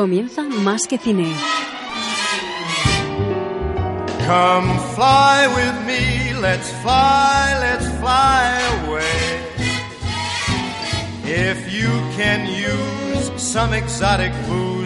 Comienza 0.00 0.44
Más 0.44 0.86
que 0.86 0.96
Cine. 0.96 1.30
Come 4.26 4.78
fly 4.96 5.46
with 5.54 5.86
me, 5.86 6.32
let's 6.40 6.70
fly, 6.80 7.54
let's 7.60 7.86
fly 8.00 8.58
away. 8.86 9.42
If 11.26 11.70
you 11.70 11.90
can 12.16 12.46
use 12.46 13.30
some 13.36 13.74
exotic 13.74 14.32
bar- 14.48 14.79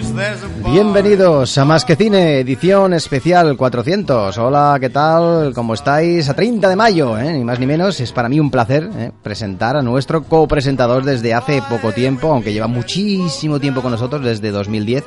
Bienvenidos 0.72 1.58
a 1.58 1.64
Más 1.64 1.84
que 1.84 1.96
Cine, 1.96 2.38
edición 2.38 2.94
especial 2.94 3.56
400. 3.56 4.38
Hola, 4.38 4.76
¿qué 4.78 4.88
tal? 4.88 5.52
¿Cómo 5.52 5.74
estáis? 5.74 6.28
A 6.28 6.34
30 6.34 6.68
de 6.68 6.76
mayo, 6.76 7.18
¿eh? 7.18 7.32
ni 7.32 7.42
más 7.42 7.58
ni 7.58 7.66
menos. 7.66 7.98
Es 8.00 8.12
para 8.12 8.28
mí 8.28 8.38
un 8.38 8.48
placer 8.50 8.88
¿eh? 8.96 9.10
presentar 9.24 9.76
a 9.76 9.82
nuestro 9.82 10.22
copresentador 10.22 11.02
desde 11.02 11.34
hace 11.34 11.60
poco 11.68 11.90
tiempo, 11.90 12.32
aunque 12.32 12.52
lleva 12.52 12.68
muchísimo 12.68 13.58
tiempo 13.58 13.82
con 13.82 13.90
nosotros, 13.90 14.22
desde 14.22 14.52
2010. 14.52 15.04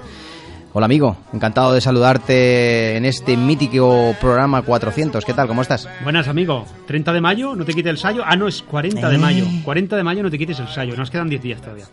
Hola 0.73 0.85
amigo, 0.85 1.15
encantado 1.33 1.71
de 1.71 1.79
saludarte 1.81 2.97
en 2.97 3.05
este 3.05 3.37
mítico 3.37 4.13
programa 4.19 4.61
400. 4.61 5.23
¿Qué 5.23 5.33
tal? 5.33 5.47
¿Cómo 5.47 5.61
estás? 5.61 5.87
Buenas, 6.03 6.27
amigo. 6.27 6.65
30 6.85 7.13
de 7.13 7.21
mayo, 7.21 7.55
no 7.55 7.63
te 7.63 7.73
quites 7.73 7.89
el 7.91 7.97
sayo. 7.97 8.23
Ah, 8.25 8.35
no, 8.35 8.47
es 8.49 8.61
40 8.61 9.07
de 9.09 9.15
Eh. 9.15 9.17
mayo. 9.19 9.45
40 9.63 9.95
de 9.95 10.03
mayo, 10.03 10.21
no 10.21 10.29
te 10.29 10.37
quites 10.37 10.59
el 10.59 10.67
sayo. 10.67 10.95
Nos 10.97 11.09
quedan 11.09 11.29
10 11.29 11.41
días 11.41 11.61
todavía. 11.61 11.85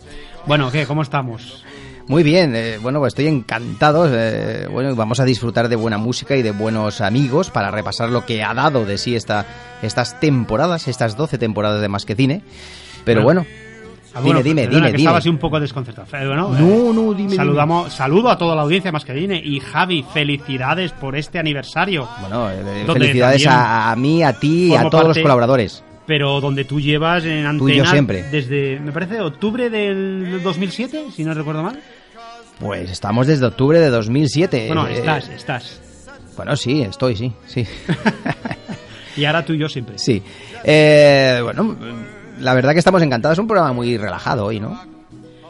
Bueno, 0.46 0.70
¿qué? 0.72 0.84
¿Cómo 0.84 1.00
estamos? 1.02 1.64
Muy 2.06 2.22
bien, 2.22 2.54
eh, 2.54 2.78
bueno, 2.82 2.98
pues 2.98 3.12
estoy 3.12 3.28
encantado. 3.28 4.06
eh, 4.12 4.68
bueno, 4.70 4.94
vamos 4.94 5.20
a 5.20 5.24
disfrutar 5.24 5.68
de 5.68 5.76
buena 5.76 5.96
música 5.96 6.36
y 6.36 6.42
de 6.42 6.50
buenos 6.50 7.00
amigos 7.00 7.50
para 7.50 7.70
repasar 7.70 8.10
lo 8.10 8.26
que 8.26 8.42
ha 8.42 8.52
dado 8.52 8.84
de 8.84 8.98
sí 8.98 9.16
esta, 9.16 9.46
estas 9.82 10.20
temporadas, 10.20 10.86
estas 10.86 11.16
12 11.16 11.38
temporadas 11.38 11.80
de 11.80 11.88
Más 11.88 12.04
que 12.04 12.14
Cine. 12.14 12.42
Pero 13.04 13.22
Bueno, 13.22 13.42
bueno, 13.42 13.64
Ah, 14.16 14.20
dime, 14.22 14.42
dime, 14.44 14.62
perdona, 14.62 14.76
dime, 14.76 14.86
que 14.92 14.96
dime. 14.98 15.02
Estaba 15.02 15.18
así 15.18 15.28
un 15.28 15.38
poco 15.38 15.58
desconcertado. 15.58 16.06
Bueno, 16.12 16.50
No, 16.50 16.56
eh, 16.56 16.90
no, 16.94 17.14
dime, 17.14 17.34
Saludamos, 17.34 17.92
saludo 17.92 18.30
a 18.30 18.38
toda 18.38 18.54
la 18.54 18.62
audiencia 18.62 18.92
más 18.92 19.04
que. 19.04 19.18
Y 19.18 19.58
Javi, 19.58 20.04
felicidades 20.14 20.92
por 20.92 21.16
este 21.16 21.40
aniversario. 21.40 22.08
Bueno, 22.20 22.48
eh, 22.48 22.84
felicidades 22.86 23.44
a, 23.48 23.90
a 23.90 23.96
mí, 23.96 24.22
a 24.22 24.32
ti 24.38 24.68
y 24.72 24.76
a 24.76 24.88
todos 24.88 25.08
los 25.08 25.18
colaboradores. 25.18 25.82
Pero 26.06 26.40
donde 26.40 26.64
tú 26.64 26.80
llevas 26.80 27.24
en 27.24 27.46
antena 27.46 27.58
Tú 27.58 27.68
y 27.68 27.76
yo 27.76 27.86
siempre. 27.86 28.22
desde, 28.24 28.78
me 28.80 28.92
parece, 28.92 29.20
octubre 29.20 29.70
del 29.70 30.40
2007, 30.42 31.06
si 31.14 31.24
no 31.24 31.32
recuerdo 31.34 31.62
mal. 31.62 31.80
Pues 32.60 32.90
estamos 32.90 33.26
desde 33.26 33.46
octubre 33.46 33.78
de 33.80 33.88
2007. 33.90 34.66
Bueno, 34.68 34.86
eh, 34.86 34.98
estás, 34.98 35.28
estás. 35.30 35.80
Bueno, 36.36 36.56
sí, 36.56 36.82
estoy, 36.82 37.16
sí, 37.16 37.32
sí. 37.46 37.66
Y 39.16 39.24
ahora 39.26 39.44
tú 39.44 39.52
y 39.52 39.58
yo 39.58 39.68
siempre. 39.68 39.96
sí. 39.98 40.20
Eh, 40.64 41.38
bueno, 41.42 41.76
la 42.40 42.52
verdad 42.54 42.72
que 42.72 42.80
estamos 42.80 43.00
encantados. 43.02 43.36
Es 43.36 43.38
un 43.40 43.46
programa 43.46 43.72
muy 43.72 43.96
relajado 43.96 44.46
hoy, 44.46 44.58
¿no? 44.58 44.80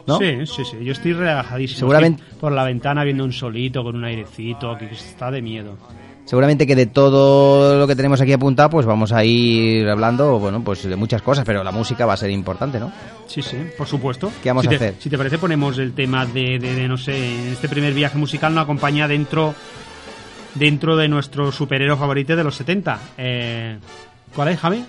¿No? 0.05 0.19
Sí, 0.19 0.45
sí, 0.45 0.63
sí. 0.63 0.77
Yo 0.83 0.91
estoy 0.91 1.13
relajadísimo. 1.13 1.79
Seguramente- 1.79 2.21
Estoy 2.21 2.39
por 2.39 2.51
la 2.51 2.63
ventana 2.63 3.03
viendo 3.03 3.23
un 3.23 3.33
solito 3.33 3.83
con 3.83 3.95
un 3.95 4.03
airecito 4.05 4.77
que 4.77 4.85
está 4.91 5.31
de 5.31 5.41
miedo. 5.41 5.77
Seguramente 6.25 6.65
que 6.65 6.75
de 6.75 6.87
todo 6.87 7.77
lo 7.77 7.87
que 7.87 7.95
tenemos 7.95 8.19
aquí 8.19 8.33
apuntado, 8.33 8.69
pues 8.71 8.85
vamos 8.85 9.11
a 9.11 9.23
ir 9.23 9.87
hablando, 9.87 10.39
bueno, 10.39 10.63
pues 10.63 10.83
de 10.83 10.95
muchas 10.95 11.21
cosas, 11.21 11.45
pero 11.45 11.63
la 11.63 11.71
música 11.71 12.05
va 12.07 12.13
a 12.13 12.17
ser 12.17 12.31
importante, 12.31 12.79
¿no? 12.79 12.91
Sí, 13.27 13.41
sí, 13.43 13.57
por 13.77 13.85
supuesto. 13.87 14.31
¿Qué 14.41 14.49
vamos 14.49 14.63
Si 14.63 14.67
a 14.67 14.69
te- 14.71 14.75
hacer? 14.75 14.95
Si 14.99 15.09
te 15.09 15.17
parece, 15.17 15.37
ponemos 15.37 15.77
el 15.77 15.93
tema 15.93 16.25
de, 16.25 16.57
de- 16.57 16.73
de, 16.73 16.87
no 16.87 16.97
sé, 16.97 17.15
en 17.15 17.47
este 17.53 17.69
primer 17.69 17.93
viaje 17.93 18.17
musical 18.17 18.53
nos 18.55 18.63
acompaña 18.63 19.07
dentro 19.07 19.53
dentro 20.55 20.95
de 20.95 21.07
nuestro 21.09 21.51
superhéroe 21.51 21.97
favorito 21.97 22.35
de 22.35 22.43
los 22.43 22.55
70. 22.55 22.99
Eh, 23.17 23.77
¿Cuál 24.33 24.47
es, 24.49 24.59
Javi? 24.59 24.83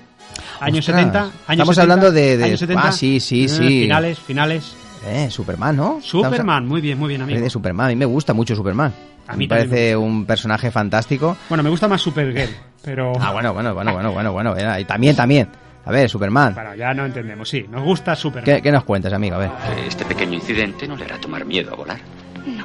¿Años 0.61 0.79
Ostras, 0.89 0.97
70? 1.01 1.19
¿Años 1.21 1.33
estamos 1.49 1.75
70? 1.75 1.83
hablando 1.83 2.13
de- 2.13 2.37
de- 2.39 2.45
¿Años 2.45 2.61
70? 2.61 2.89
ah, 2.89 2.93
sí, 2.93 3.21
sí, 3.21 3.45
Eh, 3.45 3.49
sí. 3.49 3.69
Finales, 3.83 4.19
finales. 4.21 4.77
Eh, 5.07 5.29
Superman, 5.31 5.77
¿no? 5.77 5.99
Superman, 6.03 6.67
muy 6.67 6.81
bien, 6.81 6.99
muy 6.99 7.09
bien, 7.09 7.23
amigo. 7.23 7.41
de 7.41 7.51
Superman, 7.51 7.87
a 7.87 7.89
mí 7.91 7.97
me 7.97 8.05
gusta 8.07 8.33
mucho 8.33 8.55
Superman. 8.57 8.93
A 9.29 9.37
mí 9.37 9.45
me 9.45 9.49
parece 9.49 9.97
un 9.97 10.25
personaje 10.25 10.71
fantástico. 10.71 11.37
Bueno, 11.49 11.63
me 11.63 11.71
gusta 11.71 11.89
más 11.89 12.01
Supergirl, 12.01 12.55
pero... 12.83 13.13
Ah, 13.21 13.33
bueno, 13.33 13.53
bueno, 13.53 13.75
bueno, 13.75 13.93
bueno, 13.93 14.13
bueno, 14.13 14.33
bueno. 14.33 14.79
y 14.79 14.85
también, 14.85 15.17
también. 15.17 15.49
A 15.85 15.91
ver, 15.91 16.09
Superman. 16.11 16.55
Bueno, 16.55 16.75
ya 16.75 16.93
no 16.95 17.07
entendemos, 17.07 17.49
sí, 17.49 17.65
nos 17.71 17.83
gusta 17.83 18.17
Superman. 18.17 18.45
¿Qué, 18.45 18.63
qué 18.63 18.73
nos 18.73 18.85
cuentas, 18.85 19.13
amigo? 19.13 19.37
A 19.37 19.39
ver. 19.39 19.51
Este 19.87 20.05
pequeño 20.05 20.35
incidente 20.35 20.87
no 20.89 20.97
le 20.97 21.05
hará 21.05 21.19
tomar 21.21 21.45
miedo 21.45 21.73
a 21.73 21.77
volar. 21.77 21.99
No. 22.45 22.65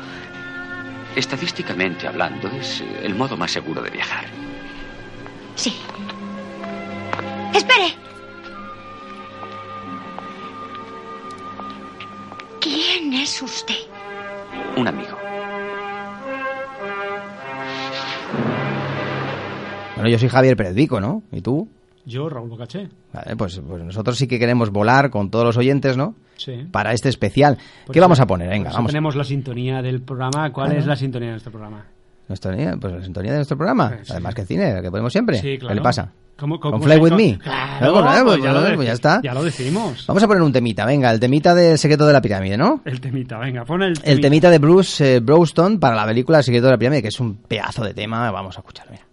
Estadísticamente 1.16 2.08
hablando, 2.08 2.48
es 2.50 2.82
eh, 2.82 3.02
el 3.04 3.16
modo 3.16 3.38
más 3.38 3.52
seguro 3.52 3.82
de 3.82 3.90
viajar. 3.90 4.26
Sí. 5.56 5.76
¡Espere! 7.54 7.94
¿Quién 12.60 13.14
es 13.14 13.42
usted? 13.42 13.76
Un 14.78 14.88
amigo. 14.88 15.18
Bueno, 20.02 20.12
yo 20.12 20.20
soy 20.20 20.30
Javier 20.30 20.56
Pérez 20.58 20.74
Vico, 20.74 21.00
¿no? 21.00 21.24
¿Y 21.32 21.42
tú? 21.42 21.68
Yo, 22.06 22.28
Raúl 22.30 22.50
Bocaché. 22.50 22.90
Vale, 23.14 23.36
pues, 23.36 23.62
pues 23.68 23.84
nosotros 23.84 24.18
sí 24.18 24.28
que 24.28 24.40
queremos 24.40 24.72
volar 24.72 25.10
con 25.12 25.30
todos 25.30 25.46
los 25.46 25.58
oyentes, 25.58 25.98
¿no? 25.98 26.16
Sí. 26.38 26.66
Para 26.72 26.94
este 26.94 27.10
especial. 27.10 27.58
Por 27.86 27.94
¿Qué 27.94 28.00
vamos 28.00 28.20
a 28.20 28.26
poner? 28.26 28.50
Venga, 28.50 28.64
por 28.64 28.70
eso 28.72 28.78
vamos. 28.78 28.92
tenemos 28.92 29.16
la 29.16 29.24
sintonía 29.24 29.82
del 29.84 30.02
programa. 30.02 30.52
¿Cuál 30.52 30.72
es 30.72 30.88
la 30.88 30.96
sintonía 30.96 31.28
de 31.28 31.34
nuestro 31.34 31.52
programa? 31.52 31.86
Nuestra, 32.28 32.52
pues 32.80 32.94
la 32.94 33.04
sintonía 33.04 33.32
de 33.32 33.38
nuestro 33.38 33.58
programa. 33.58 33.98
Sí. 34.04 34.12
Además 34.12 34.34
que 34.34 34.46
cine, 34.46 34.82
que 34.82 34.90
ponemos 34.90 35.12
siempre. 35.12 35.38
Sí, 35.38 35.58
claro. 35.60 35.68
¿Qué 35.70 35.76
le 35.76 35.82
pasa? 35.82 36.12
¿Cómo- 36.38 36.60
¿Con 36.60 36.82
Fly 36.82 36.98
With 36.98 37.12
Me? 37.14 37.38
Claro, 37.38 37.94
pues, 37.94 38.24
pues 38.24 38.44
ya, 38.44 38.52
lo 38.52 38.62
pues 38.62 38.80
deci- 38.80 38.84
ya 38.86 38.94
está. 38.94 39.22
Ya 39.22 39.34
lo 39.36 39.44
decidimos. 39.44 40.08
Vamos 40.08 40.24
a 40.24 40.28
poner 40.28 40.42
un 40.42 40.52
temita, 40.52 40.86
venga, 40.88 41.12
el 41.12 41.20
temita 41.20 41.54
del 41.54 41.78
secreto 41.78 42.08
de 42.08 42.14
la 42.14 42.22
pirámide, 42.22 42.58
¿no? 42.58 42.82
El 42.84 43.00
temita, 43.00 43.38
venga, 43.38 43.64
pon 43.64 43.84
el 43.84 43.94
El 44.04 44.22
temita 44.22 44.50
de 44.50 44.58
Bruce 44.58 45.18
eh, 45.18 45.22
para 45.80 45.96
la 45.96 46.06
película 46.08 46.40
El 46.40 46.44
secreto 46.44 46.66
de 46.66 46.72
la 46.72 46.78
pirámide, 46.80 47.04
que 47.04 47.10
es 47.10 47.20
un 47.20 47.36
pedazo 47.36 47.84
de 47.84 47.94
tema. 47.94 48.32
Vamos 48.32 48.58
a 48.58 48.62
escucharlo, 48.62 48.94
mira. 48.94 49.04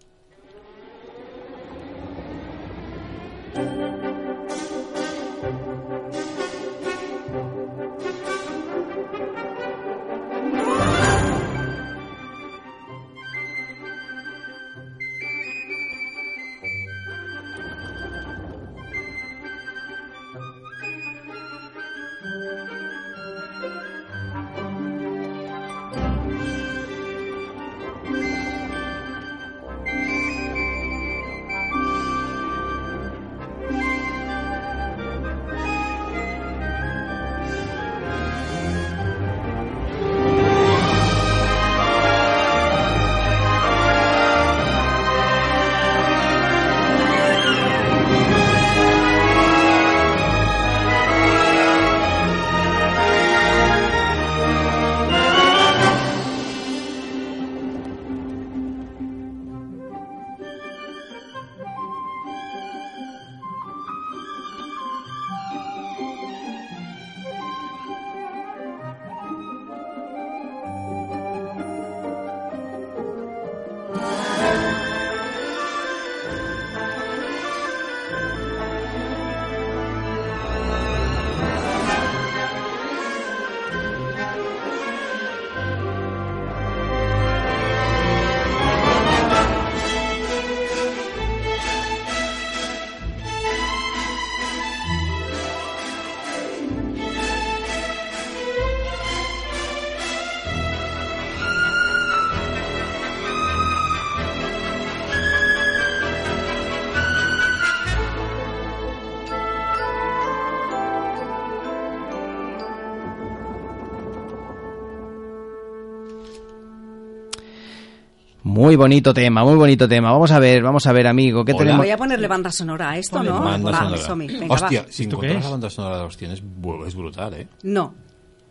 Muy 118.58 118.74
bonito 118.74 119.14
tema, 119.14 119.44
muy 119.44 119.54
bonito 119.54 119.86
tema. 119.88 120.10
Vamos 120.10 120.32
a 120.32 120.40
ver, 120.40 120.60
vamos 120.64 120.84
a 120.84 120.92
ver, 120.92 121.06
amigo, 121.06 121.44
¿qué 121.44 121.52
Hola. 121.52 121.58
tenemos? 121.60 121.78
Voy 121.78 121.90
a 121.90 121.96
ponerle 121.96 122.26
banda 122.26 122.50
sonora 122.50 122.90
a 122.90 122.98
esto, 122.98 123.22
¿no? 123.22 123.38
banda 123.40 123.70
Va, 123.70 123.78
sonora. 123.78 123.96
som-hi. 123.98 124.26
Venga, 124.26 124.52
Hostia, 124.52 124.82
va. 124.82 124.86
si 124.90 125.04
¿Esto 125.04 125.20
qué 125.20 125.26
encuentras 125.28 125.38
es? 125.38 125.44
la 125.44 125.50
banda 125.52 125.70
sonora 125.70 125.96
de 125.98 126.02
los 126.02 126.16
tienes, 126.16 126.42
es 126.88 126.94
brutal, 126.96 127.34
¿eh? 127.34 127.46
No. 127.62 127.94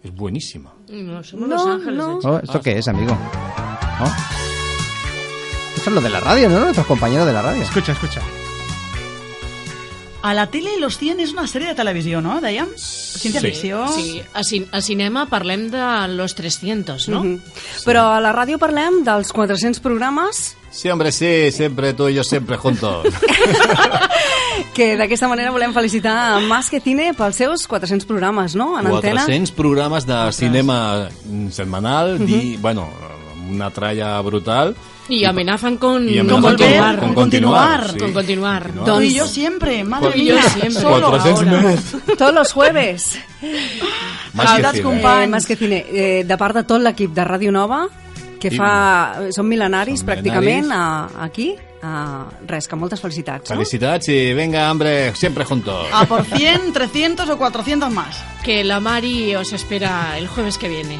Es 0.01 0.15
buenísima. 0.15 0.71
No, 0.87 1.21
somos 1.25 1.49
No, 1.49 1.55
Los 1.55 1.67
Ángeles. 1.67 1.97
no. 1.97 2.19
Oh, 2.23 2.37
¿Esto 2.41 2.61
qué 2.61 2.77
es, 2.77 2.87
amigo? 2.87 3.11
¿No? 3.99 4.05
Eso 5.75 5.89
es 5.89 5.93
lo 5.93 5.99
de 5.99 6.09
la 6.09 6.21
radio, 6.21 6.47
¿no? 6.51 6.59
Nuestros 6.61 6.87
compañeros 6.87 7.27
de 7.27 7.33
la 7.33 7.41
radio. 7.41 7.61
Escucha, 7.63 7.91
escucha. 7.91 8.21
A 10.25 10.33
la 10.33 10.47
tele 10.49 10.79
Los 10.81 10.97
100 10.97 11.21
és 11.21 11.33
una 11.35 11.45
sèrie 11.47 11.69
de 11.69 11.77
televisió, 11.77 12.21
no, 12.25 12.39
dèiem? 12.41 12.69
Ciència-ficció... 12.77 13.83
Sí, 13.93 14.21
a, 14.33 14.43
cin 14.43 14.65
a 14.71 14.81
cinema 14.81 15.27
parlem 15.29 15.67
de 15.73 15.83
los 16.15 16.33
300, 16.35 17.07
no? 17.13 17.23
Mhm. 17.23 17.57
Però 17.85 18.09
a 18.15 18.21
la 18.23 18.33
ràdio 18.35 18.57
parlem 18.61 19.03
dels 19.05 19.33
400 19.33 19.83
programes 19.83 20.57
Sí, 20.77 20.89
hombre, 20.89 21.11
sí, 21.11 21.51
siempre 21.51 21.93
tú 21.93 22.07
y 22.07 22.13
yo 22.13 22.23
siempre 22.23 22.55
juntos. 22.57 23.07
que 24.75 24.97
d'aquesta 24.97 25.25
manera 25.25 25.49
volem 25.49 25.73
felicitar 25.73 26.35
a 26.35 26.39
Más 26.45 26.69
que 26.69 26.77
Cine 26.83 27.15
pels 27.17 27.39
seus 27.39 27.65
400 27.65 28.05
programes, 28.05 28.53
no? 28.53 28.75
En 28.77 28.85
antena. 28.85 29.23
400 29.25 29.51
programes 29.57 30.05
de 30.05 30.19
cinema 30.33 31.09
mm, 31.25 31.49
setmanal, 31.49 32.19
di, 32.19 32.57
bueno, 32.61 32.89
una 33.49 33.71
tralla 33.71 34.21
brutal. 34.21 34.75
Y 35.09 35.23
amenazan 35.23 35.77
con, 35.77 36.07
Y 36.09 36.17
con 36.17 36.29
amenazan 36.29 36.41
continuar. 36.41 36.99
con 36.99 37.13
continuar, 37.13 37.91
sí. 37.93 37.97
Con 37.99 38.13
continuar. 38.13 38.63
Continuar. 38.63 38.97
Tú 38.97 39.01
y 39.01 39.13
yo 39.13 39.25
siempre, 39.27 39.83
madre 39.83 40.11
Y 40.15 40.25
yo 40.25 40.33
mía. 40.35 40.43
siempre. 40.49 40.71
Solo 40.81 41.09
400 41.09 41.47
ahora. 41.53 42.15
Tots 42.17 42.37
els 42.37 42.51
jueves. 42.53 43.19
Más 44.33 44.53
que 44.59 44.67
cine. 44.71 44.83
companys. 44.83 45.23
Eh, 45.23 45.27
Más 45.27 45.45
que 45.45 45.55
Cine. 45.55 45.85
Eh, 45.89 46.23
de 46.27 46.37
part 46.37 46.55
de 46.55 46.63
tot 46.63 46.81
l'equip 46.81 47.13
de 47.13 47.23
Ràdio 47.23 47.51
Nova, 47.51 47.87
que 48.39 48.49
I- 48.51 48.57
fa... 48.57 49.31
Són 49.31 49.47
mil·lenaris, 49.49 49.99
Són 50.03 50.07
pràcticament, 50.09 50.67
mil·lenaris. 50.67 51.15
a, 51.15 51.23
aquí. 51.23 51.55
A, 51.81 52.25
res, 52.47 52.67
que 52.67 52.75
moltes 52.75 52.99
felicitats. 52.99 53.49
No? 53.51 53.55
Felicidades 53.55 54.09
y 54.09 54.33
venga, 54.33 54.69
hombre, 54.71 55.13
siempre 55.15 55.45
juntos. 55.45 55.87
A 55.93 56.05
por 56.05 56.25
100, 56.25 56.73
300 56.73 57.29
o 57.29 57.37
400 57.37 57.91
más. 57.91 58.17
Que 58.43 58.63
la 58.63 58.79
Mari 58.79 59.35
os 59.35 59.53
espera 59.53 60.17
el 60.17 60.27
jueves 60.27 60.57
que 60.57 60.67
viene. 60.69 60.99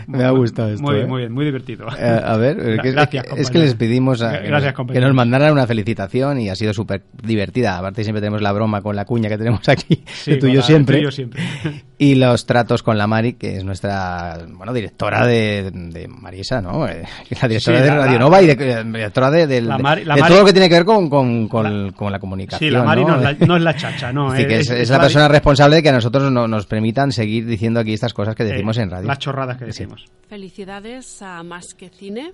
Me 0.07 0.23
ha 0.23 0.31
gustado 0.31 0.69
esto. 0.69 0.83
Muy, 0.83 0.99
¿eh? 1.01 1.05
muy 1.05 1.19
bien, 1.21 1.31
muy 1.31 1.45
divertido. 1.45 1.87
Eh, 1.97 2.21
a 2.23 2.37
ver, 2.37 2.59
eh, 2.59 2.75
Gra- 2.77 2.81
que- 2.81 2.91
gracias, 2.91 3.25
es 3.37 3.49
que 3.49 3.59
les 3.59 3.75
pedimos 3.75 4.21
a- 4.21 4.39
Gracias, 4.39 4.73
que 4.91 4.99
nos 4.99 5.13
mandaran 5.13 5.51
una 5.51 5.67
felicitación 5.67 6.39
y 6.39 6.49
ha 6.49 6.55
sido 6.55 6.73
súper 6.73 7.03
divertida. 7.21 7.77
Aparte 7.77 8.03
siempre 8.03 8.21
tenemos 8.21 8.41
la 8.41 8.51
broma 8.51 8.81
con 8.81 8.95
la 8.95 9.05
cuña 9.05 9.29
que 9.29 9.37
tenemos 9.37 9.67
aquí, 9.69 10.03
Sí, 10.05 10.31
de 10.31 10.37
tuyo 10.37 10.61
con 10.61 10.85
la- 10.85 11.11
siempre. 11.11 11.41
Y 12.01 12.15
los 12.15 12.47
tratos 12.47 12.81
con 12.81 12.97
la 12.97 13.05
Mari, 13.05 13.33
que 13.33 13.57
es 13.57 13.63
nuestra, 13.63 14.39
bueno, 14.49 14.73
directora 14.73 15.27
de, 15.27 15.69
de 15.71 16.07
Marisa, 16.07 16.59
¿no? 16.59 16.87
Eh, 16.87 17.03
La 17.39 17.47
directora 17.47 17.77
Sí, 17.77 17.83
de 17.83 17.89
la- 17.89 17.95
Radio 17.97 18.13
la- 18.13 18.19
Nova 18.19 18.41
y 18.41 18.47
de, 18.47 18.53
eh, 18.53 18.83
directora 18.83 19.29
de, 19.29 19.45
del- 19.45 19.67
La 19.67 19.77
Mari- 19.77 20.03
la 20.05 20.15
de 20.15 20.21
Mari- 20.21 20.31
todo 20.31 20.39
lo 20.41 20.45
que 20.47 20.53
tiene 20.53 20.67
que 20.67 20.75
ver 20.75 20.85
con, 20.85 21.07
con, 21.11 21.47
con- 21.47 21.91
con 21.91 22.11
la 22.11 22.17
comunicación. 22.17 22.67
Sí, 22.69 22.73
la 22.73 22.83
Mari 22.83 23.01
¿no? 23.05 23.09
no, 23.17 23.29
es 23.29 23.39
la, 23.39 23.45
no 23.45 23.55
es 23.55 23.61
la 23.61 23.75
chacha, 23.75 24.11
no. 24.11 24.31
Así 24.31 24.47
que 24.47 24.59
es, 24.61 24.69
es 24.71 24.89
la 24.89 24.99
persona 24.99 25.27
responsable 25.27 25.75
de 25.75 25.83
que 25.83 25.89
a 25.89 25.93
nosotros 25.93 26.31
no, 26.31 26.47
nos 26.47 26.65
permitan 26.65 27.11
seguir 27.11 27.45
diciendo 27.45 27.79
aquí 27.79 27.93
estas 27.93 28.15
cosas 28.15 28.33
que 28.35 28.45
decimos 28.45 28.79
eh, 28.79 28.81
en 28.81 28.89
radio. 28.89 29.07
Las 29.07 29.19
chorradas 29.19 29.57
que 29.57 29.65
decimos. 29.65 29.90
Felicidades 30.29 31.21
a 31.21 31.41
Más 31.43 31.73
que 31.73 31.89
Cine 31.89 32.33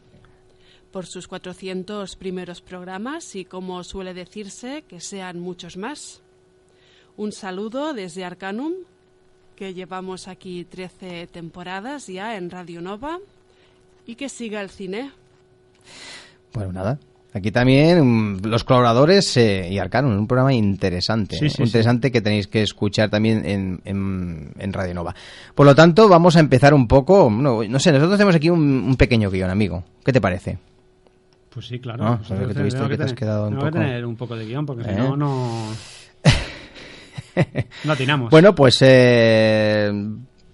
por 0.92 1.06
sus 1.06 1.28
400 1.28 2.16
primeros 2.16 2.62
programas 2.62 3.36
y, 3.36 3.46
como 3.46 3.84
suele 3.84 4.14
decirse, 4.14 4.84
que 4.88 5.00
sean 5.00 5.40
muchos 5.40 5.78
más. 5.78 6.22
Un 7.18 7.32
saludo 7.32 7.94
desde 7.94 8.24
Arcanum, 8.24 8.74
que 9.56 9.74
llevamos 9.74 10.28
aquí 10.28 10.66
13 10.66 11.28
temporadas 11.28 12.08
ya 12.08 12.38
en 12.38 12.50
Radio 12.50 12.82
Nova, 12.82 13.20
y 14.06 14.16
que 14.16 14.30
siga 14.30 14.62
el 14.62 14.70
cine. 14.70 15.12
Bueno, 16.54 16.72
nada. 16.72 17.00
Aquí 17.34 17.52
también 17.52 18.02
mm, 18.38 18.46
los 18.46 18.64
colaboradores 18.64 19.36
eh, 19.38 19.68
y 19.70 19.78
Arcanum, 19.78 20.18
un 20.18 20.28
programa 20.28 20.54
interesante, 20.54 21.38
Sí, 21.38 21.50
sí, 21.50 21.62
interesante 21.64 22.12
que 22.12 22.22
tenéis 22.22 22.48
que 22.48 22.62
escuchar 22.64 23.10
también 23.10 23.46
en, 23.46 23.82
en, 23.86 24.52
en 24.58 24.74
Radio 24.74 24.94
Nova. 24.96 25.14
Por 25.54 25.66
lo 25.66 25.76
tanto, 25.76 26.08
vamos 26.10 26.36
a 26.36 26.40
empezar 26.40 26.74
un 26.74 26.88
poco, 26.88 27.30
no, 27.30 27.64
no 27.64 27.80
sé, 27.80 27.92
nosotros 27.92 28.18
tenemos 28.18 28.36
aquí 28.36 28.50
un, 28.50 28.62
un 28.62 28.96
pequeño 28.96 29.30
guion, 29.30 29.50
amigo. 29.50 29.84
¿Qué 30.04 30.12
te 30.14 30.22
parece? 30.22 30.58
Pues 31.54 31.68
sí, 31.68 31.80
claro. 31.80 32.04
No, 32.04 32.10
Nosotros 32.18 32.28
joder, 32.40 32.48
que 32.48 32.54
te 32.54 32.62
que 32.62 32.68
has 32.68 32.98
tener- 32.98 33.16
quedado 33.16 33.48
un 33.48 33.54
que 33.54 33.60
poco- 33.60 33.72
tener 33.72 34.06
un 34.06 34.16
poco 34.16 34.36
de 34.36 34.46
guion, 34.46 34.66
porque 34.66 34.84
si 34.86 34.90
¿Eh? 34.92 34.96
no, 34.98 35.18
no... 35.18 35.68
no 37.84 37.92
atinamos. 37.94 38.30
Bueno, 38.32 38.56
pues 38.56 38.78
eh, 38.82 39.92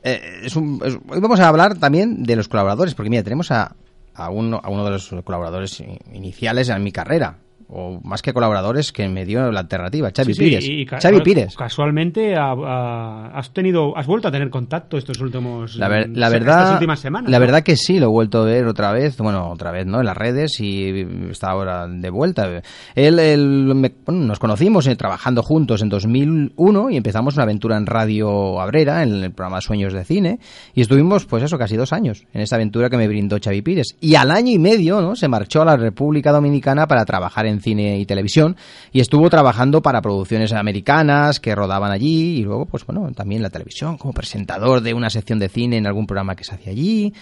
eh, 0.03 0.21
es 0.43 0.55
un- 0.55 0.81
es- 0.83 0.95
hoy 1.07 1.19
vamos 1.19 1.39
a 1.39 1.47
hablar 1.47 1.75
también 1.77 2.23
de 2.23 2.35
los 2.35 2.47
colaboradores, 2.47 2.93
porque 2.95 3.09
mira, 3.09 3.23
tenemos 3.23 3.51
a, 3.51 3.75
a, 4.15 4.29
uno, 4.29 4.61
a 4.63 4.69
uno 4.69 4.85
de 4.85 4.91
los 4.91 5.09
colaboradores 5.23 5.83
iniciales 6.11 6.69
en 6.69 6.83
mi 6.83 6.91
carrera, 6.91 7.39
o 7.75 7.99
más 8.03 8.21
que 8.21 8.33
colaboradores, 8.33 8.91
que 8.91 9.07
me 9.09 9.25
dio 9.25 9.51
la 9.51 9.61
alternativa, 9.61 10.11
Xavi 10.15 10.33
Sí, 10.33 10.39
sí, 10.39 10.45
Pires. 10.49 10.65
y 10.69 10.85
ca- 10.85 10.99
Xavi 11.01 11.21
Pires. 11.21 11.55
Casualmente 11.55 12.35
ha- 12.35 13.31
has 13.33 13.51
tenido, 13.51 13.97
has 13.97 14.05
vuelto 14.05 14.27
a 14.27 14.31
tener 14.31 14.49
contacto 14.49 14.97
estos 14.97 15.19
últimos, 15.19 15.75
La, 15.75 15.87
ver- 15.87 16.09
la 16.15 16.27
se- 16.27 16.33
verdad, 16.33 16.59
estas 16.59 16.73
últimas 16.75 16.99
semanas. 16.99 17.31
la 17.31 17.37
¿no? 17.39 17.41
verdad 17.45 17.63
que 17.63 17.75
sí, 17.75 17.99
lo 17.99 18.05
he 18.05 18.09
vuelto 18.09 18.41
a 18.41 18.45
ver 18.45 18.65
otra 18.67 18.91
vez, 18.91 19.17
bueno, 19.17 19.49
otra 19.49 19.71
vez, 19.71 19.85
¿no? 19.87 19.99
En 19.99 20.05
las 20.05 20.15
redes 20.17 20.59
y 20.59 21.05
está 21.31 21.49
ahora 21.49 21.87
de 21.87 22.09
vuelta. 22.09 22.61
Él, 22.95 23.19
él- 23.19 23.73
me- 23.75 23.91
bueno, 24.05 24.25
nos 24.25 24.39
conocimos 24.39 24.85
eh, 24.87 24.95
trabajando 24.95 25.41
juntos 25.41 25.81
en 25.81 25.89
2001 25.89 26.89
y 26.91 26.97
empezamos 26.97 27.33
una 27.35 27.43
aventura 27.43 27.77
en 27.77 27.85
Radio 27.85 28.59
Abrera, 28.61 29.03
en 29.03 29.23
el 29.23 29.31
programa 29.31 29.61
Sueños 29.61 29.93
de 29.93 30.03
Cine, 30.05 30.39
y 30.75 30.81
estuvimos, 30.81 31.25
pues 31.25 31.43
eso, 31.43 31.57
casi 31.57 31.75
dos 31.75 31.91
años 31.93 32.25
en 32.33 32.41
esa 32.41 32.55
aventura 32.55 32.89
que 32.89 32.97
me 32.97 33.07
brindó 33.07 33.37
Xavi 33.43 33.61
Pires. 33.61 33.95
Y 33.99 34.15
al 34.15 34.31
año 34.31 34.51
y 34.51 34.59
medio, 34.59 35.01
¿no? 35.01 35.15
Se 35.15 35.27
marchó 35.27 35.61
a 35.61 35.65
la 35.65 35.77
República 35.77 36.31
Dominicana 36.31 36.87
para 36.87 37.05
trabajar 37.05 37.45
en 37.45 37.61
cine 37.63 37.97
y 37.97 38.05
televisión 38.05 38.55
y 38.91 38.99
estuvo 38.99 39.29
trabajando 39.29 39.81
para 39.81 40.01
producciones 40.01 40.53
americanas 40.53 41.39
que 41.39 41.55
rodaban 41.55 41.91
allí 41.91 42.37
y 42.37 42.43
luego, 42.43 42.65
pues 42.65 42.85
bueno, 42.85 43.11
también 43.13 43.41
la 43.41 43.49
televisión 43.49 43.97
como 43.97 44.13
presentador 44.13 44.81
de 44.81 44.93
una 44.93 45.09
sección 45.09 45.39
de 45.39 45.49
cine 45.49 45.77
en 45.77 45.87
algún 45.87 46.05
programa 46.05 46.35
que 46.35 46.43
se 46.43 46.53
hacía 46.53 46.71
allí. 46.71 47.13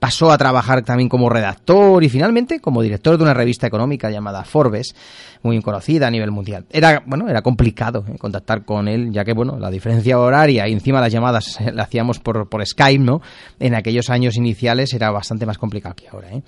Pasó 0.00 0.32
a 0.32 0.38
trabajar 0.38 0.82
también 0.82 1.08
como 1.08 1.28
redactor 1.28 2.02
y 2.02 2.08
finalmente 2.08 2.58
como 2.58 2.82
director 2.82 3.18
de 3.18 3.22
una 3.22 3.34
revista 3.34 3.66
económica 3.66 4.10
llamada 4.10 4.44
Forbes, 4.44 4.94
muy 5.42 5.60
conocida 5.60 6.06
a 6.06 6.10
nivel 6.10 6.30
mundial. 6.30 6.64
Era, 6.70 7.02
bueno, 7.06 7.28
era 7.28 7.42
complicado 7.42 8.04
eh, 8.08 8.16
contactar 8.18 8.64
con 8.64 8.88
él, 8.88 9.12
ya 9.12 9.24
que, 9.24 9.34
bueno, 9.34 9.58
la 9.58 9.70
diferencia 9.70 10.18
horaria 10.18 10.66
y 10.68 10.72
encima 10.72 11.00
las 11.00 11.12
llamadas 11.12 11.58
las 11.72 11.86
hacíamos 11.86 12.18
por, 12.18 12.48
por 12.48 12.66
Skype, 12.66 13.04
¿no? 13.04 13.20
En 13.58 13.74
aquellos 13.74 14.10
años 14.10 14.36
iniciales 14.36 14.94
era 14.94 15.10
bastante 15.10 15.44
más 15.44 15.58
complicado 15.58 15.94
que 15.94 16.08
ahora, 16.08 16.30
¿eh? 16.30 16.42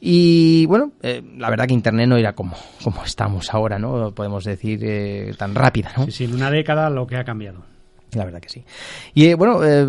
Y, 0.00 0.66
bueno, 0.66 0.92
eh, 1.02 1.22
la 1.38 1.48
verdad 1.48 1.66
que 1.66 1.74
Internet 1.74 2.08
no 2.08 2.16
era 2.16 2.32
como, 2.32 2.56
como 2.82 3.04
estamos 3.04 3.54
ahora, 3.54 3.78
¿no? 3.78 4.12
Podemos 4.12 4.44
decir 4.44 4.80
eh, 4.82 5.32
tan 5.38 5.54
rápida, 5.54 5.92
¿no? 5.96 6.10
Sí, 6.10 6.24
en 6.24 6.34
una 6.34 6.50
década 6.50 6.90
lo 6.90 7.06
que 7.06 7.16
ha 7.16 7.24
cambiado. 7.24 7.75
La 8.16 8.24
verdad 8.24 8.40
que 8.40 8.48
sí. 8.48 8.64
Y 9.14 9.26
eh, 9.26 9.34
bueno, 9.34 9.62
eh, 9.64 9.86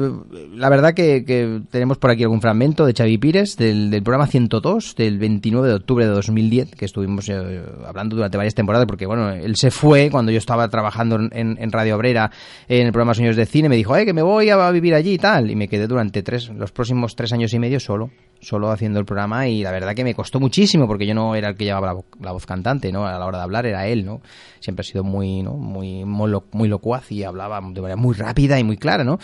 la 0.55 0.69
verdad 0.69 0.93
que, 0.93 1.23
que 1.25 1.61
tenemos 1.71 1.97
por 1.97 2.11
aquí 2.11 2.23
algún 2.23 2.41
fragmento 2.41 2.85
de 2.85 2.93
Xavi 2.93 3.17
Pires 3.17 3.57
del, 3.57 3.89
del 3.89 4.03
programa 4.03 4.27
102 4.27 4.95
del 4.95 5.17
29 5.17 5.67
de 5.67 5.73
octubre 5.73 6.05
de 6.05 6.11
2010 6.11 6.71
que 6.75 6.85
estuvimos 6.85 7.29
eh, 7.29 7.63
hablando 7.85 8.15
durante 8.15 8.37
varias 8.37 8.55
temporadas 8.55 8.85
porque 8.85 9.05
bueno, 9.05 9.31
él 9.31 9.55
se 9.55 9.71
fue 9.71 10.09
cuando 10.09 10.31
yo 10.31 10.37
estaba 10.37 10.67
trabajando 10.69 11.19
en, 11.31 11.71
Radio 11.71 11.95
Obrera 11.95 12.31
en 12.67 12.87
el 12.87 12.91
programa 12.91 13.13
Sueños 13.13 13.35
de 13.35 13.45
Cine, 13.45 13.69
me 13.69 13.75
dijo, 13.75 13.95
eh, 13.95 14.05
que 14.05 14.13
me 14.13 14.21
voy 14.21 14.49
a 14.49 14.71
vivir 14.71 14.93
allí 14.93 15.13
y 15.13 15.17
tal, 15.17 15.51
y 15.51 15.55
me 15.55 15.67
quedé 15.67 15.87
durante 15.87 16.23
tres, 16.23 16.49
los 16.49 16.71
próximos 16.71 17.15
tres 17.15 17.33
años 17.33 17.53
y 17.53 17.59
medio 17.59 17.79
solo 17.79 18.09
solo 18.39 18.69
haciendo 18.71 18.99
el 18.99 19.05
programa 19.05 19.47
y 19.47 19.63
la 19.63 19.71
verdad 19.71 19.95
que 19.95 20.03
me 20.03 20.13
costó 20.13 20.39
muchísimo 20.39 20.87
porque 20.87 21.05
yo 21.07 21.13
no 21.13 21.35
era 21.35 21.49
el 21.49 21.55
que 21.55 21.65
llevaba 21.65 21.87
la, 21.87 21.93
vo- 21.93 22.05
la 22.21 22.31
voz 22.31 22.45
cantante, 22.45 22.91
¿no? 22.91 23.05
A 23.05 23.17
la 23.17 23.25
hora 23.25 23.37
de 23.39 23.43
hablar 23.43 23.65
era 23.65 23.87
él, 23.87 24.05
¿no? 24.05 24.21
Siempre 24.59 24.81
ha 24.81 24.83
sido 24.83 25.03
muy, 25.03 25.41
¿no? 25.43 25.53
Muy, 25.53 26.05
muy, 26.05 26.29
lo- 26.29 26.45
muy 26.51 26.67
locuaz 26.67 27.11
y 27.11 27.23
hablaba 27.23 27.59
de 27.61 27.81
manera 27.81 27.95
muy 27.95 28.15
rápida 28.15 28.59
y 28.59 28.63
muy 28.63 28.77
clara, 28.77 29.03
¿no? 29.03 29.19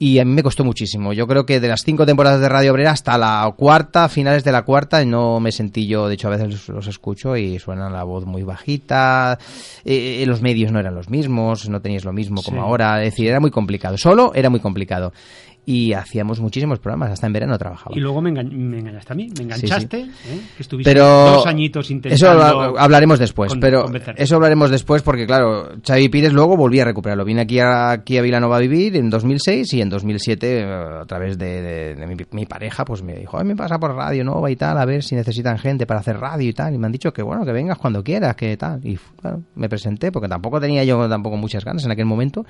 Y 0.00 0.20
a 0.20 0.24
mí 0.24 0.30
me 0.32 0.44
costó 0.44 0.62
muchísimo. 0.64 1.12
Yo 1.12 1.26
creo 1.26 1.44
que 1.44 1.58
de 1.58 1.66
las 1.66 1.82
cinco 1.84 2.06
temporadas 2.06 2.40
de 2.40 2.48
Radio 2.48 2.70
Obrera 2.70 2.92
hasta 2.92 3.18
la 3.18 3.52
cuarta, 3.56 4.08
finales 4.08 4.44
de 4.44 4.52
la 4.52 4.62
cuarta, 4.62 5.04
no 5.04 5.40
me 5.40 5.50
sentí 5.50 5.88
yo, 5.88 6.06
de 6.06 6.14
hecho 6.14 6.28
a 6.28 6.36
veces 6.36 6.68
los, 6.68 6.86
escucho 6.86 7.36
y 7.36 7.58
suena 7.58 7.90
la 7.90 8.04
voz 8.04 8.24
muy 8.24 8.44
bajita, 8.44 9.38
eh, 9.84 10.22
los 10.26 10.40
medios 10.40 10.70
no 10.70 10.78
eran 10.78 10.94
los 10.94 11.10
mismos, 11.10 11.68
no 11.68 11.80
teníais 11.80 12.04
lo 12.04 12.12
mismo 12.12 12.42
como 12.44 12.58
Sí. 12.58 12.64
ahora, 12.64 13.02
es 13.02 13.10
decir, 13.12 13.28
era 13.28 13.40
muy 13.40 13.50
complicado. 13.50 13.98
Solo 13.98 14.32
era 14.34 14.50
muy 14.50 14.60
complicado. 14.60 15.12
Y 15.70 15.92
hacíamos 15.92 16.40
muchísimos 16.40 16.78
programas, 16.78 17.10
hasta 17.10 17.26
en 17.26 17.32
verano 17.34 17.58
trabajaba. 17.58 17.94
Y 17.94 18.00
luego 18.00 18.22
me, 18.22 18.30
enga- 18.30 18.50
me 18.50 18.78
engañaste 18.78 19.12
a 19.12 19.16
mí, 19.16 19.28
me 19.36 19.44
enganchaste, 19.44 20.00
¿eh? 20.00 20.08
que 20.56 20.62
estuviste 20.62 20.90
Pero 20.90 21.04
dos 21.04 21.46
añitos 21.46 21.84
eso 21.86 21.92
intentando... 21.94 22.42
habla- 22.42 22.80
hablaremos 22.80 23.18
después, 23.18 23.50
con- 23.50 23.60
pero 23.60 23.84
eso 24.16 24.36
hablaremos 24.36 24.70
después 24.70 25.02
porque 25.02 25.26
claro, 25.26 25.68
Xavi 25.86 26.08
Pires 26.08 26.32
luego 26.32 26.56
volví 26.56 26.80
a 26.80 26.86
recuperarlo. 26.86 27.24
Vine 27.26 27.42
aquí 27.42 27.58
a, 27.60 27.90
aquí 27.90 28.16
a 28.16 28.22
Vilanova 28.22 28.56
a 28.56 28.60
vivir 28.60 28.96
en 28.96 29.10
2006 29.10 29.74
y 29.74 29.82
en 29.82 29.90
2007 29.90 30.60
eh, 30.60 30.64
a 31.02 31.04
través 31.04 31.36
de, 31.36 31.60
de- 31.60 31.94
de 31.96 32.06
mi, 32.06 32.14
mi 32.30 32.46
pareja 32.46 32.86
pues 32.86 33.02
me 33.02 33.14
dijo, 33.14 33.38
"Ay, 33.38 33.44
me 33.44 33.54
pasa 33.54 33.78
por 33.78 33.94
Radio 33.94 34.24
Nova 34.24 34.50
y 34.50 34.56
tal, 34.56 34.78
a 34.78 34.86
ver 34.86 35.02
si 35.02 35.16
necesitan 35.16 35.58
gente 35.58 35.84
para 35.86 36.00
hacer 36.00 36.18
radio 36.18 36.48
y 36.48 36.54
tal." 36.54 36.74
Y 36.74 36.78
me 36.78 36.86
han 36.86 36.92
dicho 36.92 37.12
que 37.12 37.22
bueno, 37.22 37.44
que 37.44 37.52
vengas 37.52 37.76
cuando 37.76 38.02
quieras, 38.02 38.34
que 38.36 38.56
tal. 38.56 38.80
Y 38.86 38.96
claro, 39.20 39.42
me 39.54 39.68
presenté 39.68 40.10
porque 40.12 40.28
tampoco 40.28 40.58
tenía 40.60 40.82
yo 40.84 41.06
tampoco 41.10 41.36
muchas 41.36 41.62
ganas 41.62 41.84
en 41.84 41.90
aquel 41.90 42.06
momento. 42.06 42.46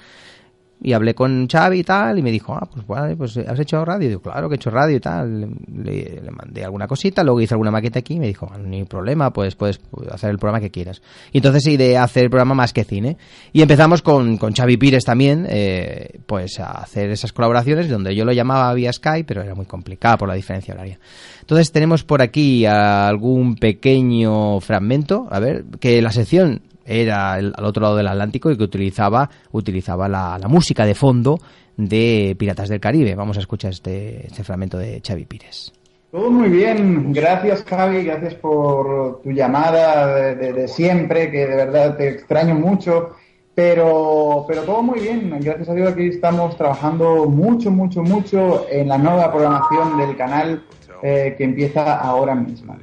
Y 0.81 0.93
hablé 0.93 1.15
con 1.15 1.49
Xavi 1.49 1.81
y 1.81 1.85
tal, 1.85 2.19
y 2.19 2.23
me 2.23 2.31
dijo, 2.31 2.55
ah, 2.55 2.69
pues 2.73 2.87
vale, 2.87 3.17
pues 3.17 3.37
has 3.37 3.59
hecho 3.59 3.85
radio. 3.85 4.07
Y 4.07 4.09
digo, 4.11 4.23
claro 4.23 4.49
que 4.49 4.55
he 4.55 4.57
hecho 4.57 4.71
radio 4.71 4.97
y 4.97 5.01
tal. 5.01 5.51
Le, 5.73 6.23
mandé 6.31 6.65
alguna 6.65 6.87
cosita, 6.87 7.25
luego 7.25 7.41
hice 7.41 7.55
alguna 7.55 7.71
maqueta 7.71 7.99
aquí 7.99 8.15
y 8.15 8.21
me 8.21 8.29
dijo, 8.29 8.49
"Ah, 8.53 8.59
ni 8.59 8.85
problema, 8.85 9.33
pues 9.33 9.57
puedes 9.57 9.81
hacer 10.11 10.31
el 10.31 10.39
programa 10.39 10.61
que 10.61 10.71
quieras. 10.71 11.03
Y 11.33 11.39
entonces 11.39 11.67
ideé 11.67 11.99
hacer 11.99 12.25
el 12.25 12.31
programa 12.31 12.55
más 12.55 12.73
que 12.73 12.85
cine. 12.85 13.17
Y 13.53 13.63
empezamos 13.63 14.03
con, 14.03 14.37
con 14.37 14.55
Xavi 14.55 14.77
Pires 14.77 15.05
también, 15.05 15.47
eh, 15.49 16.21
pues 16.27 16.61
a 16.61 16.71
hacer 16.71 17.11
esas 17.11 17.33
colaboraciones 17.33 17.89
donde 17.89 18.15
yo 18.15 18.25
lo 18.25 18.33
llamaba 18.33 18.73
vía 18.75 18.93
Skype, 18.93 19.25
pero 19.25 19.43
era 19.43 19.55
muy 19.55 19.67
complicado 19.67 20.19
por 20.19 20.29
la 20.29 20.35
diferencia 20.35 20.75
horaria. 20.75 20.99
Entonces 21.41 21.73
tenemos 21.73 22.05
por 22.05 22.23
aquí 22.23 22.67
algún 22.67 23.57
pequeño 23.57 24.61
fragmento, 24.61 25.27
a 25.31 25.41
ver, 25.41 25.65
que 25.81 26.01
la 26.03 26.11
sección 26.11 26.63
era 26.89 27.39
el- 27.39 27.53
al 27.57 27.65
otro 27.65 27.83
lado 27.83 27.97
del 27.97 28.09
Atlántico 28.09 28.51
y 28.51 28.57
que 28.57 28.65
utilizaba, 28.65 29.29
utilizaba 29.53 30.09
la, 30.09 30.39
música 30.49 30.85
de 30.87 30.95
fondo 30.95 31.39
de 31.77 32.35
Piratas 32.39 32.69
del 32.69 32.81
Caribe. 32.81 33.15
Vamos 33.15 33.37
a 33.37 33.41
escuchar 33.41 33.71
este, 33.73 34.27
este 34.27 34.43
fragmento 34.43 34.79
de 34.79 35.01
Xavi 35.07 35.25
Pires. 35.27 35.73
Todo 36.11 36.31
muy 36.31 36.49
bien, 36.49 37.13
gracias 37.13 37.63
Javi, 37.65 38.03
gracias 38.05 38.35
por 38.35 39.21
tu 39.23 39.31
llamada 39.31 40.07
de, 40.17 40.35
de- 40.37 40.53
de 40.55 40.67
siempre, 40.69 41.31
que 41.31 41.47
de 41.47 41.55
verdad 41.55 41.97
te 41.99 42.09
extraño 42.09 42.55
mucho, 42.55 43.11
pero, 43.55 44.45
pero 44.49 44.63
todo 44.63 44.83
muy 44.83 45.01
bien, 45.01 45.31
gracias 45.41 45.69
a 45.69 45.75
Dios 45.75 45.93
aquí 45.93 46.07
estamos 46.07 46.57
trabajando 46.57 47.27
mucho, 47.27 47.71
mucho, 47.71 48.03
mucho 48.03 48.67
en 48.71 48.89
la 48.89 48.97
nueva 48.97 49.31
programación 49.31 49.99
del 49.99 50.17
canal 50.17 50.63
eh, 51.03 51.35
que 51.37 51.45
empieza 51.45 51.97
ahora 51.99 52.35
mismo. 52.35 52.75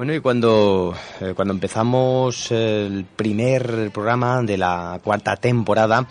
Bueno, 0.00 0.14
y 0.14 0.20
cuando, 0.20 0.94
eh, 1.20 1.34
cuando 1.36 1.52
empezamos 1.52 2.50
el 2.52 3.04
primer 3.04 3.90
programa 3.92 4.40
de 4.40 4.56
la 4.56 4.98
cuarta 5.04 5.36
temporada, 5.36 6.08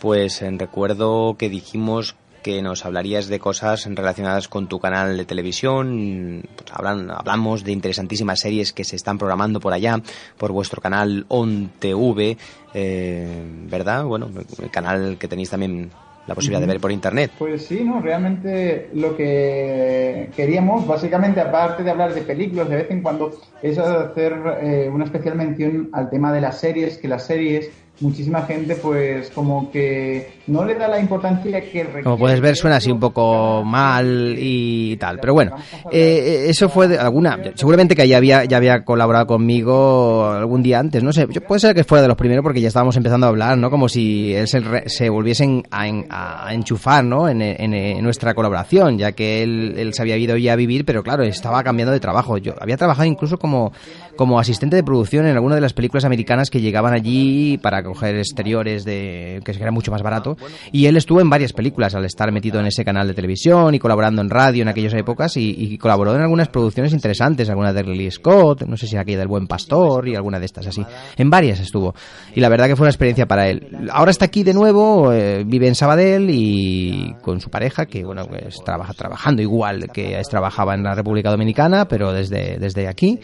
pues 0.00 0.40
eh, 0.40 0.50
recuerdo 0.56 1.36
que 1.36 1.50
dijimos 1.50 2.16
que 2.42 2.62
nos 2.62 2.86
hablarías 2.86 3.26
de 3.26 3.38
cosas 3.38 3.84
relacionadas 3.84 4.48
con 4.48 4.66
tu 4.66 4.80
canal 4.80 5.18
de 5.18 5.26
televisión. 5.26 6.42
Pues 6.56 6.72
hablan- 6.72 7.10
hablamos 7.14 7.64
de 7.64 7.72
interesantísimas 7.72 8.40
series 8.40 8.72
que 8.72 8.84
se 8.84 8.96
están 8.96 9.18
programando 9.18 9.60
por 9.60 9.74
allá, 9.74 10.00
por 10.38 10.50
vuestro 10.52 10.80
canal 10.80 11.26
ON 11.28 11.70
TV, 11.78 12.38
eh, 12.72 13.42
¿verdad? 13.68 14.04
Bueno, 14.04 14.30
el 14.58 14.70
canal 14.70 15.18
que 15.18 15.28
tenéis 15.28 15.50
también 15.50 15.90
la 16.28 16.34
posibilidad 16.34 16.60
de 16.60 16.66
ver 16.66 16.80
por 16.80 16.92
internet. 16.92 17.30
Pues 17.38 17.64
sí, 17.64 17.82
no, 17.82 18.02
realmente 18.02 18.90
lo 18.92 19.16
que 19.16 20.28
queríamos, 20.36 20.86
básicamente, 20.86 21.40
aparte 21.40 21.82
de 21.82 21.90
hablar 21.90 22.12
de 22.12 22.20
películas 22.20 22.68
de 22.68 22.76
vez 22.76 22.90
en 22.90 23.00
cuando, 23.00 23.32
es 23.62 23.78
hacer 23.78 24.34
eh, 24.60 24.90
una 24.92 25.04
especial 25.04 25.36
mención 25.36 25.88
al 25.92 26.10
tema 26.10 26.30
de 26.30 26.42
las 26.42 26.60
series, 26.60 26.98
que 26.98 27.08
las 27.08 27.24
series, 27.24 27.70
muchísima 28.00 28.42
gente, 28.42 28.76
pues 28.76 29.30
como 29.30 29.70
que 29.70 30.30
no 30.46 30.64
le 30.64 30.74
da 30.76 30.86
la 30.88 31.00
importancia 31.00 31.60
que 31.60 31.82
requiere. 31.84 32.02
Como 32.04 32.18
puedes 32.18 32.40
ver, 32.40 32.56
suena 32.56 32.76
así 32.76 32.90
un 32.90 33.00
poco 33.00 33.62
mal 33.64 34.34
y 34.38 34.96
tal. 34.98 35.18
Pero 35.20 35.34
bueno, 35.34 35.56
eh, 35.90 36.46
eso 36.48 36.68
fue 36.68 36.88
de 36.88 36.98
alguna. 36.98 37.38
Seguramente 37.54 37.94
que 37.96 38.06
ya 38.06 38.16
había, 38.18 38.44
ya 38.44 38.56
había 38.56 38.84
colaborado 38.84 39.26
conmigo 39.26 40.26
algún 40.30 40.62
día 40.62 40.78
antes. 40.78 41.02
No 41.02 41.12
sé, 41.12 41.26
yo- 41.30 41.40
puede 41.40 41.60
ser 41.60 41.74
que 41.74 41.84
fuera 41.84 42.02
de 42.02 42.08
los 42.08 42.16
primeros 42.16 42.42
porque 42.42 42.60
ya 42.60 42.68
estábamos 42.68 42.96
empezando 42.96 43.26
a 43.26 43.30
hablar, 43.30 43.58
¿no? 43.58 43.70
Como 43.70 43.88
si 43.88 44.32
él 44.34 44.46
se, 44.48 44.62
se 44.86 45.08
volviesen 45.08 45.64
a, 45.70 45.88
en- 45.88 46.06
a 46.10 46.48
enchufar, 46.52 47.04
¿no? 47.04 47.28
En, 47.28 47.42
en- 47.42 47.74
en 47.74 48.02
nuestra 48.04 48.34
colaboración, 48.34 48.96
ya 48.98 49.12
que 49.12 49.42
él, 49.42 49.74
él 49.76 49.92
se 49.94 50.02
había 50.02 50.16
ido 50.16 50.36
ya 50.36 50.52
a 50.52 50.56
vivir, 50.56 50.84
pero 50.84 51.02
claro, 51.02 51.22
estaba 51.24 51.62
cambiando 51.62 51.92
de 51.92 52.00
trabajo. 52.00 52.38
Yo 52.38 52.54
había 52.60 52.76
trabajado 52.76 53.06
incluso 53.08 53.38
como, 53.38 53.72
como 54.18 54.40
asistente 54.40 54.74
de 54.74 54.82
producción 54.82 55.26
en 55.26 55.36
alguna 55.36 55.54
de 55.54 55.60
las 55.60 55.72
películas 55.72 56.04
americanas 56.04 56.50
que 56.50 56.60
llegaban 56.60 56.92
allí 56.92 57.56
para 57.56 57.84
coger 57.84 58.16
exteriores 58.16 58.84
de 58.84 59.40
que 59.44 59.52
era 59.52 59.70
mucho 59.70 59.92
más 59.92 60.02
barato. 60.02 60.36
Y 60.72 60.86
él 60.86 60.96
estuvo 60.96 61.20
en 61.20 61.30
varias 61.30 61.52
películas 61.52 61.94
al 61.94 62.04
estar 62.04 62.32
metido 62.32 62.58
en 62.58 62.66
ese 62.66 62.84
canal 62.84 63.06
de 63.06 63.14
televisión 63.14 63.76
y 63.76 63.78
colaborando 63.78 64.20
en 64.20 64.28
radio 64.28 64.62
en 64.62 64.68
aquellas 64.68 64.92
épocas 64.94 65.36
y, 65.36 65.78
colaboró 65.78 66.16
en 66.16 66.22
algunas 66.22 66.48
producciones 66.48 66.92
interesantes 66.92 67.48
alguna 67.48 67.72
de 67.72 67.84
Ridley 67.84 68.10
Scott 68.10 68.64
no 68.64 68.76
sé 68.76 68.88
si 68.88 68.96
aquella 68.96 69.18
del 69.18 69.28
Buen 69.28 69.46
Pastor 69.46 70.08
y 70.08 70.16
alguna 70.16 70.40
de 70.40 70.46
estas 70.46 70.66
así. 70.66 70.84
En 71.16 71.30
varias 71.30 71.60
estuvo. 71.60 71.94
Y 72.34 72.40
la 72.40 72.48
verdad 72.48 72.66
que 72.66 72.74
fue 72.74 72.86
una 72.86 72.90
experiencia 72.90 73.26
para 73.26 73.48
él. 73.48 73.68
Ahora 73.92 74.10
está 74.10 74.24
aquí 74.24 74.42
de 74.42 74.52
nuevo 74.52 75.12
eh, 75.12 75.44
vive 75.46 75.68
en 75.68 75.76
Sabadell 75.76 76.28
y 76.28 77.14
con 77.22 77.40
su 77.40 77.50
pareja 77.50 77.86
que 77.86 78.04
bueno 78.04 78.26
pues 78.26 78.56
trabaja 78.64 78.94
trabajando 78.94 79.42
igual 79.42 79.88
que 79.92 80.20
trabajaba 80.28 80.74
en 80.74 80.82
la 80.82 80.96
República 80.96 81.30
Dominicana 81.30 81.86
pero 81.86 82.12
desde 82.12 82.58
desde 82.58 82.88
aquí. 82.88 83.20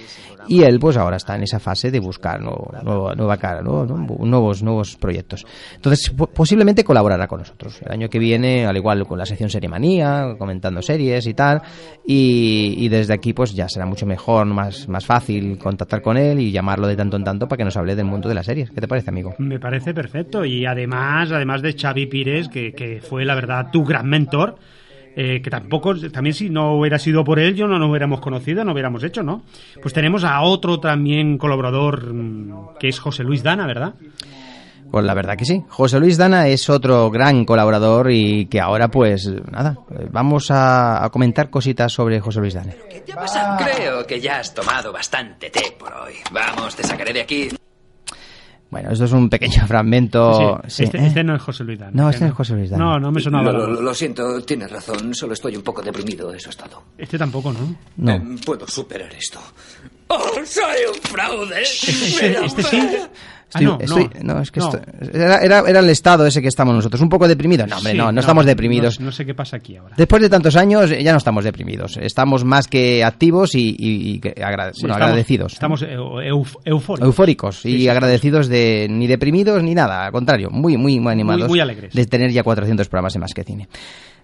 Y 0.46 0.62
él 0.62 0.78
pues 0.84 0.98
ahora 0.98 1.16
está 1.16 1.34
en 1.34 1.44
esa 1.44 1.58
fase 1.58 1.90
de 1.90 1.98
buscar 1.98 2.42
nueva, 2.42 3.38
cara, 3.38 3.62
nuevos 3.62 4.62
nuevos 4.62 4.96
proyectos. 4.96 5.46
Entonces 5.76 6.10
po- 6.10 6.26
posiblemente 6.26 6.84
colaborará 6.84 7.26
con 7.26 7.38
nosotros. 7.38 7.80
El 7.80 7.90
año 7.90 8.10
que 8.10 8.18
viene, 8.18 8.66
al 8.66 8.76
igual 8.76 9.06
con 9.06 9.18
la 9.18 9.24
sección 9.24 9.48
Serie 9.48 9.70
Manía, 9.70 10.34
comentando 10.38 10.82
series 10.82 11.26
y 11.26 11.32
tal, 11.32 11.62
y, 12.06 12.74
y 12.76 12.88
desde 12.90 13.14
aquí 13.14 13.32
pues 13.32 13.54
ya 13.54 13.66
será 13.66 13.86
mucho 13.86 14.04
mejor, 14.04 14.44
más, 14.44 14.86
más 14.86 15.06
fácil 15.06 15.56
contactar 15.56 16.02
con 16.02 16.18
él 16.18 16.38
y 16.38 16.52
llamarlo 16.52 16.86
de 16.86 16.96
tanto 16.96 17.16
en 17.16 17.24
tanto 17.24 17.48
para 17.48 17.56
que 17.56 17.64
nos 17.64 17.78
hable 17.78 17.96
del 17.96 18.04
mundo 18.04 18.28
de 18.28 18.34
las 18.34 18.44
series. 18.44 18.70
¿Qué 18.70 18.82
te 18.82 18.86
parece, 18.88 19.08
amigo? 19.08 19.34
Me 19.38 19.58
parece 19.58 19.94
perfecto. 19.94 20.44
Y 20.44 20.66
además, 20.66 21.32
además 21.32 21.62
de 21.62 21.72
Xavi 21.72 22.08
Pires, 22.08 22.50
que, 22.50 22.72
que 22.74 23.00
fue 23.00 23.24
la 23.24 23.34
verdad 23.34 23.68
tu 23.72 23.84
gran 23.84 24.06
mentor, 24.06 24.56
eh, 25.16 25.40
que 25.40 25.50
tampoco, 25.50 25.94
también 26.10 26.34
si 26.34 26.50
no 26.50 26.76
hubiera 26.76 26.98
sido 26.98 27.24
por 27.24 27.38
él, 27.38 27.54
yo 27.54 27.66
no 27.66 27.78
nos 27.78 27.88
hubiéramos 27.88 28.20
conocido, 28.20 28.64
no 28.64 28.72
hubiéramos 28.72 29.04
hecho, 29.04 29.22
¿no? 29.22 29.42
Pues 29.80 29.94
tenemos 29.94 30.24
a 30.24 30.40
otro 30.42 30.80
también 30.80 31.38
colaborador, 31.38 32.12
mm, 32.12 32.78
que 32.80 32.88
es 32.88 32.98
José 32.98 33.22
Luis 33.22 33.42
Dana, 33.42 33.66
¿verdad? 33.66 33.94
Pues 34.90 35.04
la 35.04 35.14
verdad 35.14 35.36
que 35.36 35.44
sí. 35.44 35.62
José 35.68 35.98
Luis 35.98 36.16
Dana 36.16 36.46
es 36.46 36.70
otro 36.70 37.10
gran 37.10 37.44
colaborador 37.44 38.12
y 38.12 38.46
que 38.46 38.60
ahora 38.60 38.88
pues 38.88 39.28
nada, 39.50 39.76
vamos 40.12 40.50
a, 40.52 41.04
a 41.04 41.10
comentar 41.10 41.50
cositas 41.50 41.92
sobre 41.92 42.20
José 42.20 42.40
Luis 42.40 42.54
Dana. 42.54 42.74
¿Qué 43.04 43.12
ha 43.12 43.16
pasado? 43.16 43.56
Creo 43.64 44.06
que 44.06 44.20
ya 44.20 44.38
has 44.38 44.54
tomado 44.54 44.92
bastante 44.92 45.50
té 45.50 45.74
por 45.78 45.92
hoy. 45.94 46.14
Vamos, 46.30 46.76
te 46.76 46.84
sacaré 46.84 47.12
de 47.12 47.22
aquí. 47.22 47.48
Bueno, 48.74 48.90
esto 48.90 49.04
es 49.04 49.12
un 49.12 49.30
pequeño 49.30 49.64
fragmento. 49.68 50.60
Sí, 50.66 50.70
sí, 50.78 50.82
este, 50.84 50.98
¿eh? 50.98 51.06
este 51.06 51.22
no 51.22 51.36
es 51.36 51.42
José 51.42 51.62
Luis 51.62 51.78
Dana. 51.78 51.92
No, 51.94 52.10
este 52.10 52.16
este 52.16 52.24
no 52.24 52.30
es 52.32 52.36
José 52.36 52.54
Luis 52.54 52.70
Dana. 52.70 52.84
No, 52.84 52.98
no 52.98 53.12
me 53.12 53.20
sonaba. 53.20 53.52
Lo, 53.52 53.68
lo- 53.68 53.80
lo 53.80 53.94
siento, 53.94 54.40
tienes 54.42 54.68
razón. 54.72 55.14
Solo 55.14 55.32
estoy 55.34 55.54
un 55.54 55.62
poco 55.62 55.80
deprimido, 55.80 56.32
eso 56.34 56.50
es 56.50 56.56
todo. 56.56 56.82
Este 56.98 57.16
tampoco, 57.16 57.52
¿no? 57.52 57.76
No. 57.98 58.12
Eh, 58.12 58.36
puedo 58.44 58.66
superar 58.66 59.12
esto. 59.14 59.38
¡Oh, 60.08 60.18
soy 60.44 60.74
un 60.92 61.00
fraude! 61.02 61.62
Este, 61.62 62.30
¡Me 62.40 62.46
este 62.46 62.62
da 62.62 62.68
sí. 62.68 62.98
Ah, 63.54 63.60
no, 63.60 63.78
estoy- 63.80 64.10
no, 64.22 64.40
es 64.40 64.50
que 64.50 64.60
no. 64.60 64.66
esto- 64.68 64.80
era, 65.12 65.38
era, 65.38 65.60
era 65.66 65.80
el 65.80 65.90
estado 65.90 66.26
ese 66.26 66.42
que 66.42 66.48
estamos 66.48 66.74
nosotros. 66.74 67.00
Un 67.00 67.08
poco 67.08 67.26
deprimidos. 67.28 67.68
No, 67.68 67.76
hombre, 67.76 67.92
Sí, 67.92 67.98
no, 67.98 68.10
no, 68.12 68.20
estamos 68.20 68.44
deprimidos. 68.46 69.00
No, 69.00 69.12
sé 69.12 69.24
qué 69.24 69.34
pasa 69.34 69.56
aquí 69.56 69.76
ahora. 69.76 69.94
Después 69.96 70.20
de 70.22 70.28
tantos 70.28 70.56
años 70.56 70.90
eh, 70.90 71.02
ya 71.02 71.12
no 71.12 71.18
estamos 71.18 71.44
deprimidos. 71.44 71.96
Estamos 71.96 72.44
más 72.44 72.68
que 72.68 73.04
activos 73.04 73.54
y, 73.54 73.76
y- 73.78 74.14
Sí, 74.14 74.30
bueno, 74.34 74.70
estamos- 74.70 74.96
agradecidos. 74.96 75.52
Estamos 75.52 75.82
eu- 75.82 76.20
euf- 76.22 76.56
eufóricos. 76.64 77.06
Eufóricos 77.06 77.66
y 77.66 77.78
Sí, 77.78 77.88
agradecidos 77.88 78.48
de 78.48 78.86
ni 78.90 79.06
deprimidos 79.06 79.62
ni 79.62 79.74
nada, 79.74 80.06
al 80.06 80.12
contrario, 80.12 80.50
muy 80.50 80.76
muy 80.76 80.98
muy 81.00 81.12
animados 81.12 81.48
muy 81.48 81.60
alegres. 81.60 81.92
de 81.94 82.06
tener 82.06 82.30
ya 82.32 82.42
400 82.42 82.88
programas 82.88 83.14
en 83.14 83.20
más 83.20 83.32
que 83.34 83.44
cine. 83.44 83.68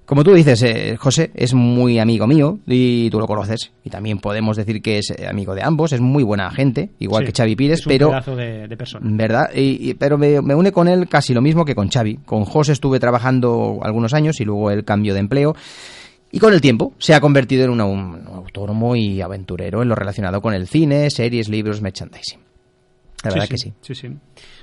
Como 0.06 0.24
tú 0.24 0.34
dices, 0.34 0.60
eh, 0.64 0.96
José 0.98 1.30
es 1.34 1.54
muy 1.54 2.00
amigo 2.00 2.26
mío 2.26 2.58
y 2.66 3.08
tú 3.10 3.20
lo 3.20 3.28
conoces 3.28 3.70
y 3.84 3.90
también 3.90 4.18
podemos 4.18 4.56
decir 4.56 4.82
que 4.82 4.98
es 4.98 5.10
eh, 5.10 5.28
amigo 5.28 5.54
de 5.54 5.62
ambos, 5.62 5.92
es 5.92 6.00
muy 6.00 6.24
buena 6.24 6.50
gente, 6.50 6.90
igual 6.98 7.24
Sí, 7.24 7.32
que 7.32 7.36
Xavi 7.40 7.54
Pires, 7.54 7.78
es 7.80 7.86
un 7.86 7.90
pero 7.92 8.08
pedazo 8.10 8.34
de, 8.34 8.66
de 8.66 8.76
persona. 8.76 9.06
¿Verdad? 9.08 9.50
Y- 9.54 9.90
y- 9.90 9.94
pero 9.94 10.18
me, 10.18 10.40
me 10.42 10.56
une 10.56 10.72
con 10.72 10.88
él 10.88 11.08
casi 11.08 11.32
lo 11.32 11.40
mismo 11.40 11.64
que 11.64 11.76
con 11.76 11.88
Xavi. 11.90 12.16
Con 12.26 12.44
José 12.44 12.72
estuve 12.72 12.98
trabajando 12.98 13.78
algunos 13.82 14.12
años 14.12 14.40
y 14.40 14.44
luego 14.44 14.72
el 14.72 14.84
cambio 14.84 15.14
de 15.14 15.20
empleo. 15.20 15.54
Y 16.32 16.40
con 16.40 16.54
el 16.54 16.60
tiempo 16.60 16.92
se 16.98 17.14
ha 17.14 17.20
convertido 17.20 17.62
en 17.64 17.70
una- 17.70 17.84
un, 17.84 18.26
autónomo 18.34 18.96
y 18.96 19.20
aventurero 19.20 19.80
en 19.82 19.88
lo 19.88 19.94
relacionado 19.94 20.40
con 20.42 20.54
el 20.54 20.66
cine, 20.66 21.08
series, 21.10 21.48
libros, 21.48 21.80
merchandising. 21.82 22.40
La 23.22 23.30
verdad 23.30 23.44
Sí, 23.44 23.50
que 23.50 23.58
sí. 23.58 23.72
sí, 23.82 23.94
sí. 23.94 24.08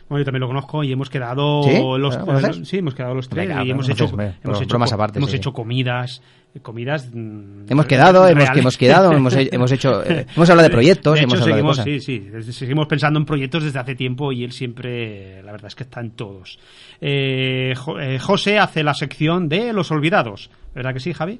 Bueno, 0.10 0.22
yo 0.22 0.26
también 0.26 0.42
lo 0.42 0.48
conozco 0.48 0.84
y 0.84 0.92
hemos 0.92 1.10
quedado 1.10 1.64
¿Sí? 1.64 1.72
los 2.00 2.18
¿Lo 2.18 2.26
conoces? 2.26 2.68
sí, 2.68 2.78
hemos 2.78 2.96
quedado 2.96 3.14
los 3.14 3.28
tres 3.28 3.48
Venga, 3.48 3.64
y 3.64 3.72
hemos 3.72 3.90
hecho 3.90 4.06
hemos 4.06 4.16
bro- 4.44 4.62
hecho 4.64 4.94
aparte, 4.96 5.20
hemos 5.20 5.32
sí, 5.32 5.38
hecho 5.38 5.52
comidas 5.54 6.22
comidas 6.64 7.10
mm, 7.14 7.66
Hemos 7.70 7.86
quedado, 7.86 8.28
hemos, 8.28 8.50
que 8.50 8.60
hemos 8.62 8.78
quedado, 8.78 9.12
hemos, 9.12 9.36
he- 9.36 9.50
hemos 9.52 9.72
hecho, 9.72 10.04
eh, 10.10 10.26
hemos 10.36 10.50
hablado 10.50 10.68
de 10.70 10.74
proyectos, 10.74 11.14
De 11.14 11.20
hecho, 11.20 11.36
hemos 11.36 11.42
hablado 11.42 11.56
de 11.56 11.74
seguimos, 11.76 11.78
cosas. 11.78 12.42
sí, 12.44 12.44
sí, 12.52 12.54
seguimos 12.54 12.88
pensando 12.88 13.20
en 13.20 13.26
proyectos 13.26 13.64
desde 13.64 13.78
hace 13.78 13.94
tiempo 13.96 14.32
y 14.32 14.44
él 14.44 14.52
siempre, 14.52 15.44
la 15.44 15.52
verdad 15.52 15.68
es 15.68 15.76
que 15.76 15.84
está 15.84 16.00
en 16.02 16.12
todos. 16.12 16.58
Eh, 17.00 17.74
Jo- 17.78 18.00
eh, 18.00 18.18
José 18.18 18.58
hace 18.58 18.84
la 18.84 18.94
sección 18.96 19.48
de 19.50 19.72
los 19.72 19.92
olvidados, 19.92 20.50
¿verdad 20.74 20.94
que 20.94 21.00
sí, 21.00 21.14
Javi? 21.14 21.40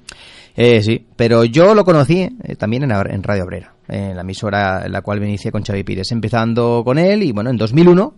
Eh, 0.56 0.84
sí, 0.84 1.04
pero 1.16 1.46
yo 1.46 1.74
lo 1.74 1.84
conocí 1.84 2.22
eh, 2.44 2.56
también 2.56 2.84
en, 2.84 2.92
en 2.92 3.24
Radio 3.24 3.44
Obrera, 3.46 3.74
en 3.88 4.16
la 4.16 4.22
emisora 4.22 4.86
en 4.86 4.92
la 4.92 5.02
cual 5.02 5.20
me 5.20 5.28
inicié 5.28 5.52
con 5.52 5.64
Xavi 5.64 5.84
Pires, 5.84 6.12
empezando 6.12 6.84
con 6.86 7.00
él 7.00 7.24
y 7.24 7.32
bueno, 7.32 7.50
en 7.50 7.58
2001 7.58 8.14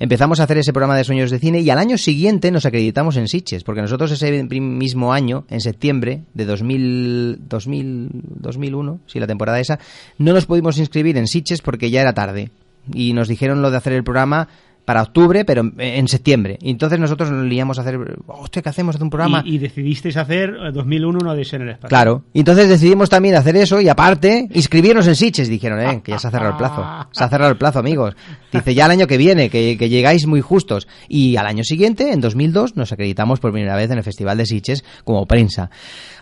empezamos 0.00 0.40
a 0.40 0.44
hacer 0.44 0.58
ese 0.58 0.72
programa 0.72 0.96
de 0.96 1.04
sueños 1.04 1.30
de 1.30 1.38
cine 1.38 1.60
y 1.60 1.70
al 1.70 1.78
año 1.78 1.96
siguiente 1.98 2.50
nos 2.50 2.66
acreditamos 2.66 3.16
en 3.16 3.28
Sitges, 3.28 3.62
porque 3.62 3.82
nosotros 3.82 4.10
ese 4.10 4.42
mismo 4.42 5.12
año, 5.12 5.44
en 5.50 5.60
septiembre 5.60 6.24
de 6.34 6.46
2000, 6.46 7.48
2000, 7.48 8.08
2001, 8.40 9.00
sí, 9.06 9.20
la 9.20 9.26
temporada 9.26 9.60
esa, 9.60 9.78
no 10.18 10.32
nos 10.32 10.46
pudimos 10.46 10.78
inscribir 10.78 11.16
en 11.18 11.28
Sitges 11.28 11.60
porque 11.60 11.90
ya 11.90 12.00
era 12.00 12.14
tarde. 12.14 12.50
Y 12.92 13.12
nos 13.12 13.28
dijeron 13.28 13.60
lo 13.60 13.70
de 13.70 13.76
hacer 13.76 13.92
el 13.92 14.02
programa 14.02 14.48
para 14.90 15.02
octubre, 15.02 15.44
pero 15.44 15.62
en- 15.78 16.08
septiembre. 16.08 16.58
Y 16.60 16.70
entonces 16.72 16.98
nosotros 16.98 17.30
nos 17.30 17.44
liamos 17.46 17.78
a 17.78 17.82
hacer, 17.82 17.96
hostia, 18.26 18.60
¿qué 18.60 18.70
hacemos? 18.70 18.96
Hacer 18.96 19.04
un 19.04 19.10
programa. 19.10 19.40
Y, 19.46 19.54
y 19.54 19.58
decidisteis 19.58 20.16
hacer 20.16 20.50
eh, 20.50 20.72
2001 20.72 21.16
una 21.20 21.30
odisea 21.30 21.58
en 21.58 21.62
el 21.62 21.68
espacio. 21.74 21.88
Claro. 21.88 22.24
Y 22.32 22.40
entonces 22.40 22.68
decidimos 22.68 23.08
también 23.08 23.36
hacer 23.36 23.54
eso 23.54 23.80
y 23.80 23.88
aparte 23.88 24.48
inscribirnos 24.52 25.06
en 25.06 25.14
Sitges. 25.14 25.48
Dijeron, 25.48 25.78
eh, 25.80 26.00
que 26.02 26.10
ya 26.10 26.18
se 26.18 26.26
ha 26.26 26.30
cerrado 26.32 26.50
el 26.50 26.56
plazo. 26.56 26.84
Se 27.12 27.22
ha 27.22 27.28
cerrado 27.28 27.52
el 27.52 27.56
plazo, 27.56 27.78
amigos. 27.78 28.16
Dice, 28.52 28.74
ya 28.74 28.86
el 28.86 28.90
año 28.90 29.06
que 29.06 29.16
viene, 29.16 29.48
que, 29.48 29.76
que 29.78 29.88
llegáis 29.88 30.26
muy 30.26 30.40
justos. 30.40 30.88
Y 31.08 31.36
al 31.36 31.46
año 31.46 31.62
siguiente, 31.62 32.12
en 32.12 32.20
2002, 32.20 32.74
nos 32.76 32.90
acreditamos 32.90 33.38
por 33.38 33.52
primera 33.52 33.76
vez 33.76 33.88
en 33.92 33.98
el 33.98 34.02
Festival 34.02 34.36
de 34.38 34.46
Sitges 34.46 34.82
como 35.04 35.24
prensa, 35.26 35.70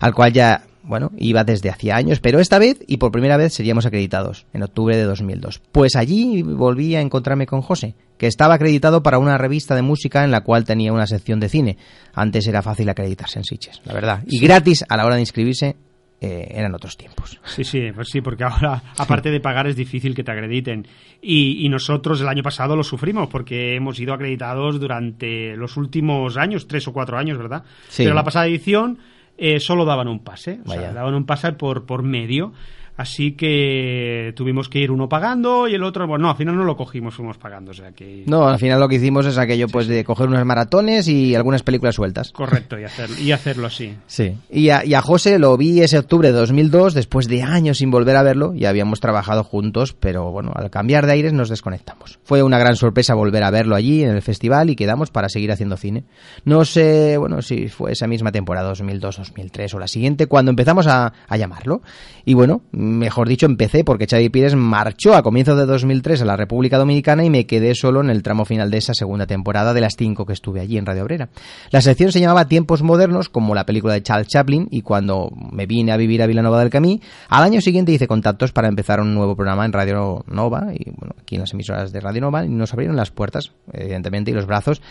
al 0.00 0.12
cual 0.12 0.34
ya, 0.34 0.64
bueno, 0.88 1.12
iba 1.18 1.44
desde 1.44 1.68
hacía 1.68 1.96
años, 1.96 2.18
pero 2.20 2.40
esta 2.40 2.58
vez 2.58 2.78
y 2.86 2.96
por 2.96 3.12
primera 3.12 3.36
vez 3.36 3.52
seríamos 3.52 3.86
acreditados, 3.86 4.46
en 4.54 4.62
octubre 4.62 4.96
de 4.96 5.04
2002. 5.04 5.60
Pues 5.70 5.94
allí 5.94 6.42
volví 6.42 6.96
a 6.96 7.00
encontrarme 7.00 7.46
con 7.46 7.60
José, 7.60 7.94
que 8.16 8.26
estaba 8.26 8.54
acreditado 8.54 9.02
para 9.02 9.18
una 9.18 9.36
revista 9.36 9.74
de 9.74 9.82
música 9.82 10.24
en 10.24 10.30
la 10.30 10.40
cual 10.40 10.64
tenía 10.64 10.92
una 10.92 11.06
sección 11.06 11.40
de 11.40 11.50
cine. 11.50 11.76
Antes 12.14 12.46
era 12.48 12.62
fácil 12.62 12.88
acreditarse 12.88 13.38
en 13.38 13.44
Sitges, 13.44 13.82
la 13.84 13.92
verdad. 13.92 14.24
Y 14.26 14.40
gratis 14.40 14.84
a 14.88 14.96
la 14.96 15.04
hora 15.04 15.16
de 15.16 15.20
inscribirse 15.20 15.76
eh, 16.20 16.48
eran 16.50 16.74
otros 16.74 16.96
tiempos. 16.96 17.38
Sí, 17.44 17.62
sí, 17.62 17.92
pues 17.94 18.08
sí, 18.10 18.20
porque 18.22 18.44
ahora, 18.44 18.82
aparte 18.96 19.30
de 19.30 19.40
pagar, 19.40 19.66
es 19.66 19.76
difícil 19.76 20.14
que 20.14 20.24
te 20.24 20.32
acrediten. 20.32 20.86
Y, 21.20 21.64
y 21.64 21.68
nosotros 21.68 22.20
el 22.20 22.28
año 22.28 22.42
pasado 22.42 22.74
lo 22.74 22.82
sufrimos 22.82 23.28
porque 23.28 23.76
hemos 23.76 23.98
sido 23.98 24.14
acreditados 24.14 24.80
durante 24.80 25.54
los 25.54 25.76
últimos 25.76 26.36
años, 26.38 26.66
tres 26.66 26.88
o 26.88 26.92
cuatro 26.92 27.18
años, 27.18 27.36
¿verdad? 27.36 27.62
Sí. 27.88 28.04
Pero 28.04 28.14
la 28.14 28.24
pasada 28.24 28.46
edición 28.46 28.98
eh, 29.38 29.60
solo 29.60 29.84
daban 29.84 30.08
un 30.08 30.18
pase, 30.18 30.60
o 30.66 30.70
sea, 30.70 30.92
daban 30.92 31.14
un 31.14 31.24
pase 31.24 31.52
por, 31.52 31.86
por 31.86 32.02
medio. 32.02 32.52
Así 32.98 33.36
que 33.36 34.32
tuvimos 34.34 34.68
que 34.68 34.80
ir 34.80 34.90
uno 34.90 35.08
pagando 35.08 35.68
y 35.68 35.74
el 35.76 35.84
otro, 35.84 36.08
bueno, 36.08 36.24
no, 36.24 36.30
al 36.30 36.36
final 36.36 36.56
no 36.56 36.64
lo 36.64 36.76
cogimos, 36.76 37.14
fuimos 37.14 37.38
pagando, 37.38 37.70
o 37.70 37.74
sea 37.74 37.92
que... 37.92 38.24
No, 38.26 38.48
al 38.48 38.58
final 38.58 38.80
lo 38.80 38.88
que 38.88 38.96
hicimos 38.96 39.24
es 39.24 39.38
aquello 39.38 39.68
pues 39.68 39.86
de 39.86 40.02
coger 40.02 40.26
unos 40.26 40.44
maratones 40.44 41.06
y 41.06 41.36
algunas 41.36 41.62
películas 41.62 41.94
sueltas. 41.94 42.32
Correcto, 42.32 42.76
y, 42.76 42.82
hacer, 42.82 43.08
y 43.20 43.30
hacerlo 43.30 43.68
así. 43.68 43.94
Sí. 44.08 44.36
Y 44.50 44.70
a, 44.70 44.84
y 44.84 44.94
a 44.94 45.00
José 45.00 45.38
lo 45.38 45.56
vi 45.56 45.80
ese 45.80 45.96
octubre 45.96 46.32
de 46.32 46.36
2002, 46.36 46.92
después 46.92 47.28
de 47.28 47.42
años 47.42 47.78
sin 47.78 47.92
volver 47.92 48.16
a 48.16 48.24
verlo, 48.24 48.52
y 48.52 48.64
habíamos 48.64 48.98
trabajado 48.98 49.44
juntos, 49.44 49.94
pero 49.94 50.32
bueno, 50.32 50.50
al 50.56 50.68
cambiar 50.70 51.06
de 51.06 51.12
aires 51.12 51.32
nos 51.32 51.48
desconectamos. 51.48 52.18
Fue 52.24 52.42
una 52.42 52.58
gran 52.58 52.74
sorpresa 52.74 53.14
volver 53.14 53.44
a 53.44 53.52
verlo 53.52 53.76
allí 53.76 54.02
en 54.02 54.10
el 54.10 54.22
festival 54.22 54.70
y 54.70 54.76
quedamos 54.76 55.12
para 55.12 55.28
seguir 55.28 55.52
haciendo 55.52 55.76
cine. 55.76 56.02
No 56.44 56.64
sé, 56.64 57.16
bueno, 57.16 57.42
si 57.42 57.68
fue 57.68 57.92
esa 57.92 58.08
misma 58.08 58.32
temporada, 58.32 58.72
2002-2003 58.74 59.74
o 59.74 59.78
la 59.78 59.86
siguiente, 59.86 60.26
cuando 60.26 60.50
empezamos 60.50 60.88
a, 60.88 61.12
a 61.28 61.36
llamarlo. 61.36 61.80
Y 62.24 62.34
bueno, 62.34 62.62
mejor 62.88 63.28
dicho, 63.28 63.46
empecé 63.46 63.84
porque 63.84 64.06
Xavi 64.06 64.28
Pires 64.28 64.54
marchó 64.54 65.14
a 65.14 65.22
comienzos 65.22 65.58
de 65.58 65.66
2003 65.66 66.22
a 66.22 66.24
la 66.24 66.36
República 66.36 66.78
Dominicana 66.78 67.24
y 67.24 67.30
me 67.30 67.46
quedé 67.46 67.74
solo 67.74 68.00
en 68.00 68.10
el 68.10 68.22
tramo 68.22 68.44
final 68.44 68.70
de 68.70 68.78
esa 68.78 68.94
segunda 68.94 69.26
temporada 69.26 69.74
de 69.74 69.80
las 69.80 69.94
cinco 69.96 70.26
que 70.26 70.32
estuve 70.32 70.60
allí 70.60 70.78
en 70.78 70.86
Radio 70.86 71.02
Obrera. 71.02 71.28
La 71.70 71.80
sección 71.80 72.12
se 72.12 72.20
llamaba 72.20 72.48
Tiempos 72.48 72.82
Modernos, 72.82 73.28
como 73.28 73.54
la 73.54 73.66
película 73.66 73.94
de 73.94 74.02
Charles 74.02 74.28
Chaplin, 74.28 74.68
y 74.70 74.82
cuando 74.82 75.30
me 75.52 75.66
vine 75.66 75.92
a 75.92 75.96
vivir 75.96 76.22
a 76.22 76.26
Vilanova 76.26 76.60
del 76.60 76.70
Camí, 76.70 77.00
al 77.28 77.44
año 77.44 77.60
siguiente 77.60 77.92
hice 77.92 78.08
contactos 78.08 78.52
para 78.52 78.68
empezar 78.68 79.00
un 79.00 79.14
nuevo 79.14 79.36
programa 79.36 79.64
en 79.64 79.72
Radio 79.72 80.24
Nova, 80.26 80.68
y 80.72 80.90
bueno, 80.96 81.14
aquí 81.20 81.36
en 81.36 81.42
las 81.42 81.52
emisoras 81.52 81.92
de 81.92 82.00
Radio 82.00 82.22
Nova, 82.22 82.44
y 82.44 82.48
nos 82.48 82.72
abrieron 82.72 82.96
las 82.96 83.10
puertas, 83.10 83.52
evidentemente, 83.72 84.30
y 84.30 84.34
los 84.34 84.46
brazos, 84.46 84.82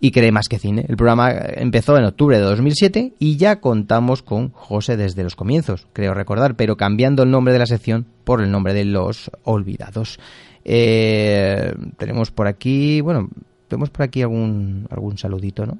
y 0.00 0.10
creé 0.12 0.30
más 0.32 0.48
que 0.48 0.58
cine. 0.58 0.84
El 0.88 0.96
programa 0.96 1.30
empezó 1.32 1.96
en 1.98 2.04
octubre 2.04 2.36
de 2.38 2.42
2007 2.44 3.14
y 3.18 3.36
ya 3.36 3.60
contamos 3.60 4.22
con 4.22 4.50
José 4.52 4.96
desde 4.96 5.24
los 5.24 5.34
comienzos, 5.36 5.86
creo 5.92 6.14
recordar, 6.14 6.54
pero 6.54 6.76
cambiando 6.76 7.22
el 7.24 7.30
nombre 7.30 7.52
de 7.52 7.58
la 7.58 7.66
sección 7.66 8.06
por 8.24 8.40
el 8.40 8.50
nombre 8.50 8.74
de 8.74 8.84
Los 8.84 9.30
Olvidados. 9.44 10.18
Eh, 10.64 11.74
tenemos 11.96 12.30
por 12.30 12.46
aquí, 12.46 13.00
bueno, 13.00 13.28
vemos 13.70 13.90
por 13.90 14.02
aquí 14.04 14.22
algún, 14.22 14.86
algún 14.90 15.18
saludito, 15.18 15.66
¿no? 15.66 15.78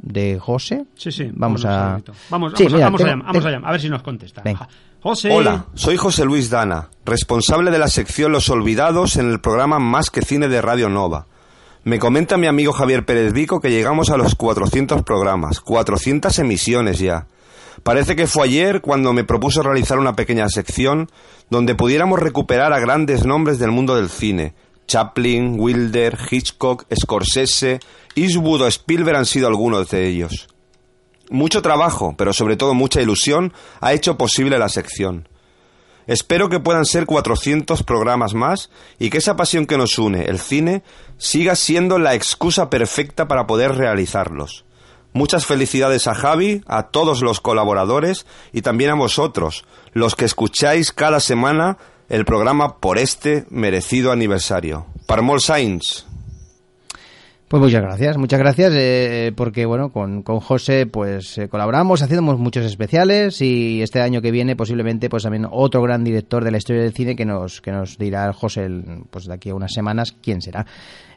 De 0.00 0.38
José. 0.38 0.84
Sí, 0.94 1.10
sí. 1.10 1.28
Vamos 1.34 1.64
a... 1.64 2.00
Vamos, 2.30 2.52
Sí, 2.56 2.64
vamos, 2.64 2.72
mira, 2.72 2.84
vamos, 2.86 2.98
tengo- 3.00 3.10
allá, 3.10 3.16
vamos 3.18 3.32
tengo- 3.42 3.48
allá, 3.48 3.66
a 3.66 3.72
ver 3.72 3.80
si 3.80 3.88
nos 3.90 4.02
contesta. 4.02 4.42
Venga. 4.42 4.68
José. 5.02 5.30
Hola, 5.32 5.66
soy 5.74 5.96
José 5.96 6.24
Luis 6.24 6.50
Dana, 6.50 6.88
responsable 7.04 7.70
de 7.70 7.78
la 7.78 7.88
sección 7.88 8.30
Los 8.32 8.48
Olvidados 8.48 9.16
en 9.16 9.28
el 9.30 9.40
programa 9.40 9.78
Más 9.80 10.10
que 10.10 10.22
Cine 10.22 10.48
de 10.48 10.62
Radio 10.62 10.88
Nova. 10.88 11.26
Me 11.88 11.98
comenta 11.98 12.36
mi 12.36 12.46
amigo 12.46 12.74
Javier 12.74 13.06
Pérez 13.06 13.32
Vico 13.32 13.62
que 13.62 13.70
llegamos 13.70 14.10
a 14.10 14.18
los 14.18 14.34
400 14.34 15.04
programas, 15.04 15.60
400 15.60 16.38
emisiones 16.38 16.98
ya. 16.98 17.28
Parece 17.82 18.14
que 18.14 18.26
fue 18.26 18.44
ayer 18.44 18.82
cuando 18.82 19.14
me 19.14 19.24
propuso 19.24 19.62
realizar 19.62 19.98
una 19.98 20.14
pequeña 20.14 20.50
sección 20.50 21.08
donde 21.48 21.74
pudiéramos 21.74 22.18
recuperar 22.18 22.74
a 22.74 22.78
grandes 22.78 23.24
nombres 23.24 23.58
del 23.58 23.70
mundo 23.70 23.96
del 23.96 24.10
cine. 24.10 24.54
Chaplin, 24.86 25.58
Wilder, 25.58 26.18
Hitchcock, 26.30 26.84
Scorsese, 26.94 27.80
Eastwood 28.14 28.60
o 28.60 28.66
Spielberg 28.66 29.16
han 29.16 29.24
sido 29.24 29.48
algunos 29.48 29.88
de 29.88 30.08
ellos. 30.08 30.46
Mucho 31.30 31.62
trabajo, 31.62 32.14
pero 32.18 32.34
sobre 32.34 32.58
todo 32.58 32.74
mucha 32.74 33.00
ilusión, 33.00 33.54
ha 33.80 33.94
hecho 33.94 34.18
posible 34.18 34.58
la 34.58 34.68
sección. 34.68 35.26
Espero 36.08 36.48
que 36.48 36.58
puedan 36.58 36.86
ser 36.86 37.04
400 37.04 37.82
programas 37.82 38.32
más 38.32 38.70
y 38.98 39.10
que 39.10 39.18
esa 39.18 39.36
pasión 39.36 39.66
que 39.66 39.76
nos 39.76 39.98
une, 39.98 40.24
el 40.24 40.40
cine, 40.40 40.82
siga 41.18 41.54
siendo 41.54 41.98
la 41.98 42.14
excusa 42.14 42.70
perfecta 42.70 43.28
para 43.28 43.46
poder 43.46 43.76
realizarlos. 43.76 44.64
Muchas 45.12 45.44
felicidades 45.44 46.06
a 46.06 46.14
Javi, 46.14 46.62
a 46.66 46.84
todos 46.84 47.20
los 47.20 47.40
colaboradores 47.40 48.24
y 48.54 48.62
también 48.62 48.90
a 48.90 48.94
vosotros, 48.94 49.66
los 49.92 50.16
que 50.16 50.24
escucháis 50.24 50.92
cada 50.92 51.20
semana 51.20 51.76
el 52.08 52.24
programa 52.24 52.78
por 52.78 52.98
este 52.98 53.44
merecido 53.50 54.10
aniversario. 54.10 54.86
Parmol 55.06 55.42
Sainz. 55.42 56.07
Pues 57.48 57.62
muchas 57.62 57.80
gracias, 57.80 58.18
muchas 58.18 58.38
gracias, 58.38 58.74
eh, 58.76 59.32
porque 59.34 59.64
bueno, 59.64 59.88
con, 59.90 60.22
con 60.22 60.38
José 60.40 60.84
pues 60.84 61.38
eh, 61.38 61.48
colaboramos, 61.48 62.02
hacemos 62.02 62.38
muchos 62.38 62.66
especiales 62.66 63.40
y 63.40 63.80
este 63.80 64.02
año 64.02 64.20
que 64.20 64.30
viene 64.30 64.54
posiblemente 64.54 65.08
pues 65.08 65.22
también 65.22 65.46
otro 65.50 65.80
gran 65.80 66.04
director 66.04 66.44
de 66.44 66.50
la 66.50 66.58
historia 66.58 66.82
del 66.82 66.92
cine 66.92 67.16
que 67.16 67.24
nos 67.24 67.62
que 67.62 67.72
nos 67.72 67.96
dirá 67.96 68.30
José 68.34 68.68
pues 69.10 69.24
de 69.24 69.32
aquí 69.32 69.48
a 69.48 69.54
unas 69.54 69.72
semanas 69.72 70.14
quién 70.22 70.42
será. 70.42 70.66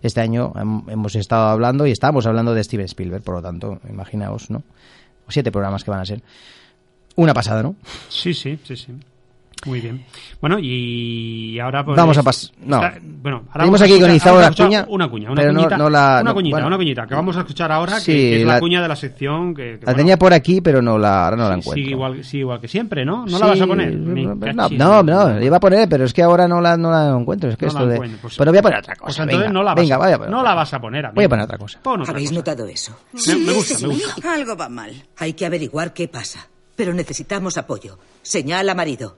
Este 0.02 0.22
año 0.22 0.54
hem- 0.54 0.90
hemos 0.90 1.16
estado 1.16 1.50
hablando 1.50 1.86
y 1.86 1.92
estamos 1.92 2.26
hablando 2.26 2.54
de 2.54 2.64
Steven 2.64 2.86
Spielberg, 2.86 3.24
por 3.24 3.36
lo 3.36 3.42
tanto, 3.42 3.82
imaginaos, 3.90 4.50
¿no? 4.50 4.64
Siete 5.28 5.52
programas 5.52 5.84
que 5.84 5.92
van 5.92 6.00
a 6.00 6.06
ser. 6.06 6.22
Una 7.18 7.34
pasada, 7.34 7.62
¿no? 7.62 7.76
Sí, 8.08 8.34
sí, 8.34 8.58
sí, 8.64 8.78
sí. 8.78 8.94
Muy 9.66 9.80
bien. 9.80 10.04
Bueno, 10.40 10.58
y 10.60 11.60
ahora... 11.60 11.86
pues, 11.86 11.96
Vamos 11.96 12.18
a 12.18 12.24
pas- 12.24 12.52
no. 12.66 12.78
está- 12.84 13.00
bueno, 13.02 13.44
ahora 13.50 13.60
Tenemos 13.60 13.82
aquí 13.82 13.92
con 14.00 14.10
escuchar- 14.10 14.16
Izao 14.16 14.34
vamos 14.34 14.40
a 14.40 14.42
la 14.42 14.48
escuchar 14.50 14.68
cuña, 14.68 14.86
Una 14.90 15.10
cuña, 15.10 15.32
una 15.32 15.42
pero 15.42 15.54
no- 15.54 15.60
cuñita. 15.60 15.78
no 15.78 15.90
la- 15.90 16.12
una 16.22 16.24
no, 16.24 16.34
cuñita, 16.34 16.56
bueno. 16.56 16.68
una 16.68 16.78
cuñita, 16.78 17.08
que 17.08 17.14
vamos 17.16 17.38
a 17.38 17.40
escuchar 17.42 17.72
ahora, 17.72 17.94
que- 17.96 18.02
Sí, 18.02 18.12
que, 18.12 18.42
es 18.42 18.48
la, 18.48 18.54
la- 18.56 18.60
cuña 18.60 18.82
de 18.82 18.88
la 18.88 18.96
sección 18.96 19.54
que... 19.54 19.62
que, 19.64 19.72
La 19.74 19.80
bueno, 19.86 19.98
tenía 19.98 20.18
por 20.18 20.34
aquí, 20.34 20.62
pero 20.62 20.82
no 20.82 20.98
la, 20.98 21.26
ahora 21.26 21.38
no 21.38 21.44
la 21.44 21.54
sí, 21.56 21.60
encuentro. 21.60 21.74
sigue 21.84 21.92
igual, 21.92 22.24
sigue 22.24 22.42
igual 22.42 22.60
que 22.60 22.68
siempre, 22.68 23.06
¿no? 23.06 23.18
¿No 23.26 23.28
Sí, 23.28 23.40
la 23.40 23.46
vas 23.46 23.62
a 23.62 23.68
poner? 23.68 23.94
No, 23.94 24.40
cachis. 24.40 24.78
no, 24.80 25.04
no, 25.04 25.30
la 25.30 25.44
iba 25.46 25.58
a 25.58 25.60
poner, 25.60 25.88
pero 25.88 26.06
es 26.06 26.14
que 26.14 26.24
ahora 26.24 26.48
no 26.48 26.60
la, 26.60 26.76
no 26.76 26.90
la 26.90 27.10
encuentro. 27.20 27.50
Es 27.52 27.56
que 27.58 27.66
No 27.66 27.72
esto 27.72 27.80
la 27.82 27.86
de... 27.88 27.94
encuentro, 27.96 28.20
pues- 28.24 28.38
pero 28.38 28.52
voy 28.52 28.58
a 28.58 28.62
poner 28.64 28.80
otra 28.80 28.96
cosa. 28.96 29.06
Pues 29.06 29.20
entonces 29.20 29.40
venga, 29.42 29.54
no 29.54 29.64
la 29.64 29.74
vas, 29.76 29.84
venga, 29.84 29.96
a, 29.96 30.00
vaya 30.00 30.16
a 30.16 30.18
poner 30.18 30.32
no 30.32 30.44
la 30.44 30.54
vas 30.56 30.74
a 30.74 30.82
poner. 30.82 31.06
amigo. 31.06 31.16
Voy 31.16 31.26
a 31.26 31.30
poner 31.30 31.46
otra 31.46 31.58
cosa. 31.60 31.80
Pon 31.84 32.02
otra 32.02 32.12
¿Habéis 32.14 32.30
cosa. 32.30 32.40
notado 32.40 32.66
eso? 32.66 32.98
Me- 33.28 33.36
me 33.36 33.54
gusta, 33.54 33.78
me 33.88 33.94
gusta. 33.94 34.34
Algo 34.34 34.58
va 34.58 34.70
mal. 34.70 34.92
Hay 35.18 35.34
que 35.34 35.46
averiguar 35.46 35.94
qué 35.94 36.08
pasa. 36.08 36.48
Pero 36.76 36.94
necesitamos 36.94 37.58
apoyo. 37.60 38.00
Señala 38.24 38.74
marido. 38.74 39.18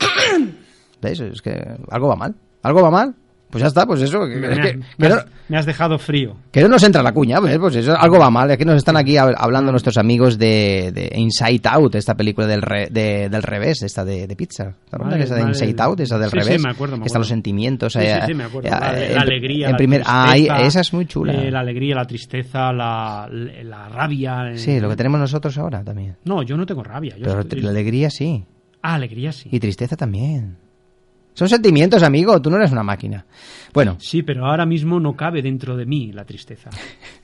¿Ves? 1.02 1.20
Es 1.20 1.42
que 1.42 1.60
algo 1.90 2.08
va 2.08 2.16
mal. 2.16 2.34
¿Algo 2.62 2.82
va 2.82 2.90
mal? 2.90 3.14
Pues 3.50 3.62
ya 3.62 3.66
está, 3.66 3.84
pues 3.84 4.00
eso. 4.00 4.20
Me, 4.20 4.34
es 4.52 4.58
que- 4.60 4.78
me 4.98 5.06
has, 5.08 5.16
no- 5.16 5.32
me 5.48 5.56
has 5.58 5.66
dejado 5.66 5.98
frío. 5.98 6.36
Que 6.52 6.60
no 6.62 6.68
nos 6.68 6.84
entra 6.84 7.02
la 7.02 7.10
cuña, 7.12 7.40
pues, 7.40 7.58
pues 7.58 7.74
eso, 7.74 7.96
algo 7.98 8.16
va 8.20 8.30
mal. 8.30 8.48
Es 8.52 8.58
que 8.58 8.64
nos 8.64 8.76
están 8.76 8.96
aquí 8.96 9.14
hab- 9.14 9.34
hablando 9.36 9.72
nuestros 9.72 9.98
amigos 9.98 10.38
de, 10.38 10.92
de 10.94 11.10
Inside 11.18 11.62
Out, 11.68 11.96
esta 11.96 12.14
película 12.14 12.46
del, 12.46 12.62
re- 12.62 12.90
de- 12.92 13.28
del 13.28 13.42
revés, 13.42 13.82
esta 13.82 14.04
de, 14.04 14.28
de 14.28 14.36
pizza. 14.36 14.66
¿Te 14.88 14.94
acuerdas 14.94 15.14
Vale, 15.14 15.24
esa 15.24 15.34
de 15.34 15.40
vale. 15.40 15.52
Inside 15.52 15.82
Out, 15.82 15.98
esa 16.00 16.18
del 16.18 16.30
Sí, 16.30 16.36
sí, 16.38 16.44
revés? 16.46 16.62
me 16.62 16.70
acuerdo, 16.70 16.96
me 16.96 17.02
Que 17.02 17.06
están 17.08 17.20
los 17.22 17.26
acuerdo. 17.28 17.34
sentimientos. 17.38 17.92
Sí, 17.94 17.98
eh, 18.00 18.14
sí, 18.20 18.26
sí, 18.28 18.34
me 18.34 18.44
acuerdo. 18.44 18.68
eh, 18.68 18.70
La, 18.70 19.14
la 19.16 19.20
alegría, 19.22 19.66
en 19.66 19.72
la 19.72 19.78
primer, 19.78 20.02
ah, 20.06 20.28
tristeza, 20.30 20.60
esa 20.60 20.80
es 20.82 20.92
muy 20.92 21.06
chula. 21.06 21.32
eh, 21.32 21.50
la 21.50 21.60
alegría, 21.60 21.94
la 21.96 22.04
tristeza, 22.04 22.72
la, 22.72 23.28
la 23.64 23.88
rabia. 23.88 24.52
eh. 24.52 24.58
Sí, 24.58 24.78
lo 24.78 24.88
que 24.90 24.94
tenemos 24.96 25.18
nosotros 25.18 25.58
ahora 25.58 25.82
también. 25.82 26.16
No, 26.24 26.44
yo 26.44 26.56
no 26.56 26.64
tengo 26.64 26.84
rabia. 26.84 27.16
Yo 27.16 27.24
Pero 27.24 27.40
estoy- 27.40 27.62
la 27.62 27.70
alegría 27.70 28.10
sí. 28.10 28.44
Ah, 28.82 28.94
alegría 28.94 29.32
sí. 29.32 29.48
Y 29.52 29.60
tristeza 29.60 29.96
también. 29.96 30.56
Son 31.40 31.48
sentimientos, 31.48 32.02
amigo. 32.02 32.38
Tú 32.42 32.50
no 32.50 32.58
eres 32.58 32.70
una 32.70 32.82
máquina. 32.82 33.24
Bueno, 33.72 33.96
Sí, 33.98 34.22
pero 34.22 34.44
ahora 34.44 34.66
mismo 34.66 35.00
no 35.00 35.14
cabe 35.16 35.40
dentro 35.40 35.74
de 35.74 35.86
mí 35.86 36.12
la 36.12 36.26
tristeza. 36.26 36.68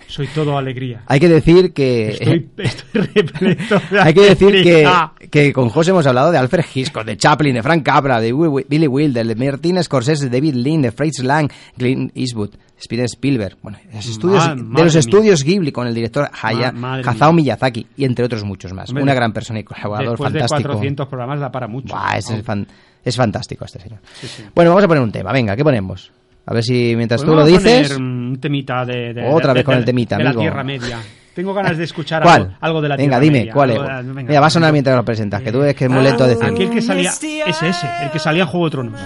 Soy 0.06 0.26
todo 0.28 0.56
alegría. 0.56 1.02
hay 1.06 1.20
que 1.20 1.28
decir 1.28 1.74
que... 1.74 2.08
Estoy, 2.12 2.48
estoy 2.56 3.02
repleto 3.02 3.78
de 3.90 4.00
Hay 4.00 4.14
que 4.14 4.22
decir 4.22 4.62
que, 4.62 4.88
que 5.30 5.52
con 5.52 5.68
José 5.68 5.90
hemos 5.90 6.06
hablado 6.06 6.32
de 6.32 6.38
Alfred 6.38 6.64
Hitchcock, 6.74 7.04
de 7.04 7.18
Chaplin, 7.18 7.56
de 7.56 7.62
Frank 7.62 7.82
Capra, 7.82 8.18
de 8.18 8.32
Billy 8.66 8.86
Wilder, 8.86 9.26
de 9.26 9.34
Martin 9.34 9.84
Scorsese, 9.84 10.30
de 10.30 10.30
David 10.30 10.54
Lean, 10.54 10.80
de 10.80 10.92
Fritz 10.92 11.22
Lang, 11.22 11.50
Clint 11.76 12.10
Eastwood, 12.14 12.54
Steven 12.80 13.04
Spielberg. 13.04 13.58
Bueno, 13.60 13.76
de 13.86 13.96
los 13.96 14.08
estudios, 14.08 14.46
de 14.56 14.82
los 14.82 14.94
estudios 14.94 15.44
Ghibli 15.44 15.72
con 15.72 15.86
el 15.86 15.94
director 15.94 16.30
Haya- 16.40 16.72
Hayao. 17.04 17.34
Miyazaki 17.34 17.86
y 17.98 18.06
entre 18.06 18.24
otros 18.24 18.44
muchos 18.44 18.72
más. 18.72 18.88
Una 18.92 19.12
gran 19.12 19.34
persona 19.34 19.60
y 19.60 19.64
colaborador 19.64 20.12
Después 20.12 20.32
de 20.32 20.38
fantástico. 20.38 20.68
400 20.70 21.06
programas 21.06 21.38
da 21.38 21.52
para 21.52 21.68
mucho. 21.68 21.94
Buah, 21.94 22.16
es, 22.16 22.30
Aún. 22.30 22.42
fan- 22.42 22.66
es 23.08 23.16
fantástico 23.16 23.64
este 23.64 23.80
señor. 23.80 24.00
Sí, 24.20 24.26
sí. 24.26 24.44
Bueno, 24.54 24.70
vamos 24.72 24.84
a 24.84 24.88
poner 24.88 25.02
un 25.02 25.12
tema. 25.12 25.32
Venga, 25.32 25.56
¿qué 25.56 25.62
ponemos? 25.64 26.10
A 26.46 26.54
ver 26.54 26.62
si 26.62 26.94
mientras 26.96 27.20
Pues 27.22 27.26
tú 27.30 27.34
lo 27.36 27.42
vamos 27.44 27.62
dices... 27.62 27.88
poner 27.92 28.02
un 28.02 28.38
temita 28.40 28.84
de, 28.84 29.14
de- 29.14 29.28
Otra 29.28 29.48
de- 29.52 29.58
vez 29.60 29.64
con 29.64 29.74
el 29.76 29.84
temita, 29.84 30.16
de 30.16 30.24
la 30.24 30.30
amigo. 30.30 30.42
Tierra 30.42 30.62
Media. 30.64 30.98
Tengo 31.34 31.52
ganas 31.52 31.76
de 31.76 31.84
escuchar 31.84 32.26
algo, 32.26 32.54
algo 32.60 32.80
de 32.80 32.88
la 32.88 32.96
Venga, 32.96 33.18
Tierra 33.18 33.20
dime, 33.20 33.38
Media. 33.40 33.52
¿cuál 33.52 33.70
es? 33.72 33.78
La- 33.78 34.00
venga. 34.02 34.22
Mira, 34.22 34.40
va 34.40 34.46
a 34.46 34.50
sonar 34.50 34.72
mientras 34.72 34.96
lo 34.96 35.04
presentas, 35.04 35.42
que 35.42 35.52
tú 35.52 35.58
ves 35.60 35.74
que 35.74 35.84
es 35.84 35.90
muy 35.90 36.02
lento 36.02 36.24
a 36.24 36.28
decir. 36.28 36.44
Aquel 36.44 36.70
que 36.70 36.80
salía... 36.80 37.10
Ese, 37.10 37.42
ese, 37.68 37.86
el 38.02 38.10
que 38.10 38.18
salía 38.18 38.42
en 38.42 38.48
Juego 38.48 38.66
de 38.66 38.70
Tronos. 38.70 39.00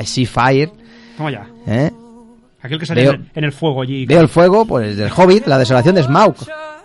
I 0.00 0.04
see 0.04 0.26
fire. 0.26 0.70
Toma 1.16 1.30
ya. 1.30 1.46
¿eh? 1.66 1.90
Aquel 2.60 2.78
que 2.78 2.86
salía 2.86 3.04
Veo- 3.04 3.14
en, 3.14 3.20
el, 3.22 3.30
en 3.34 3.44
el 3.44 3.52
fuego 3.52 3.82
allí. 3.82 4.04
Veo 4.04 4.20
el 4.20 4.28
fuego, 4.28 4.66
pues 4.66 4.96
del 4.96 5.10
Hobbit, 5.14 5.46
la 5.46 5.58
desolación 5.58 5.94
de 5.94 6.02
Smaug. 6.02 6.34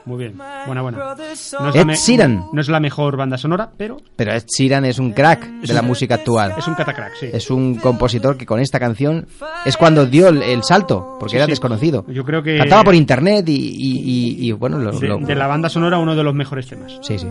Muy 0.05 0.17
bien. 0.17 0.37
Buena, 0.65 0.81
buena. 0.81 0.97
No 0.97 1.13
es, 1.23 1.53
Ed 1.75 1.85
la 1.85 1.93
Sheeran. 1.95 2.45
no 2.51 2.59
es 2.61 2.67
la 2.67 2.79
mejor 2.79 3.15
banda 3.15 3.37
sonora, 3.37 3.71
pero 3.77 3.97
Pero 4.15 4.33
Ed 4.33 4.43
Sheeran 4.45 4.83
es 4.85 4.99
un 4.99 5.11
crack 5.13 5.45
de 5.61 5.73
la 5.73 5.81
música 5.81 6.15
actual. 6.15 6.53
es 6.57 6.67
un 6.67 6.75
catacrack, 6.75 7.13
sí. 7.19 7.27
Es 7.31 7.49
un 7.49 7.75
compositor 7.75 8.35
que 8.37 8.45
con 8.45 8.59
esta 8.59 8.79
canción 8.79 9.25
es 9.65 9.77
cuando 9.77 10.05
dio 10.05 10.27
el, 10.27 10.41
el 10.43 10.63
salto, 10.63 11.15
porque 11.19 11.31
Sí, 11.31 11.37
era 11.37 11.45
sí. 11.45 11.51
desconocido. 11.53 12.05
Yo 12.09 12.23
creo 12.25 12.43
que- 12.43 12.57
Cantaba 12.57 12.83
por 12.83 12.95
internet 12.95 13.47
y, 13.47 13.53
y- 13.53 13.99
y- 14.41 14.47
y, 14.49 14.51
bueno, 14.51 14.77
lo, 14.77 14.91
De, 14.91 15.07
lo- 15.07 15.19
de 15.19 15.35
la 15.35 15.47
banda 15.47 15.69
sonora, 15.69 15.97
uno 15.99 16.15
de 16.15 16.23
los 16.23 16.33
mejores 16.35 16.67
temas. 16.67 16.97
Sí, 17.01 17.17
sí. 17.17 17.27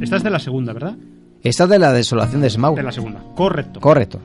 Esta 0.00 0.16
es 0.16 0.22
de 0.22 0.30
la 0.30 0.38
segunda, 0.38 0.72
¿verdad? 0.72 0.94
Esta 1.42 1.64
es 1.64 1.70
de 1.70 1.78
la 1.78 1.92
desolación 1.92 2.40
de 2.42 2.50
Smaug. 2.50 2.76
De 2.76 2.82
la 2.82 2.92
segunda. 2.92 3.20
Correcto. 3.34 3.80
Correcto. 3.80 4.20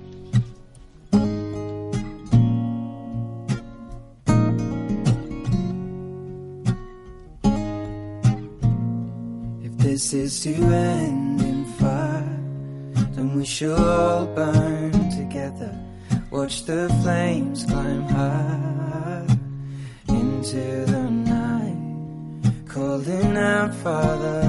This 10.02 10.14
is 10.14 10.40
to 10.46 10.56
end 10.56 11.42
in 11.42 11.64
fire, 11.78 12.40
then 13.14 13.36
we 13.36 13.46
shall 13.46 13.78
all 13.78 14.26
burn 14.26 14.92
together. 15.12 15.78
Watch 16.32 16.64
the 16.64 16.90
flames 17.04 17.64
climb 17.66 18.08
high 18.08 19.28
into 20.08 20.86
the 20.88 21.08
night, 21.08 22.52
calling 22.68 23.38
out, 23.38 23.76
Father, 23.76 24.42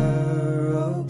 oh, 0.74 1.06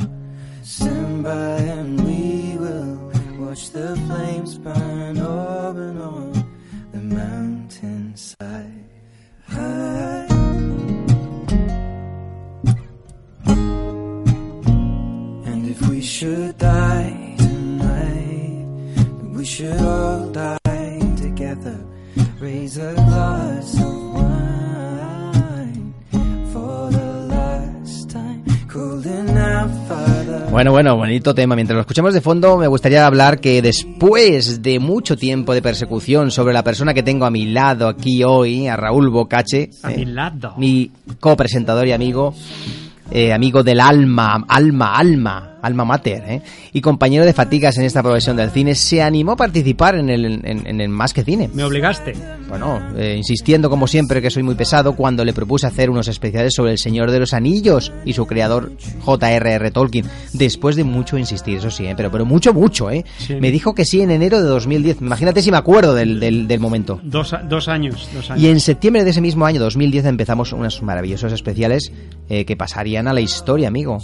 stand 0.64 1.22
by 1.22 1.58
and 1.78 2.04
we 2.04 2.56
will 2.58 3.12
watch 3.46 3.70
the 3.70 3.94
flames 4.08 4.58
burn 4.58 5.18
up 5.18 5.76
and 5.76 6.02
on 6.02 6.32
the 6.90 6.98
mountainside. 6.98 8.71
Should 16.22 16.56
die 16.56 17.34
tonight, 17.36 18.64
we 19.34 19.44
should 19.44 19.80
all 19.80 20.30
die 20.30 21.00
together. 21.16 21.76
Raise 22.38 22.78
a 22.78 22.94
glass 22.94 23.74
of 23.80 24.14
wine 24.14 25.92
for 26.52 26.90
the 26.92 27.26
last 27.26 28.08
time. 28.10 28.44
Calling 28.68 29.36
out, 29.36 29.68
Father. 29.88 30.46
Bueno, 30.52 30.70
bueno, 30.70 30.96
bonito 30.96 31.34
tema. 31.34 31.56
Mientras 31.56 31.74
lo 31.74 31.80
escuchamos 31.80 32.14
de 32.14 32.20
fondo, 32.20 32.56
me 32.56 32.68
gustaría 32.68 33.04
hablar 33.04 33.40
que 33.40 33.60
después 33.60 34.62
de 34.62 34.78
mucho 34.78 35.16
tiempo 35.16 35.54
de 35.54 35.62
persecución 35.62 36.30
sobre 36.30 36.54
la 36.54 36.62
persona 36.62 36.94
que 36.94 37.02
tengo 37.02 37.24
a 37.24 37.32
mi 37.32 37.46
lado 37.46 37.88
aquí 37.88 38.22
hoy, 38.22 38.68
a 38.68 38.76
Raúl 38.76 39.10
Bocache, 39.10 39.70
A 39.82 39.90
eh, 39.90 39.96
mi 39.96 40.04
lado. 40.04 40.54
mi 40.56 40.88
copresentador 41.18 41.88
y 41.88 41.92
amigo, 41.92 42.32
eh, 43.10 43.32
amigo 43.32 43.64
del 43.64 43.80
alma, 43.80 44.44
alma, 44.46 44.94
alma, 44.94 45.51
alma 45.62 45.84
mater, 45.84 46.22
¿eh? 46.26 46.42
y 46.72 46.80
compañero 46.80 47.24
de 47.24 47.32
fatigas 47.32 47.78
en 47.78 47.84
esta 47.84 48.02
profesión 48.02 48.36
del 48.36 48.50
cine, 48.50 48.74
se 48.74 49.00
animó 49.00 49.32
a 49.32 49.36
participar 49.36 49.94
en 49.96 50.10
el, 50.10 50.24
en, 50.44 50.66
en 50.66 50.80
el 50.80 50.88
Más 50.88 51.14
que 51.14 51.24
Cine. 51.24 51.48
Me 51.54 51.64
obligaste. 51.64 52.14
Bueno, 52.48 52.80
eh, 52.96 53.14
insistiendo 53.16 53.70
como 53.70 53.86
siempre 53.86 54.20
que 54.20 54.30
soy 54.30 54.42
muy 54.42 54.54
pesado 54.54 54.94
cuando 54.94 55.24
le 55.24 55.32
propuse 55.32 55.66
hacer 55.66 55.88
unos 55.88 56.08
especiales 56.08 56.52
sobre 56.54 56.72
El 56.72 56.78
Señor 56.78 57.10
de 57.10 57.20
los 57.20 57.32
Anillos 57.32 57.92
y 58.04 58.12
su 58.12 58.26
creador 58.26 58.72
J.R.R. 59.00 59.70
Tolkien. 59.70 60.06
Después 60.32 60.76
de 60.76 60.84
mucho 60.84 61.16
insistir, 61.16 61.58
eso 61.58 61.70
sí, 61.70 61.86
¿eh? 61.86 61.94
pero, 61.96 62.10
pero 62.10 62.26
mucho, 62.26 62.52
mucho, 62.52 62.90
¿eh? 62.90 63.04
Sí. 63.18 63.36
Me 63.36 63.50
dijo 63.50 63.74
que 63.74 63.84
sí 63.84 64.02
en 64.02 64.10
enero 64.10 64.42
de 64.42 64.48
2010. 64.48 65.00
Imagínate 65.00 65.42
si 65.42 65.50
me 65.50 65.56
acuerdo 65.56 65.94
del, 65.94 66.20
del, 66.20 66.48
del 66.48 66.60
momento. 66.60 67.00
Dos, 67.02 67.34
dos 67.48 67.68
años. 67.68 68.08
Dos 68.12 68.30
años. 68.30 68.42
Y 68.42 68.48
en 68.48 68.60
septiembre 68.60 69.04
de 69.04 69.10
ese 69.10 69.20
mismo 69.20 69.46
año, 69.46 69.60
2010, 69.60 70.04
empezamos 70.06 70.52
unos 70.52 70.82
maravillosos 70.82 71.32
especiales 71.32 71.92
eh, 72.28 72.44
que 72.44 72.56
pasarían 72.56 73.08
a 73.08 73.12
la 73.12 73.20
historia, 73.20 73.68
amigo. 73.68 73.98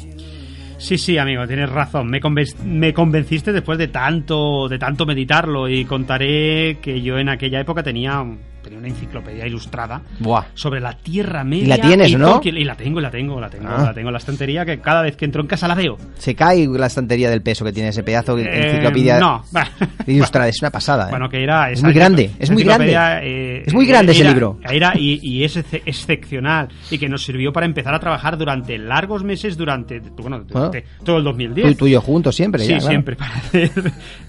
Sí, 0.78 0.96
sí, 0.96 1.18
amigo, 1.18 1.46
tienes 1.46 1.68
razón. 1.68 2.08
Me, 2.08 2.20
me 2.64 2.94
convenciste 2.94 3.52
después 3.52 3.78
de 3.78 3.88
tanto, 3.88 4.68
de 4.68 4.78
tanto 4.78 5.06
meditarlo 5.06 5.68
y 5.68 5.84
contaré 5.84 6.78
que 6.80 7.02
yo 7.02 7.18
en 7.18 7.28
aquella 7.28 7.60
época 7.60 7.82
tenía, 7.82 8.24
tenía 8.68 8.78
una 8.78 8.88
enciclopedia 8.88 9.46
ilustrada 9.46 10.02
Buah. 10.20 10.44
sobre 10.54 10.80
la 10.80 10.92
Tierra 10.96 11.44
Media. 11.44 11.76
la 11.76 11.78
tienes, 11.78 12.16
¿no? 12.18 12.32
Tolkien. 12.34 12.56
Y 12.56 12.64
la 12.64 12.74
tengo, 12.76 13.00
la 13.00 13.10
tengo, 13.10 13.40
la 13.40 13.48
tengo, 13.50 13.68
Ah. 13.68 13.82
la 13.84 13.94
tengo 13.94 14.08
en 14.08 14.12
la 14.12 14.18
estantería 14.18 14.64
que 14.64 14.80
cada 14.80 15.02
vez 15.02 15.16
que 15.16 15.24
entro 15.24 15.40
en 15.42 15.46
casa 15.48 15.66
la 15.68 15.74
veo. 15.74 15.96
Se 16.18 16.34
cae 16.34 16.66
la 16.68 16.86
estantería 16.86 17.30
del 17.30 17.42
peso 17.42 17.64
que 17.64 17.72
tiene 17.72 17.88
ese 17.90 18.02
pedazo 18.02 18.36
de 18.36 18.44
Eh, 18.44 18.66
enciclopedia 18.70 19.18
no, 19.18 19.42
ilustrada. 20.06 20.48
Es 20.48 20.60
una 20.62 20.70
pasada. 20.70 21.06
¿eh? 21.06 21.10
Bueno, 21.10 21.28
que 21.28 21.42
era... 21.42 21.70
Es 21.70 21.82
muy 21.82 21.92
grande, 21.92 22.30
es 22.38 22.50
muy 22.50 22.62
grande. 22.64 22.94
eh, 23.22 23.62
Es 23.66 23.74
muy 23.74 23.86
grande 23.86 24.12
ese 24.12 24.22
era- 24.22 24.30
libro. 24.30 24.58
Era 24.68 24.92
y, 24.98 25.18
y 25.22 25.44
es 25.44 25.56
ex- 25.56 25.82
excepcional 25.84 26.68
y 26.90 26.98
que 26.98 27.08
nos 27.08 27.24
sirvió 27.24 27.52
para 27.52 27.66
empezar 27.66 27.94
a 27.94 28.00
trabajar 28.00 28.36
durante 28.38 28.78
largos 28.78 29.24
meses, 29.24 29.56
durante, 29.56 30.00
bueno, 30.00 30.40
durante 30.40 30.84
todo 31.04 31.18
el 31.18 31.24
2010. 31.24 31.68
Tú, 31.72 31.74
tú 31.74 31.86
y 31.86 31.92
yo 31.92 32.00
juntos 32.00 32.34
siempre. 32.34 32.62
Sí, 32.62 32.70
ya, 32.70 32.78
claro. 32.78 32.88
siempre. 32.90 33.16
Para 33.18 33.34
hacer, 33.36 33.70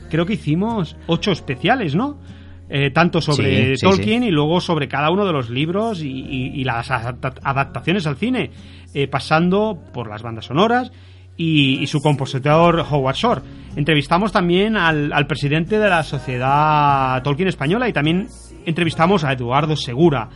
creo 0.09 0.25
que 0.25 0.33
hicimos 0.33 0.95
ocho 1.07 1.31
especiales, 1.31 1.95
¿no? 1.95 2.17
Eh, 2.71 2.91
tanto 2.91 3.19
sobre 3.19 3.69
Sí, 3.69 3.77
sí, 3.77 3.85
Tolkien 3.85 4.23
y 4.23 4.29
luego 4.29 4.61
sobre 4.61 4.87
cada 4.87 5.09
uno 5.09 5.25
de 5.25 5.33
los 5.33 5.49
libros 5.49 6.03
y, 6.03 6.07
y- 6.09 6.51
y 6.61 6.63
las 6.63 6.91
adapta- 6.91 7.33
adaptaciones 7.43 8.05
al 8.05 8.15
cine, 8.15 8.51
eh, 8.93 9.07
pasando 9.07 9.79
por 9.91 10.07
las 10.07 10.21
bandas 10.21 10.45
sonoras 10.45 10.91
y, 11.35 11.79
y 11.81 11.87
su 11.87 11.99
compositor 11.99 12.85
Howard 12.91 13.15
Shore. 13.15 13.41
Entrevistamos 13.75 14.31
también 14.31 14.77
al, 14.77 15.11
al 15.13 15.25
presidente 15.25 15.79
de 15.79 15.89
la 15.89 16.03
Sociedad 16.03 17.21
Tolkien 17.23 17.47
Española 17.47 17.89
y 17.89 17.93
también 17.93 18.27
entrevistamos 18.65 19.23
a 19.23 19.33
Eduardo 19.33 19.75
Segura. 19.75 20.29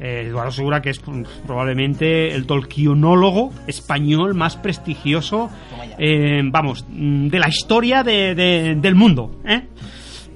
Eh, 0.00 0.24
Eduardo 0.28 0.50
Segura, 0.52 0.80
que 0.80 0.90
es 0.90 0.98
pues, 1.00 1.28
probablemente 1.46 2.34
el 2.34 2.46
tolkienólogo 2.46 3.52
español 3.66 4.34
más 4.34 4.56
prestigioso, 4.56 5.50
eh, 5.98 6.40
vamos, 6.46 6.84
mm, 6.88 7.28
de 7.28 7.38
la 7.38 7.48
historia 7.48 8.02
de- 8.02 8.34
de- 8.34 8.74
del 8.74 8.94
mundo. 8.94 9.40
¿eh? 9.46 9.68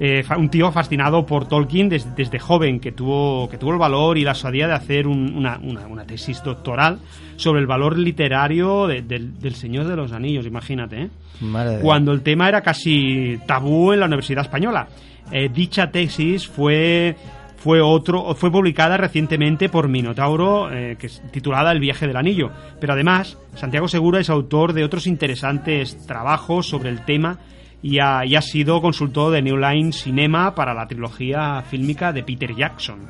Eh, 0.00 0.22
un 0.36 0.48
tío 0.48 0.70
fascinado 0.70 1.26
por 1.26 1.48
Tolkien 1.48 1.88
des- 1.88 2.14
desde 2.14 2.38
joven, 2.38 2.78
que 2.78 2.92
tuvo, 2.92 3.48
que 3.50 3.58
tuvo 3.58 3.72
el 3.72 3.78
valor 3.78 4.16
y 4.16 4.22
la 4.22 4.30
osadía 4.32 4.68
de 4.68 4.74
hacer 4.74 5.08
un- 5.08 5.34
una, 5.36 5.58
una- 5.62 5.86
una 5.88 6.04
tesis 6.04 6.40
doctoral 6.42 6.98
sobre 7.36 7.60
el 7.60 7.66
valor 7.66 7.98
literario 7.98 8.86
de- 8.86 9.02
del, 9.02 9.40
del 9.40 9.54
Señor 9.54 9.86
de 9.88 9.96
los 9.96 10.12
Anillos, 10.12 10.46
imagínate. 10.46 11.02
¿eh? 11.02 11.08
Madre 11.40 11.80
cuando 11.80 12.12
el 12.12 12.22
tema 12.22 12.48
era 12.48 12.60
casi 12.62 13.38
tabú 13.46 13.92
en 13.92 14.00
la 14.00 14.06
Universidad 14.06 14.44
Española. 14.44 14.86
Eh, 15.32 15.48
dicha 15.52 15.90
tesis 15.90 16.46
fue 16.48 17.16
fue 17.56 17.80
otro 17.80 18.34
fue 18.36 18.52
publicada 18.52 18.96
recientemente 18.96 19.68
por 19.68 19.88
Minotauro 19.88 20.70
eh, 20.72 20.96
que 20.96 21.08
es 21.08 21.20
titulada 21.32 21.72
El 21.72 21.80
viaje 21.80 22.06
del 22.06 22.16
anillo 22.16 22.50
pero 22.80 22.92
además 22.92 23.36
Santiago 23.56 23.88
Segura 23.88 24.20
es 24.20 24.30
autor 24.30 24.72
de 24.74 24.84
otros 24.84 25.08
interesantes 25.08 26.06
trabajos 26.06 26.68
sobre 26.68 26.88
el 26.90 27.04
tema 27.04 27.38
y 27.82 27.98
ha, 28.00 28.24
y 28.24 28.34
ha 28.34 28.42
sido 28.42 28.80
consultor 28.80 29.32
de 29.32 29.42
New 29.42 29.56
Line 29.56 29.92
Cinema 29.92 30.54
para 30.54 30.74
la 30.74 30.86
trilogía 30.86 31.62
fílmica 31.62 32.12
de 32.12 32.22
Peter 32.22 32.54
Jackson. 32.54 33.00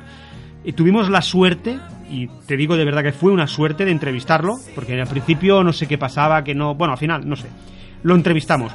Y 0.63 0.73
tuvimos 0.73 1.09
la 1.09 1.21
suerte, 1.21 1.79
y 2.09 2.27
te 2.45 2.57
digo 2.57 2.75
de 2.75 2.85
verdad 2.85 3.03
que 3.03 3.13
fue 3.13 3.31
una 3.31 3.47
suerte 3.47 3.85
de 3.85 3.91
entrevistarlo, 3.91 4.55
porque 4.75 4.99
al 4.99 5.07
principio 5.07 5.63
no 5.63 5.73
sé 5.73 5.87
qué 5.87 5.97
pasaba, 5.97 6.43
que 6.43 6.53
no, 6.53 6.75
bueno, 6.75 6.93
al 6.93 6.99
final 6.99 7.27
no 7.27 7.35
sé, 7.35 7.47
lo 8.03 8.15
entrevistamos. 8.15 8.71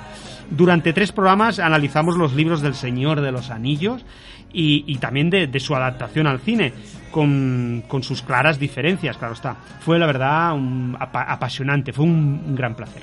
Durante 0.51 0.93
tres 0.93 1.13
programas 1.13 1.59
analizamos 1.59 2.17
los 2.17 2.35
libros 2.35 2.61
del 2.61 2.75
Señor 2.75 3.21
de 3.21 3.33
los 3.33 3.51
Anillos 3.51 4.05
y, 4.53 4.97
también 4.99 5.31
de, 5.31 5.61
su 5.61 5.75
adaptación 5.75 6.27
al 6.27 6.39
cine, 6.39 6.73
con, 7.11 7.83
con 7.89 8.03
sus 8.03 8.23
claras 8.23 8.59
diferencias, 8.59 9.17
claro 9.17 9.35
está. 9.35 9.57
Fue 9.81 9.99
la 9.99 10.07
verdad 10.07 10.53
un, 10.55 10.97
apa- 10.99 11.25
apasionante, 11.25 11.93
fue 11.93 12.05
un 12.05 12.55
gran 12.55 12.75
placer. 12.75 13.03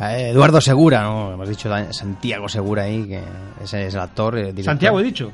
Eduardo 0.00 0.60
Segura, 0.60 1.02
¿no? 1.02 1.32
Hemos 1.32 1.48
dicho 1.48 1.70
Santiago 1.90 2.48
Segura 2.48 2.84
ahí, 2.84 3.04
que 3.06 3.20
ese 3.62 3.86
es 3.86 3.94
el 3.94 4.00
actor. 4.00 4.36
eh, 4.38 4.42
director. 4.44 4.64
Santiago 4.64 5.00
he 5.00 5.02
dicho. 5.04 5.32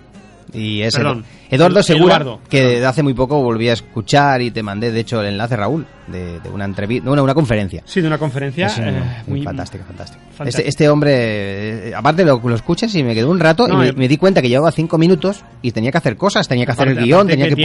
Y 0.52 0.82
es 0.82 0.94
Perdón. 0.94 1.24
Edu- 1.24 1.54
Eduardo 1.56 1.80
Edu- 1.80 1.82
Segura, 1.82 2.16
Eduardo, 2.16 2.40
que 2.48 2.84
hace 2.84 3.02
muy 3.02 3.14
poco 3.14 3.42
volví 3.42 3.68
a 3.70 3.72
escuchar 3.72 4.40
y 4.42 4.50
te 4.52 4.62
mandé, 4.62 4.92
de 4.92 5.00
hecho, 5.00 5.20
el 5.20 5.28
enlace, 5.28 5.56
Raúl, 5.56 5.84
de, 6.06 6.38
de 6.38 6.48
una 6.50 6.64
entrevista, 6.66 7.10
una, 7.10 7.22
una 7.22 7.34
conferencia. 7.34 7.82
Sí, 7.86 8.00
de 8.00 8.06
una 8.06 8.18
conferencia 8.18 8.66
Es 8.66 8.78
eh, 8.78 9.02
muy 9.26 9.38
muy 9.38 9.42
fantástico, 9.42 9.84
fantástico. 9.84 10.22
fantástico. 10.36 10.48
Este, 10.48 10.68
este 10.68 10.88
hombre, 10.88 11.88
eh, 11.88 11.94
aparte 11.94 12.24
lo, 12.24 12.40
lo 12.44 12.54
escuchas 12.54 12.94
y 12.94 13.02
me 13.02 13.14
quedé 13.14 13.24
un 13.24 13.40
rato 13.40 13.66
No, 13.66 13.82
y 13.82 13.88
me, 13.88 13.92
me 13.94 14.06
di 14.06 14.16
cuenta 14.16 14.40
que 14.42 14.48
llevaba 14.48 14.70
cinco 14.70 14.96
minutos 14.98 15.42
y 15.62 15.72
tenía 15.72 15.90
que 15.90 15.98
hacer 15.98 16.16
cosas, 16.16 16.46
tenía 16.46 16.66
que 16.66 16.72
hacer 16.72 16.88
el 16.88 16.98
guion, 17.02 17.26
tenía 17.26 17.48
que, 17.48 17.56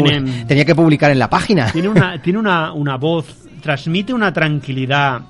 tenía 0.48 0.66
que 0.66 0.74
publicar 0.76 1.12
en 1.12 1.20
la 1.20 1.30
página. 1.30 1.72
Tiene 1.72 1.90
una, 1.90 2.20
tiene 2.24 2.40
una, 2.40 2.74
una 2.74 2.96
voz, 2.98 3.26
transmite 3.62 4.14
una 4.14 4.32
tranquilidad 4.34 5.22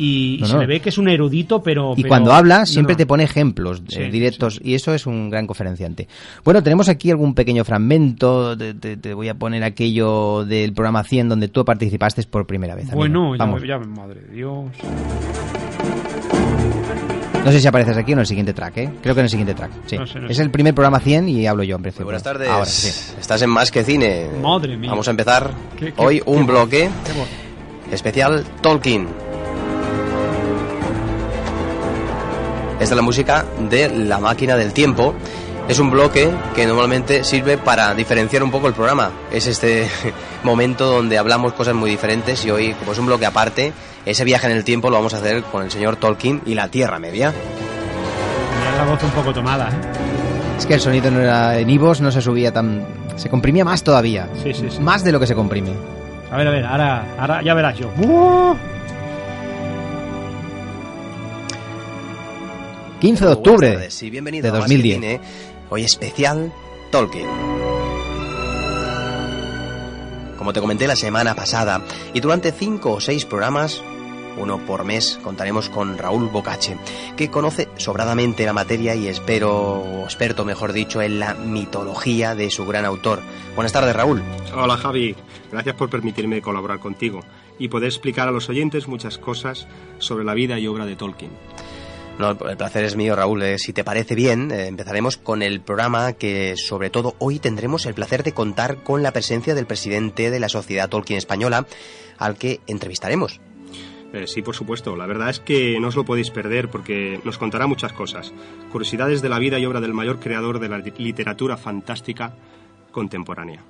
y, 0.00 0.36
y 0.36 0.40
No, 0.40 0.46
se 0.46 0.52
no. 0.54 0.60
le 0.60 0.66
ve 0.66 0.80
que 0.80 0.88
es 0.88 0.98
un 0.98 1.08
erudito, 1.08 1.62
pero... 1.62 1.92
Y 1.92 2.02
pero- 2.02 2.08
cuando 2.08 2.32
habla 2.32 2.60
no, 2.60 2.66
siempre 2.66 2.94
no. 2.94 2.98
te 2.98 3.06
pone 3.06 3.24
ejemplos 3.24 3.80
eh, 3.80 3.84
Sí, 3.88 4.02
directos 4.10 4.60
y 4.62 4.74
eso 4.74 4.94
es 4.94 5.06
un 5.06 5.28
gran 5.30 5.46
conferenciante. 5.46 6.08
Bueno, 6.44 6.62
tenemos 6.62 6.88
aquí 6.88 7.10
algún 7.10 7.34
pequeño 7.34 7.64
fragmento, 7.64 8.56
te, 8.56 8.74
te- 8.74 8.96
te 8.96 9.14
voy 9.14 9.28
a 9.28 9.34
poner 9.34 9.62
aquello 9.64 10.44
del 10.44 10.72
programa 10.72 11.04
100 11.04 11.28
donde 11.28 11.48
tú 11.48 11.64
participaste 11.64 12.22
por 12.24 12.46
primera 12.46 12.74
vez. 12.74 12.90
Bueno, 12.92 13.34
ya, 13.36 13.44
Vamos. 13.44 13.62
ya, 13.66 13.78
madre 13.78 14.20
de 14.22 14.34
Dios. 14.34 14.66
No 17.44 17.50
sé 17.52 17.60
si 17.60 17.66
apareces 17.66 17.96
aquí 17.96 18.12
o 18.12 18.14
en 18.14 18.18
el 18.20 18.26
siguiente 18.26 18.52
track, 18.52 18.76
¿eh? 18.76 18.90
Creo 19.02 19.14
que 19.14 19.20
en 19.20 19.24
el 19.24 19.30
siguiente 19.30 19.54
track. 19.54 19.70
Sí. 19.86 19.96
No 19.96 20.06
sé, 20.06 20.20
no 20.20 20.28
es 20.28 20.36
sé. 20.36 20.42
el 20.42 20.50
primer 20.50 20.74
programa 20.74 21.00
100 21.00 21.28
y 21.28 21.46
hablo 21.46 21.62
yo 21.62 21.76
en 21.76 21.82
principio. 21.82 22.04
Buenas 22.04 22.22
tardes. 22.22 22.48
Ahora, 22.48 22.66
sí. 22.66 22.88
Estás 23.18 23.40
en 23.40 23.48
Más 23.50 23.70
que 23.70 23.82
Cine. 23.82 24.28
Madre 24.42 24.76
mía. 24.76 24.90
Vamos 24.90 25.08
a 25.08 25.10
empezar 25.10 25.50
Qué- 25.78 25.86
qué- 25.86 25.92
hoy 25.96 26.22
un 26.26 26.46
bloque 26.46 26.90
qué 27.06 27.12
voz. 27.18 27.28
especial 27.90 28.44
Tolkien. 28.60 29.06
Esta 32.80 32.94
es 32.94 32.96
la 32.96 33.02
música 33.02 33.44
de 33.68 33.90
La 33.90 34.18
Máquina 34.18 34.56
del 34.56 34.72
Tiempo. 34.72 35.14
Es 35.68 35.78
un 35.78 35.90
bloque 35.90 36.30
que 36.54 36.66
normalmente 36.66 37.24
sirve 37.24 37.58
para 37.58 37.94
diferenciar 37.94 38.42
un 38.42 38.50
poco 38.50 38.68
el 38.68 38.74
programa. 38.74 39.10
Es 39.30 39.46
este 39.46 39.86
momento 40.42 40.86
donde 40.86 41.18
hablamos 41.18 41.52
cosas 41.52 41.74
muy 41.74 41.90
diferentes 41.90 42.42
y 42.46 42.50
hoy, 42.50 42.72
como 42.72 42.92
es 42.92 42.98
un 42.98 43.04
bloque 43.04 43.26
aparte, 43.26 43.74
ese 44.06 44.24
viaje 44.24 44.46
en 44.46 44.56
el 44.56 44.64
tiempo 44.64 44.88
lo 44.88 44.96
vamos 44.96 45.12
a 45.12 45.18
hacer 45.18 45.42
con 45.42 45.62
el 45.62 45.70
señor 45.70 45.96
Tolkien 45.96 46.40
y 46.46 46.54
la 46.54 46.68
Tierra 46.68 46.98
Media. 46.98 47.32
Tenía 47.32 48.84
la 48.84 48.90
voz 48.90 49.02
un 49.02 49.10
poco 49.10 49.34
tomada, 49.34 49.68
¿eh? 49.68 50.00
Es 50.58 50.64
que 50.64 50.74
el 50.74 50.80
sonido 50.80 51.10
no 51.10 51.20
era 51.20 51.58
en 51.58 51.68
Ivos, 51.68 52.00
no 52.00 52.10
se 52.10 52.22
subía 52.22 52.50
tan... 52.50 52.86
Se 53.16 53.28
comprimía 53.28 53.64
más 53.64 53.84
todavía. 53.84 54.26
Sí, 54.42 54.54
sí, 54.54 54.70
sí. 54.70 54.80
Más 54.80 55.04
de 55.04 55.12
lo 55.12 55.20
que 55.20 55.26
se 55.26 55.34
comprime. 55.34 55.72
A 56.30 56.36
ver, 56.38 56.48
a 56.48 56.50
ver, 56.50 56.64
ahora, 56.64 57.04
ahora 57.18 57.42
ya 57.42 57.52
verás 57.52 57.78
yo. 57.78 57.88
¡Uh! 57.98 58.56
15 63.00 63.24
de 63.24 63.32
octubre 63.32 63.68
de 63.68 63.76
a 63.76 63.80
Más 63.80 63.98
que 63.98 64.20
2010. 64.20 64.94
Cine, 64.94 65.20
hoy 65.70 65.84
especial 65.84 66.52
Tolkien. 66.90 67.26
Como 70.36 70.52
te 70.52 70.60
comenté 70.60 70.86
la 70.86 70.96
semana 70.96 71.34
pasada, 71.34 71.82
y 72.12 72.20
durante 72.20 72.52
cinco 72.52 72.92
o 72.92 73.00
seis 73.00 73.24
programas, 73.24 73.82
uno 74.36 74.58
por 74.66 74.84
mes, 74.84 75.18
contaremos 75.22 75.70
con 75.70 75.96
Raúl 75.96 76.28
Bocache, 76.28 76.76
que 77.16 77.30
conoce 77.30 77.68
sobradamente 77.78 78.44
la 78.44 78.52
materia 78.52 78.94
y 78.94 79.08
espero, 79.08 79.78
o 79.80 80.04
experto 80.04 80.44
mejor 80.44 80.74
dicho, 80.74 81.00
en 81.00 81.20
la 81.20 81.32
mitología 81.32 82.34
de 82.34 82.50
su 82.50 82.66
gran 82.66 82.84
autor. 82.84 83.22
Buenas 83.54 83.72
tardes, 83.72 83.96
Raúl. 83.96 84.22
Hola 84.54 84.76
Javi, 84.76 85.16
gracias 85.50 85.74
por 85.74 85.88
permitirme 85.88 86.42
colaborar 86.42 86.80
contigo 86.80 87.20
y 87.58 87.68
poder 87.68 87.88
explicar 87.88 88.28
a 88.28 88.32
los 88.32 88.50
oyentes 88.50 88.88
muchas 88.88 89.16
cosas 89.16 89.66
sobre 90.00 90.24
la 90.24 90.34
vida 90.34 90.58
y 90.58 90.66
obra 90.66 90.84
de 90.84 90.96
Tolkien. 90.96 91.30
No, 92.20 92.32
el 92.48 92.56
placer 92.58 92.84
es 92.84 92.96
mío, 92.96 93.16
Raúl. 93.16 93.42
Eh, 93.42 93.58
si 93.58 93.72
te 93.72 93.82
parece 93.82 94.14
bien, 94.14 94.50
eh, 94.50 94.66
empezaremos 94.66 95.16
con 95.16 95.40
el 95.42 95.60
programa 95.62 96.12
que, 96.12 96.54
sobre 96.56 96.90
todo, 96.90 97.14
hoy 97.18 97.38
tendremos 97.38 97.86
el 97.86 97.94
placer 97.94 98.22
de 98.22 98.32
contar 98.32 98.82
con 98.82 99.02
la 99.02 99.10
presencia 99.12 99.54
del 99.54 99.64
presidente 99.64 100.30
de 100.30 100.38
la 100.38 100.50
Sociedad 100.50 100.90
Tolkien 100.90 101.16
Española, 101.16 101.66
al 102.18 102.36
que 102.36 102.60
entrevistaremos. 102.66 103.40
Eh, 104.12 104.26
sí, 104.26 104.42
por 104.42 104.54
supuesto. 104.54 104.96
La 104.96 105.06
verdad 105.06 105.30
es 105.30 105.40
que 105.40 105.78
no 105.80 105.88
os 105.88 105.96
lo 105.96 106.04
podéis 106.04 106.30
perder 106.30 106.68
porque 106.68 107.20
nos 107.24 107.38
contará 107.38 107.66
muchas 107.66 107.92
cosas. 107.94 108.32
Curiosidades 108.70 109.22
de 109.22 109.28
la 109.30 109.38
vida 109.38 109.58
y 109.58 109.64
obra 109.64 109.80
del 109.80 109.94
mayor 109.94 110.20
creador 110.20 110.58
de 110.58 110.68
la 110.68 110.76
li- 110.78 110.92
literatura 110.98 111.56
fantástica 111.56 112.34
contemporánea. 112.90 113.62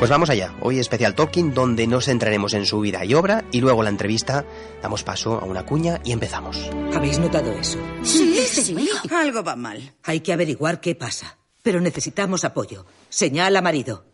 Pues 0.00 0.08
vamos 0.08 0.30
allá. 0.30 0.54
Hoy 0.62 0.78
especial 0.78 1.14
Tolkien, 1.14 1.52
donde 1.52 1.86
nos 1.86 2.06
centraremos 2.06 2.54
en 2.54 2.64
su 2.64 2.80
vida 2.80 3.04
y 3.04 3.12
obra, 3.12 3.44
y 3.52 3.60
luego 3.60 3.82
la 3.82 3.90
entrevista 3.90 4.46
damos 4.80 5.02
paso 5.02 5.38
a 5.38 5.44
una 5.44 5.66
cuña 5.66 6.00
y 6.02 6.12
empezamos. 6.12 6.70
¿Habéis 6.94 7.18
notado 7.18 7.52
eso? 7.52 7.78
Sí, 8.02 8.34
sí. 8.50 8.88
Algo 9.10 9.44
va 9.44 9.56
mal. 9.56 9.92
Hay 10.04 10.20
que 10.20 10.32
averiguar 10.32 10.80
qué 10.80 10.94
pasa. 10.94 11.36
Pero 11.62 11.82
necesitamos 11.82 12.46
apoyo. 12.46 12.86
Señala, 13.10 13.60
marido. 13.60 14.09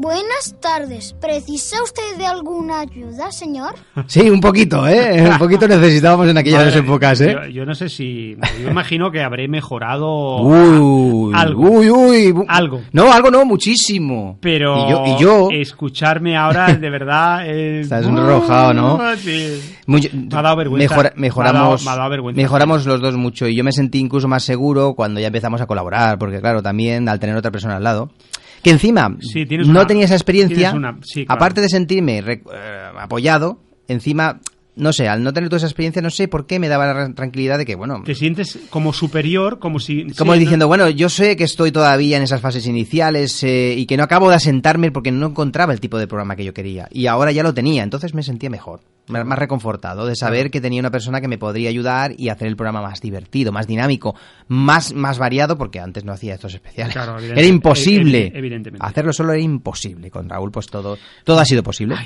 Buenas 0.00 0.54
tardes. 0.60 1.12
¿Precisa 1.20 1.82
usted 1.82 2.16
de 2.18 2.24
alguna 2.26 2.80
ayuda, 2.80 3.32
señor? 3.32 3.74
Sí, 4.06 4.30
un 4.30 4.40
poquito, 4.40 4.86
¿eh? 4.86 5.28
Un 5.28 5.38
poquito 5.38 5.66
necesitábamos 5.68 6.28
en 6.28 6.38
aquellas 6.38 6.66
Madre, 6.66 6.78
épocas, 6.78 7.20
¿eh? 7.20 7.32
Yo, 7.32 7.48
yo 7.48 7.66
no 7.66 7.74
sé 7.74 7.88
si. 7.88 8.36
Yo 8.62 8.70
imagino 8.70 9.10
que 9.10 9.20
habré 9.22 9.48
mejorado. 9.48 10.36
Uy, 10.42 11.32
algo. 11.34 11.62
uy, 11.68 11.90
uy. 11.90 12.34
Algo. 12.46 12.80
No, 12.92 13.12
algo 13.12 13.30
no, 13.32 13.44
muchísimo. 13.44 14.38
Pero 14.40 14.86
Y 14.86 14.90
yo, 14.90 15.04
y 15.04 15.20
yo 15.20 15.48
escucharme 15.50 16.36
ahora 16.36 16.72
de 16.80 16.90
verdad 16.90 17.48
es... 17.48 17.82
Estás 17.86 18.06
enrojado, 18.06 18.72
¿no? 18.74 19.00
Sí. 19.16 19.60
Muy- 19.86 20.08
Me 20.12 20.28
ha 20.38 20.42
dado 20.42 20.56
vergüenza. 20.56 20.94
mejora- 20.94 21.12
Me 21.16 21.18
ha 21.18 21.20
mejoramos, 21.28 21.84
dado- 21.84 21.84
me 21.84 21.90
ha 21.90 21.96
dado 21.96 22.10
vergüenza. 22.10 22.40
mejoramos 22.40 22.86
los 22.86 23.00
dos 23.00 23.16
mucho 23.16 23.48
y 23.48 23.56
yo 23.56 23.64
me 23.64 23.72
sentí 23.72 23.98
incluso 23.98 24.28
más 24.28 24.44
seguro 24.44 24.94
cuando 24.94 25.18
ya 25.18 25.26
empezamos 25.26 25.60
a 25.60 25.66
colaborar, 25.66 26.18
porque 26.20 26.40
claro, 26.40 26.62
también 26.62 27.08
al 27.08 27.18
tener 27.18 27.34
otra 27.36 27.50
persona 27.50 27.76
al 27.76 27.82
lado, 27.84 28.10
que 28.62 28.70
encima 28.70 29.16
Sí, 29.20 29.44
no 29.50 29.70
una- 29.70 29.86
tenía 29.86 30.04
esa 30.04 30.14
experiencia, 30.14 30.56
tienes 30.56 30.74
una- 30.74 30.98
sí, 31.02 31.24
claro. 31.26 31.36
aparte 31.38 31.60
de 31.60 31.68
sentirme 31.68 32.20
re- 32.20 32.42
eh, 32.52 32.82
apoyado, 32.98 33.60
encima, 33.88 34.40
no 34.76 34.92
sé, 34.92 35.08
al 35.08 35.22
no 35.24 35.32
tener 35.32 35.48
toda 35.48 35.58
esa 35.58 35.66
experiencia, 35.66 36.00
no 36.02 36.10
sé 36.10 36.28
por 36.28 36.46
qué 36.46 36.58
me 36.60 36.68
daba 36.68 36.92
la 36.92 37.12
tranquilidad 37.14 37.58
de 37.58 37.64
que, 37.66 37.74
bueno, 37.74 38.02
Te 38.04 38.14
sientes 38.14 38.58
como 38.70 38.92
superior, 38.92 39.58
como 39.58 39.80
si... 39.80 40.04
como 40.16 40.34
sí, 40.34 40.38
diciendo, 40.40 40.64
¿no? 40.64 40.68
bueno, 40.68 40.88
yo 40.88 41.08
sé 41.08 41.36
que 41.36 41.44
estoy 41.44 41.72
todavía 41.72 42.16
en 42.16 42.22
esas 42.22 42.40
fases 42.40 42.66
iniciales 42.66 43.42
eh, 43.42 43.74
y 43.76 43.86
que 43.86 43.96
no 43.96 44.04
acabo 44.04 44.28
de 44.30 44.36
asentarme 44.36 44.92
porque 44.92 45.10
no 45.10 45.26
encontraba 45.26 45.72
el 45.72 45.80
tipo 45.80 45.98
de 45.98 46.06
programa 46.06 46.36
que 46.36 46.44
yo 46.44 46.54
quería. 46.54 46.88
Y 46.92 47.06
ahora 47.06 47.32
ya 47.32 47.42
lo 47.42 47.54
tenía, 47.54 47.82
entonces 47.82 48.14
me 48.14 48.22
sentía 48.22 48.50
mejor, 48.50 48.80
más 49.08 49.24
más 49.24 49.38
reconfortado 49.38 50.06
de 50.06 50.14
saber 50.16 50.50
que 50.50 50.60
tenía 50.60 50.80
una 50.80 50.90
persona 50.90 51.20
que 51.20 51.28
me 51.28 51.38
podría 51.38 51.68
ayudar 51.70 52.12
y 52.16 52.28
hacer 52.28 52.48
el 52.48 52.56
programa 52.56 52.82
más 52.82 53.00
divertido, 53.00 53.52
más 53.52 53.66
dinámico, 53.66 54.14
más, 54.48 54.92
más 54.94 55.18
variado, 55.18 55.56
porque 55.58 55.80
antes 55.80 56.04
no 56.04 56.12
hacía 56.12 56.34
estos 56.34 56.54
especiales. 56.54 56.92
Claro, 56.94 57.18
era 57.18 57.42
imposible. 57.42 58.32
evi- 58.32 58.36
evidentemente. 58.38 58.86
Hacerlo 58.86 59.12
solo 59.12 59.32
era 59.32 59.42
imposible. 59.42 60.10
Con 60.10 60.28
Raúl, 60.28 60.50
pues 60.50 60.66
todo, 60.66 60.98
todo 61.24 61.40
ha 61.40 61.44
sido 61.44 61.62
posible. 61.62 61.96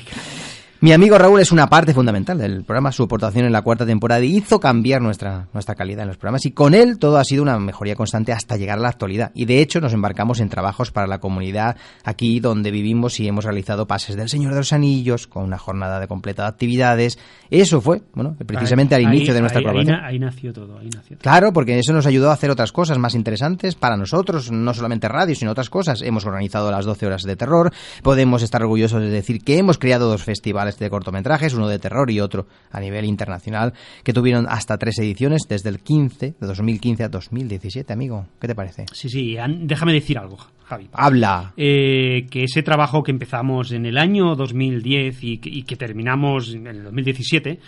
Mi 0.83 0.91
amigo 0.93 1.17
Raúl 1.17 1.39
es 1.39 1.53
una 1.53 1.69
parte 1.69 1.95
fundamental 1.95 2.37
del 2.39 2.65
programa. 2.65 2.91
Su 2.91 3.05
aportación 3.05 3.45
en 3.47 3.53
la 3.53 3.63
cuarta 3.63 3.87
temporada 3.87 4.25
hizo 4.25 4.59
cambiar 4.59 5.01
nuestra, 5.01 5.47
nuestra 5.53 5.77
calidad 5.77 6.03
en 6.03 6.09
los 6.09 6.17
programas 6.17 6.45
y 6.45 6.51
con 6.51 6.75
él 6.75 6.99
todo 6.99 7.19
ha 7.19 7.25
sido 7.25 7.45
una 7.45 7.57
mejoría 7.61 7.95
constante 7.95 8.33
hasta 8.33 8.57
llegar 8.57 8.79
a 8.79 8.83
la 8.83 8.89
actualidad. 8.89 9.31
Y 9.33 9.45
de 9.45 9.61
hecho 9.61 9.81
nos 9.81 9.93
embarcamos 9.93 10.41
en 10.41 10.49
trabajos 10.49 10.91
para 10.91 11.07
la 11.07 11.21
comunidad 11.21 11.77
aquí 12.03 12.41
donde 12.41 12.73
vivimos 12.73 13.21
y 13.21 13.29
hemos 13.29 13.45
realizado 13.45 13.87
pases 13.87 14.17
del 14.17 14.29
Señor 14.29 14.55
de 14.55 14.59
los 14.59 14.73
Anillos 14.73 15.29
con 15.29 15.45
una 15.45 15.57
jornada 15.57 16.01
de 16.01 16.09
completa 16.09 16.43
de 16.43 16.49
actividades. 16.49 17.17
Eso 17.49 17.81
fue, 17.81 18.03
bueno, 18.15 18.35
precisamente 18.45 18.97
al 18.97 19.03
Ahí- 19.07 19.15
inicio 19.19 19.35
de 19.35 19.41
nuestra 19.41 19.61
ahí- 19.61 19.65
colaboración. 19.65 20.05
ahí 20.05 20.19
nació 20.19 20.53
todo, 20.53 20.79
ahí 20.81 20.87
nació 20.93 21.17
todo. 21.17 21.23
Claro, 21.23 21.53
porque 21.53 21.79
eso 21.79 21.93
nos 21.93 22.07
ayudó 22.07 22.31
a 22.31 22.35
hacer 22.35 22.51
otras 22.51 22.73
cosas 22.73 22.99
más 22.99 23.15
interesantes 23.15 23.77
para 23.77 23.97
nosotros, 23.97 24.51
no 24.51 24.75
solamente 24.75 25.07
radio, 25.07 25.37
sino 25.37 25.53
otras 25.53 25.71
cosas. 25.71 26.03
Hemos 26.03 26.27
organizado 26.27 26.73
las 26.73 26.85
12 26.87 27.07
horas 27.07 27.23
de 27.23 27.37
terror, 27.37 27.71
podemos 28.03 28.43
estar 28.43 28.63
orgullosos 28.63 29.01
de 29.01 29.11
decir 29.11 29.45
que 29.45 29.59
hemos 29.59 29.79
creado 29.79 30.09
dos 30.09 30.25
festivales 30.25 30.72
de 30.79 30.91
cortometrajes, 30.91 31.55
uno 31.55 31.69
de 31.69 31.79
terror 31.79 32.11
y 32.11 32.21
otro 32.21 32.47
a 32.71 32.81
nivel 32.81 33.05
internacional, 33.05 33.73
que 34.05 34.13
tuvieron 34.13 34.47
hasta 34.49 34.79
tres 34.79 34.99
ediciones 34.99 35.43
desde 35.49 35.69
el 35.71 35.81
15, 35.81 36.35
de 36.41 36.47
2015 36.47 37.05
a 37.05 37.09
2017, 37.09 37.93
amigo. 37.93 38.27
¿Qué 38.41 38.47
te 38.49 38.55
parece? 38.55 38.87
Sí, 38.93 39.09
sí, 39.09 39.37
déjame 39.61 39.93
decir 39.93 40.19
algo, 40.19 40.39
Javi. 40.65 40.89
Habla. 40.93 41.53
Eh, 41.57 42.27
que 42.31 42.45
ese 42.45 42.63
trabajo 42.63 43.03
que 43.03 43.11
empezamos 43.11 43.73
en 43.73 43.87
el 43.87 43.99
año 43.99 44.35
2010 44.35 45.25
y 45.25 45.39
que, 45.39 45.49
y 45.51 45.63
que 45.63 45.77
terminamos 45.77 46.55
en 46.55 46.67
el 46.67 46.85
2017 46.85 47.59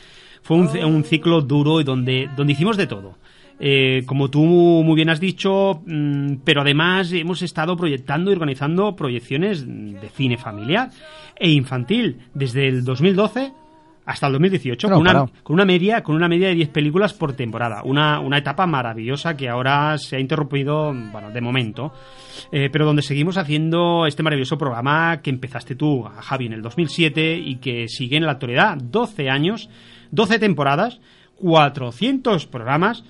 fue 0.43 0.57
un, 0.59 0.69
c- 0.69 0.85
un 0.85 1.05
ciclo 1.05 1.41
duro 1.41 1.81
y 1.81 1.85
donde, 1.85 2.29
donde 2.37 2.53
hicimos 2.53 2.77
de 2.77 2.87
todo. 2.87 3.17
Eh, 3.61 4.03
como 4.07 4.31
tú 4.31 4.43
muy 4.43 4.97
bien 4.97 5.11
has 5.11 5.21
dicho, 5.21 5.83
mm, 5.87 6.37
pero 6.45 6.63
además 6.63 7.13
hemos 7.13 7.43
estado 7.43 7.77
proyectando 7.77 8.31
y 8.31 8.35
organizando 8.35 8.97
proyecciones 8.97 9.65
de 9.67 10.09
cine 10.09 10.37
familiar 10.37 10.91
e 11.37 11.51
infantil 11.51 12.19
desde 12.35 12.67
el 12.67 12.85
2012 12.85 13.53
hasta 14.07 14.27
el 14.27 14.35
2018 14.35 14.89
No, 14.89 14.97
con, 14.97 15.03
una, 15.03 15.27
con 15.43 15.55
una 15.55 15.65
media 15.65 16.03
con 16.03 16.15
una 16.15 16.29
media 16.29 16.49
de 16.49 16.55
10 16.55 16.69
películas 16.69 17.15
por 17.15 17.33
temporada 17.33 17.83
una, 17.85 18.21
una 18.21 18.39
etapa 18.39 18.67
maravillosa 18.67 19.37
que 19.37 19.49
ahora 19.49 19.97
se 19.99 20.17
ha 20.17 20.21
interrumpido 20.21 20.93
bueno 20.93 21.31
de 21.31 21.41
momento 21.41 21.93
eh, 22.53 22.69
pero 22.71 22.85
donde 22.85 23.03
seguimos 23.03 23.39
haciendo 23.39 24.07
este 24.07 24.23
maravilloso 24.23 24.59
programa 24.59 25.23
que 25.23 25.31
empezaste 25.31 25.75
tú 25.75 26.03
Javi 26.03 26.47
en 26.47 26.53
el 26.53 26.63
2007 26.63 27.39
y 27.39 27.57
que 27.57 27.89
sigue 27.89 28.17
en 28.17 28.27
la 28.27 28.33
actualidad 28.33 28.77
12 28.77 29.31
años 29.31 29.71
12 30.11 30.39
temporadas 30.39 31.01
400 31.41 32.47
programas 32.47 33.05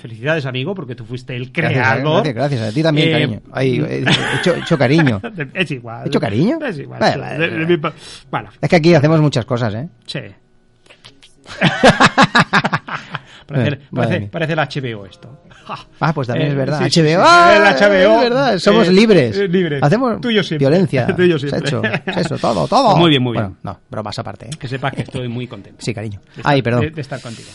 Felicidades, 0.00 0.46
amigo, 0.46 0.74
porque 0.76 0.94
tú 0.94 1.04
fuiste 1.04 1.34
el 1.34 1.50
Gracias, 1.50 1.82
creador. 1.82 2.14
gracias, 2.22 2.34
gracias. 2.34 2.60
A 2.62 2.72
ti 2.72 2.82
también, 2.84 3.08
Eh, 3.08 3.12
cariño. 3.12 3.40
Ay, 3.52 3.80
he, 3.80 4.04
hecho, 4.40 4.54
hecho 4.54 4.78
cariño. 4.78 5.20
Es 5.54 5.70
igual. 5.72 6.04
¿He 6.04 6.08
hecho 6.08 6.20
cariño? 6.20 6.58
Es 6.64 6.78
igual. 6.78 7.00
Vale, 7.00 7.38
De- 7.38 7.66
de 7.66 7.92
Bueno, 8.30 8.50
Es 8.60 8.68
que 8.68 8.76
aquí 8.76 8.94
hacemos 8.94 9.20
muchas 9.20 9.44
cosas, 9.44 9.74
¿eh? 9.74 9.88
sí. 10.06 10.20
Parece, 13.46 13.76
Eh, 13.76 14.28
el 14.52 14.58
HBO 14.58 15.06
esto. 15.06 15.42
Ah, 16.00 16.12
pues 16.12 16.28
también 16.28 16.48
Eh, 16.48 16.50
es 16.52 16.56
verdad. 16.56 16.78
sí, 16.90 17.00
HBO. 17.00 17.06
sí, 17.08 17.14
¡Ah! 17.18 17.54
el 17.56 17.62
HBO. 17.74 18.16
Es 18.16 18.20
verdad. 18.30 18.58
Somos 18.58 18.88
Eh, 18.88 18.92
libres. 18.92 19.36
eh, 19.38 19.48
libres. 19.48 19.82
Hacemos 19.82 20.20
Tú 20.20 20.30
y 20.30 20.34
yo 20.34 20.42
siempre. 20.42 20.68
violencia. 20.68 21.06
Tú 21.16 21.22
y 21.22 21.28
yo 21.30 21.38
siempre. 21.38 21.60
Sexo, 21.60 21.82
sexo, 22.14 22.38
todo, 22.38 22.68
todo. 22.68 22.96
Muy 22.96 23.10
bien, 23.10 23.22
muy 23.22 23.32
bien. 23.32 23.44
Bueno, 23.44 23.56
no, 23.62 23.80
bromas 23.90 24.18
aparte, 24.18 24.46
¿eh? 24.46 24.50
Que 24.58 24.68
sepas 24.68 24.92
que 24.92 25.02
estoy 25.02 25.28
muy 25.28 25.46
contento. 25.46 25.78
Sí, 25.82 25.92
cariño. 25.94 26.20
estar- 26.36 26.42
Ay, 26.52 26.62
perdón. 26.62 26.92
De 26.94 27.00
estar 27.00 27.20
contigo. 27.20 27.48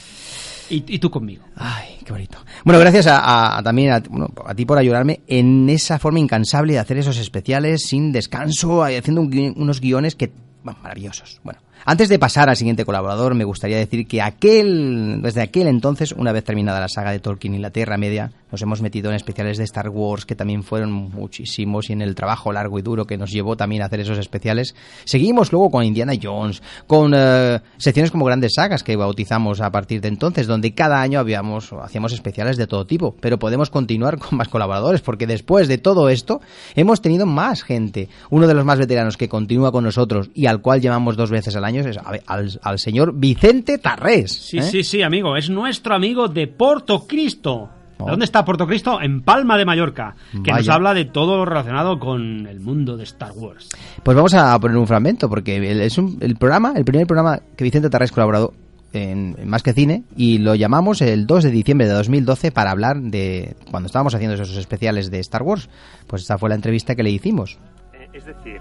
Y, 0.74 0.84
y 0.88 1.00
tú 1.00 1.12
conmigo. 1.12 1.44
Ay, 1.56 2.00
qué 2.04 2.12
bonito. 2.12 2.40
Bueno, 2.64 2.80
gracias 2.80 3.08
a, 3.08 3.62
también 3.64 3.92
a, 3.92 4.02
a 4.46 4.56
ti 4.56 4.66
por 4.66 4.78
ayudarme 4.78 5.22
en 5.28 5.70
esa 5.70 6.00
forma 6.00 6.20
incansable 6.20 6.74
de 6.74 6.80
hacer 6.80 6.98
esos 6.98 7.18
especiales 7.18 7.86
sin 7.86 8.12
descanso, 8.12 8.84
haciendo 8.84 9.22
un 9.22 9.54
unos 9.56 9.82
guiones 9.82 10.16
que 10.16 10.32
bueno, 10.64 10.80
maravillosos. 10.82 11.40
Bueno, 11.44 11.60
antes 11.86 12.10
de 12.10 12.18
pasar 12.18 12.50
al 12.50 12.56
siguiente 12.56 12.86
colaborador, 12.86 13.36
me 13.36 13.44
gustaría 13.44 13.78
decir 13.78 14.08
que 14.08 14.22
aquel, 14.22 15.22
desde 15.22 15.42
aquel 15.42 15.68
entonces, 15.68 16.14
una 16.14 16.32
vez 16.32 16.44
terminada 16.44 16.80
la 16.80 16.88
saga 16.88 17.12
de 17.12 17.20
Tolkien 17.20 17.54
y 17.54 17.60
la 17.60 17.72
Tierra 17.72 17.98
Media, 17.98 18.32
nos 18.54 18.62
hemos 18.62 18.84
metido 18.84 19.10
en 19.10 19.16
especiales 19.16 19.58
de 19.58 19.64
Star 19.64 19.90
Wars, 19.90 20.28
que 20.28 20.36
también 20.36 20.62
fueron 20.62 20.92
muchísimos, 20.92 21.90
y 21.90 21.94
en 21.94 22.04
el 22.04 22.14
trabajo 22.14 22.54
largo 22.54 22.78
y 22.78 22.84
duro 22.84 23.08
que 23.08 23.18
nos 23.18 23.32
llevó 23.32 23.58
también 23.58 23.82
a 23.82 23.88
hacer 23.88 24.02
esos 24.02 24.20
especiales. 24.20 24.76
Seguimos 25.06 25.52
luego 25.52 25.72
con 25.72 25.84
Indiana 25.84 26.14
Jones, 26.22 26.62
con 26.86 27.14
eh, 27.16 27.60
secciones 27.78 28.12
como 28.12 28.26
grandes 28.26 28.54
sagas 28.54 28.84
que 28.84 28.96
bautizamos 28.96 29.60
a 29.60 29.72
partir 29.72 30.02
de 30.02 30.10
entonces, 30.10 30.46
donde 30.46 30.76
cada 30.76 31.02
año 31.02 31.20
habíamos, 31.20 31.74
hacíamos 31.74 32.14
especiales 32.14 32.56
de 32.58 32.68
todo 32.68 32.86
tipo. 32.86 33.16
Pero 33.20 33.40
podemos 33.40 33.72
continuar 33.72 34.20
con 34.20 34.38
más 34.38 34.50
colaboradores, 34.50 35.02
porque 35.02 35.26
después 35.26 35.68
de 35.68 35.80
todo 35.80 36.10
esto, 36.10 36.40
hemos 36.76 37.02
tenido 37.02 37.26
más 37.26 37.64
gente. 37.64 38.08
Uno 38.30 38.46
de 38.46 38.54
los 38.54 38.66
más 38.66 38.78
veteranos 38.78 39.18
que 39.18 39.30
continúa 39.30 39.72
con 39.72 39.84
nosotros 39.84 40.30
y 40.36 40.46
al 40.46 40.62
cual 40.62 40.80
llamamos 40.80 41.18
dos 41.18 41.32
veces 41.32 41.56
al 41.56 41.66
año 41.66 41.82
es 41.82 41.98
al, 41.98 42.60
al 42.62 42.78
señor 42.78 43.14
Vicente 43.16 43.80
Tarrés. 43.80 44.32
Sí, 44.32 44.60
¿eh? 44.60 44.62
sí, 44.62 44.84
sí, 44.84 45.02
amigo. 45.02 45.36
Es 45.36 45.50
nuestro 45.50 45.96
amigo 45.96 46.28
de 46.28 46.46
Porto 46.46 47.08
Cristo. 47.08 47.72
¿Dónde 48.00 48.26
está 48.26 48.44
Porto 48.44 48.68
Cristo? 48.68 49.02
En 49.02 49.22
Palma 49.22 49.58
de 49.58 49.66
Mallorca. 49.66 50.16
Que 50.44 50.52
nos 50.52 50.68
habla 50.70 50.94
de 50.94 51.06
todo 51.06 51.38
lo 51.38 51.46
relacionado 51.46 52.00
con 52.00 52.48
el 52.48 52.60
mundo 52.60 52.98
de 52.98 53.04
Star 53.04 53.32
Wars. 53.34 53.70
Pues 54.04 54.16
vamos 54.18 54.34
a 54.34 54.60
poner 54.60 54.78
un 54.78 54.88
fragmento, 54.88 55.30
porque 55.30 55.56
el- 55.58 55.82
es 55.82 55.98
un- 55.98 56.18
el 56.22 56.36
programa, 56.36 56.74
el 56.76 56.84
primer 56.86 57.08
programa 57.08 57.40
que 57.56 57.64
Vicente 57.64 57.90
Tarrés 57.90 58.12
colaboró 58.12 58.54
en, 58.92 59.36
en 59.40 59.50
Más 59.50 59.64
que 59.64 59.74
Cine, 59.74 60.04
y 60.18 60.38
lo 60.40 60.54
llamamos 60.56 61.02
el 61.02 61.26
2 61.26 61.44
de 61.46 61.52
diciembre 61.52 61.88
de 61.88 61.94
2012 61.94 62.52
para 62.52 62.72
hablar 62.72 62.98
de 63.00 63.56
cuando 63.72 63.88
estábamos 63.88 64.14
haciendo 64.14 64.36
esos 64.36 64.56
especiales 64.58 65.10
de 65.10 65.20
Star 65.20 65.42
Wars. 65.44 65.70
Pues 66.08 66.22
esta 66.24 66.38
fue 66.38 66.50
la 66.50 66.56
entrevista 66.56 66.96
que 66.96 67.04
le 67.04 67.10
hicimos. 67.10 67.58
Eh, 67.94 68.08
Es 68.14 68.26
decir, 68.26 68.60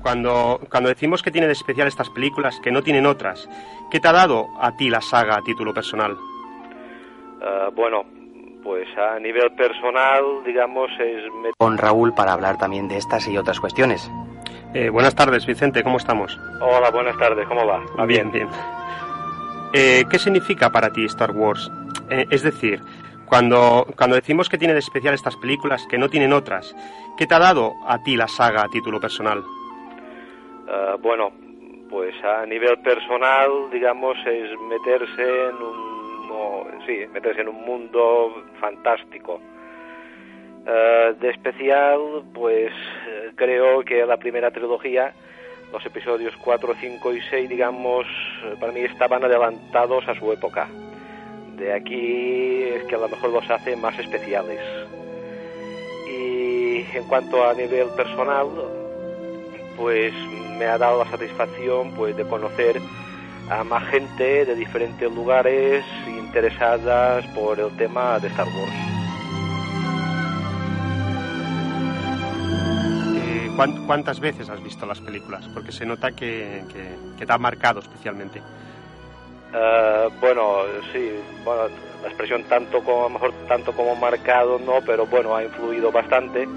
cuando, 0.00 0.60
cuando 0.70 0.88
decimos 0.88 1.22
que 1.22 1.30
tiene 1.30 1.46
de 1.48 1.52
especial 1.52 1.88
estas 1.88 2.08
películas, 2.10 2.58
que 2.62 2.70
no 2.72 2.82
tienen 2.82 3.04
otras, 3.06 3.46
¿qué 3.90 4.00
te 4.00 4.08
ha 4.08 4.12
dado 4.12 4.46
a 4.60 4.74
ti 4.76 4.88
la 4.88 5.00
saga 5.02 5.36
a 5.36 5.42
título 5.42 5.74
personal? 5.74 6.16
Ah, 7.42 7.68
bueno, 7.76 8.04
pues 8.64 8.88
a 8.96 9.20
nivel 9.20 9.52
personal, 9.52 10.42
digamos, 10.44 10.90
es... 10.98 11.22
Con 11.58 11.76
Raúl 11.78 12.14
para 12.14 12.32
hablar 12.32 12.56
también 12.56 12.88
de 12.88 12.96
estas 12.96 13.28
y 13.28 13.36
otras 13.36 13.60
cuestiones. 13.60 14.10
Eh, 14.72 14.88
buenas 14.88 15.14
tardes, 15.14 15.46
Vicente, 15.46 15.84
¿cómo 15.84 15.98
estamos? 15.98 16.36
Hola, 16.60 16.90
buenas 16.90 17.16
tardes, 17.18 17.46
¿cómo 17.46 17.66
va? 17.66 17.80
Va 17.98 18.06
bien, 18.06 18.32
bien. 18.32 18.48
Eh, 19.74 20.04
¿Qué 20.10 20.18
significa 20.18 20.70
para 20.70 20.90
ti 20.90 21.04
Star 21.04 21.30
Wars? 21.32 21.70
Eh, 22.10 22.26
es 22.30 22.42
decir, 22.42 22.80
cuando, 23.26 23.86
cuando 23.96 24.16
decimos 24.16 24.48
que 24.48 24.58
tiene 24.58 24.72
de 24.72 24.80
especial 24.80 25.14
estas 25.14 25.36
películas, 25.36 25.86
que 25.88 25.98
no 25.98 26.08
tienen 26.08 26.32
otras, 26.32 26.74
¿qué 27.18 27.26
te 27.26 27.34
ha 27.34 27.38
dado 27.38 27.74
a 27.86 28.02
ti 28.02 28.16
la 28.16 28.28
saga 28.28 28.62
a 28.62 28.68
título 28.68 28.98
personal? 28.98 29.44
Ah, 30.68 30.96
bueno, 31.00 31.30
pues 31.90 32.14
a 32.24 32.46
nivel 32.46 32.78
personal, 32.78 33.70
digamos, 33.70 34.16
es 34.26 34.50
meterse 34.68 35.48
en 35.48 35.56
un... 35.56 35.93
no, 36.28 36.66
sí, 36.86 37.06
meterse 37.12 37.42
en 37.42 37.48
un 37.48 37.64
mundo 37.64 38.44
fantástico. 38.60 39.40
Ah, 40.66 41.12
de 41.20 41.30
especial, 41.30 42.22
pues 42.32 42.72
eh, 43.06 43.32
creo 43.34 43.84
que 43.84 44.06
la 44.06 44.16
primera 44.16 44.50
trilogía, 44.50 45.12
los 45.72 45.84
episodios 45.84 46.34
4, 46.42 46.74
5 46.80 47.14
y 47.14 47.20
6, 47.20 47.48
digamos, 47.50 48.06
eh, 48.44 48.54
para 48.58 48.72
mí 48.72 48.80
estaban 48.80 49.22
adelantados 49.24 50.08
a 50.08 50.14
su 50.14 50.32
época. 50.32 50.68
De 51.56 51.72
aquí 51.72 52.62
es 52.62 52.84
que 52.84 52.94
a 52.94 52.98
lo 52.98 53.08
mejor 53.08 53.30
los 53.30 53.48
hace 53.50 53.76
más 53.76 53.98
especiales. 53.98 54.60
Y 56.08 56.86
en 56.96 57.04
cuanto 57.08 57.46
a 57.46 57.52
nivel 57.52 57.88
personal, 57.94 58.48
pues 59.76 60.14
me 60.58 60.64
ha 60.64 60.78
dado 60.78 61.04
la 61.04 61.10
satisfacción 61.10 61.92
pues 61.94 62.16
de 62.16 62.24
conocer 62.24 62.80
a 63.50 63.62
más 63.64 63.84
gente 63.90 64.44
de 64.46 64.54
diferentes 64.54 65.10
lugares 65.12 65.84
interesadas 66.08 67.24
por 67.28 67.60
el 67.60 67.76
tema 67.76 68.18
de 68.18 68.28
Star 68.28 68.46
Wars. 68.46 68.72
Eh, 73.16 73.50
¿cuán- 73.56 73.86
¿Cuántas 73.86 74.20
veces 74.20 74.48
has 74.48 74.62
visto 74.62 74.86
las 74.86 75.00
películas? 75.00 75.46
Porque 75.52 75.72
se 75.72 75.84
nota 75.86 76.12
que, 76.12 76.64
que- 76.72 76.96
que 77.18 77.26
te 77.26 77.32
ha 77.32 77.38
marcado 77.38 77.80
especialmente. 77.80 78.40
Eh, 79.54 80.08
bueno, 80.20 80.62
sí, 80.92 81.12
bueno, 81.44 81.68
la 82.02 82.08
expresión 82.08 82.42
tanto 82.44 82.82
como, 82.82 83.00
a 83.00 83.04
lo 83.04 83.10
mejor 83.10 83.32
tanto 83.46 83.72
como 83.72 83.94
marcado 83.94 84.58
no, 84.58 84.80
pero 84.84 85.06
bueno, 85.06 85.34
ha 85.36 85.44
influido 85.44 85.92
bastante. 85.92 86.48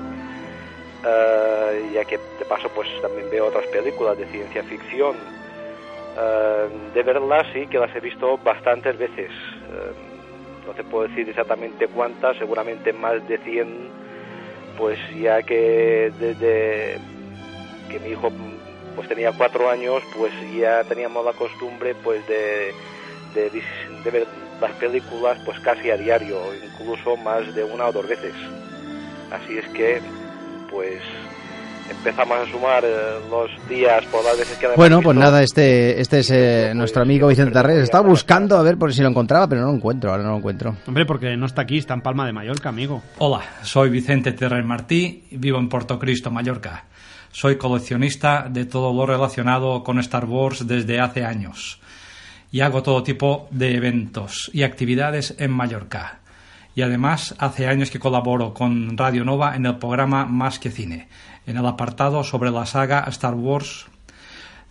Eh, 1.05 1.91
ya 1.93 2.03
que 2.05 2.17
de 2.17 2.45
paso 2.49 2.69
pues 2.73 2.87
también 3.01 3.29
veo 3.29 3.45
otras 3.47 3.67
películas 3.67 4.17
de 4.17 4.25
ciencia 4.27 4.63
ficción. 4.63 5.15
Eh, 6.19 6.67
de 6.95 7.03
verlas 7.03 7.45
sí 7.53 7.67
que 7.67 7.77
las 7.77 7.95
he 7.95 7.99
visto 7.99 8.37
bastantes 8.39 8.97
veces. 8.97 9.29
Eh, 9.29 9.91
no 10.65 10.73
te 10.73 10.83
puedo 10.83 11.07
decir 11.07 11.29
exactamente 11.29 11.87
cuántas, 11.87 12.37
seguramente 12.37 12.91
más 12.91 13.25
de 13.27 13.37
100, 13.37 13.89
pues 14.77 14.99
ya 15.15 15.43
que 15.43 16.11
desde 16.19 16.97
que 17.89 17.99
mi 17.99 18.09
hijo 18.09 18.31
pues 18.95 19.07
tenía 19.07 19.31
cuatro 19.31 19.69
años, 19.69 20.01
pues 20.17 20.33
ya 20.55 20.83
teníamos 20.83 21.23
la 21.23 21.33
costumbre 21.33 21.95
pues 22.03 22.27
de, 22.27 22.73
de, 23.35 23.49
de 24.03 24.11
ver 24.11 24.27
las 24.59 24.71
películas 24.73 25.37
pues 25.45 25.59
casi 25.59 25.91
a 25.91 25.97
diario, 25.97 26.39
incluso 26.55 27.15
más 27.15 27.53
de 27.53 27.63
una 27.63 27.87
o 27.87 27.91
dos 27.91 28.07
veces. 28.07 28.33
Así 29.31 29.57
es 29.57 29.67
que 29.69 30.01
pues 30.71 31.01
empezamos 31.89 32.37
a 32.39 32.51
sumar 32.51 32.83
eh, 32.85 33.19
los 33.29 33.49
días 33.69 34.05
por 34.05 34.23
las 34.23 34.37
veces 34.37 34.57
que 34.57 34.67
Bueno, 34.75 35.01
pues 35.01 35.17
nada, 35.17 35.41
este, 35.41 35.99
este 35.99 36.19
es 36.19 36.31
eh, 36.31 36.71
nuestro 36.75 37.01
amigo 37.01 37.27
Vicente 37.27 37.51
Tarrés. 37.51 37.79
Estaba 37.79 38.07
buscando 38.07 38.57
a 38.57 38.63
ver 38.63 38.77
por 38.77 38.93
si 38.93 39.01
lo 39.01 39.09
encontraba, 39.09 39.47
pero 39.47 39.61
no 39.61 39.67
lo 39.67 39.73
encuentro, 39.73 40.11
ahora 40.11 40.23
no 40.23 40.31
lo 40.31 40.37
encuentro. 40.37 40.75
Hombre, 40.87 41.05
porque 41.05 41.35
no 41.37 41.45
está 41.45 41.63
aquí, 41.63 41.77
está 41.77 41.93
en 41.93 42.01
Palma 42.01 42.25
de 42.25 42.33
Mallorca, 42.33 42.69
amigo. 42.69 43.01
Hola, 43.19 43.41
soy 43.63 43.89
Vicente 43.89 44.33
Terrer 44.33 44.63
Martí 44.63 45.25
vivo 45.31 45.59
en 45.59 45.69
Puerto 45.69 45.99
Cristo, 45.99 46.31
Mallorca. 46.31 46.85
Soy 47.31 47.57
coleccionista 47.57 48.47
de 48.49 48.65
todo 48.65 48.93
lo 48.93 49.05
relacionado 49.05 49.83
con 49.83 49.99
Star 49.99 50.25
Wars 50.25 50.67
desde 50.67 50.99
hace 50.99 51.23
años 51.23 51.79
y 52.51 52.61
hago 52.61 52.81
todo 52.81 53.03
tipo 53.03 53.47
de 53.51 53.75
eventos 53.75 54.49
y 54.53 54.63
actividades 54.63 55.35
en 55.37 55.51
Mallorca. 55.51 56.19
Y 56.77 56.83
además 56.83 57.33
hace 57.39 57.65
años 57.65 57.89
que 57.89 57.97
colaboro 57.97 58.53
con 58.53 58.95
Radio 58.99 59.25
Nova 59.25 59.55
en 59.55 59.65
el 59.65 59.77
programa 59.77 60.27
Más 60.27 60.59
que 60.59 60.69
Cine, 60.69 61.07
en 61.47 61.57
el 61.57 61.65
apartado 61.65 62.23
sobre 62.23 62.51
la 62.51 62.67
saga 62.67 63.03
Star 63.07 63.33
Wars 63.33 63.87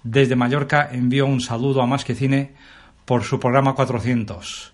Desde 0.04 0.36
Mallorca 0.36 0.88
envío 0.92 1.26
un 1.26 1.40
saludo 1.40 1.82
a 1.82 1.86
Más 1.88 2.04
que 2.04 2.14
Cine 2.14 2.52
por 3.06 3.24
su 3.24 3.40
programa 3.40 3.74
400. 3.74 4.72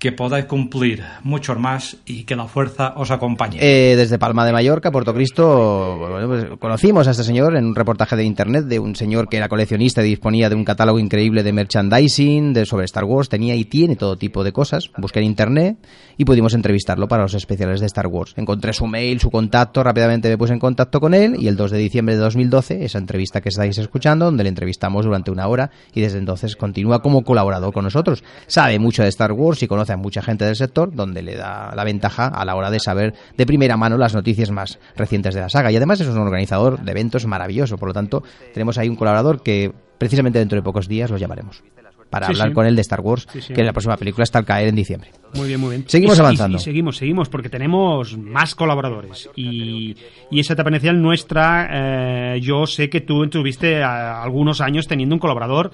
Que 0.00 0.12
podáis 0.12 0.46
cumplir 0.46 1.04
muchos 1.24 1.58
más 1.58 1.98
y 2.06 2.24
que 2.24 2.34
la 2.34 2.46
fuerza 2.46 2.94
os 2.96 3.10
acompañe. 3.10 3.58
Eh, 3.60 3.96
desde 3.96 4.18
Palma 4.18 4.46
de 4.46 4.52
Mallorca, 4.52 4.90
Puerto 4.90 5.12
Cristo, 5.12 5.98
pues, 6.26 6.46
conocimos 6.58 7.06
a 7.06 7.10
este 7.10 7.22
señor 7.22 7.54
en 7.54 7.66
un 7.66 7.74
reportaje 7.74 8.16
de 8.16 8.24
internet 8.24 8.64
de 8.64 8.78
un 8.78 8.96
señor 8.96 9.28
que 9.28 9.36
era 9.36 9.50
coleccionista 9.50 10.02
y 10.02 10.08
disponía 10.08 10.48
de 10.48 10.54
un 10.54 10.64
catálogo 10.64 10.98
increíble 10.98 11.42
de 11.42 11.52
merchandising 11.52 12.54
de 12.54 12.64
sobre 12.64 12.86
Star 12.86 13.04
Wars, 13.04 13.28
tenía 13.28 13.54
y 13.56 13.66
tiene 13.66 13.94
todo 13.94 14.16
tipo 14.16 14.42
de 14.42 14.52
cosas. 14.52 14.90
Busqué 14.96 15.18
en 15.18 15.26
internet 15.26 15.76
y 16.16 16.24
pudimos 16.24 16.54
entrevistarlo 16.54 17.06
para 17.06 17.24
los 17.24 17.34
especiales 17.34 17.80
de 17.80 17.86
Star 17.86 18.06
Wars. 18.06 18.32
Encontré 18.38 18.72
su 18.72 18.86
mail, 18.86 19.20
su 19.20 19.30
contacto, 19.30 19.82
rápidamente 19.82 20.30
me 20.30 20.38
puse 20.38 20.54
en 20.54 20.60
contacto 20.60 20.98
con 20.98 21.12
él 21.12 21.36
y 21.38 21.46
el 21.46 21.56
2 21.56 21.72
de 21.72 21.78
diciembre 21.78 22.14
de 22.14 22.22
2012, 22.22 22.86
esa 22.86 22.96
entrevista 22.96 23.42
que 23.42 23.50
estáis 23.50 23.76
escuchando, 23.76 24.24
donde 24.24 24.44
le 24.44 24.48
entrevistamos 24.48 25.04
durante 25.04 25.30
una 25.30 25.46
hora 25.46 25.70
y 25.92 26.00
desde 26.00 26.16
entonces 26.16 26.56
continúa 26.56 27.02
como 27.02 27.22
colaborador 27.22 27.74
con 27.74 27.84
nosotros. 27.84 28.24
Sabe 28.46 28.78
mucho 28.78 29.02
de 29.02 29.10
Star 29.10 29.32
Wars 29.32 29.62
y 29.62 29.66
conoce 29.66 29.89
a 29.92 29.96
mucha 29.96 30.22
gente 30.22 30.44
del 30.44 30.56
sector, 30.56 30.94
donde 30.94 31.22
le 31.22 31.36
da 31.36 31.72
la 31.74 31.84
ventaja 31.84 32.26
a 32.26 32.44
la 32.44 32.54
hora 32.56 32.70
de 32.70 32.80
saber 32.80 33.14
de 33.36 33.46
primera 33.46 33.76
mano 33.76 33.96
las 33.98 34.14
noticias 34.14 34.50
más 34.50 34.78
recientes 34.96 35.34
de 35.34 35.40
la 35.40 35.48
saga. 35.48 35.70
Y 35.72 35.76
además 35.76 36.00
es 36.00 36.08
un 36.08 36.18
organizador 36.18 36.80
de 36.80 36.90
eventos 36.90 37.26
maravilloso, 37.26 37.78
por 37.78 37.88
lo 37.88 37.94
tanto 37.94 38.22
tenemos 38.54 38.78
ahí 38.78 38.88
un 38.88 38.96
colaborador 38.96 39.42
que 39.42 39.72
precisamente 39.98 40.38
dentro 40.38 40.56
de 40.56 40.62
pocos 40.62 40.88
días 40.88 41.10
lo 41.10 41.16
llamaremos 41.18 41.62
para 42.08 42.26
Sí, 42.26 42.32
hablar 42.32 42.48
sí. 42.48 42.54
con 42.54 42.66
él 42.66 42.74
de 42.74 42.80
Star 42.80 43.00
Wars, 43.02 43.28
Sí, 43.38 43.54
que 43.54 43.62
la 43.62 43.72
próxima 43.72 43.96
película 43.96 44.24
está 44.24 44.40
al 44.40 44.44
caer 44.44 44.66
en 44.66 44.74
diciembre. 44.74 45.12
Muy 45.34 45.46
bien, 45.46 45.60
muy 45.60 45.70
bien. 45.70 45.84
Seguimos 45.86 46.18
Y- 46.18 46.20
avanzando. 46.20 46.56
Y, 46.56 46.60
seguimos, 46.60 46.96
seguimos, 46.96 47.28
porque 47.28 47.48
tenemos 47.48 48.18
más 48.18 48.56
colaboradores. 48.56 49.30
Y, 49.36 49.94
y 50.28 50.40
esa 50.40 50.54
etapa 50.54 50.70
inicial 50.70 51.00
nuestra, 51.00 52.34
eh, 52.34 52.40
yo 52.40 52.66
sé 52.66 52.90
que 52.90 53.00
tú 53.00 53.28
tuviste 53.28 53.74
eh, 53.78 53.84
algunos 53.84 54.60
años 54.60 54.88
teniendo 54.88 55.14
un 55.14 55.20
colaborador 55.20 55.70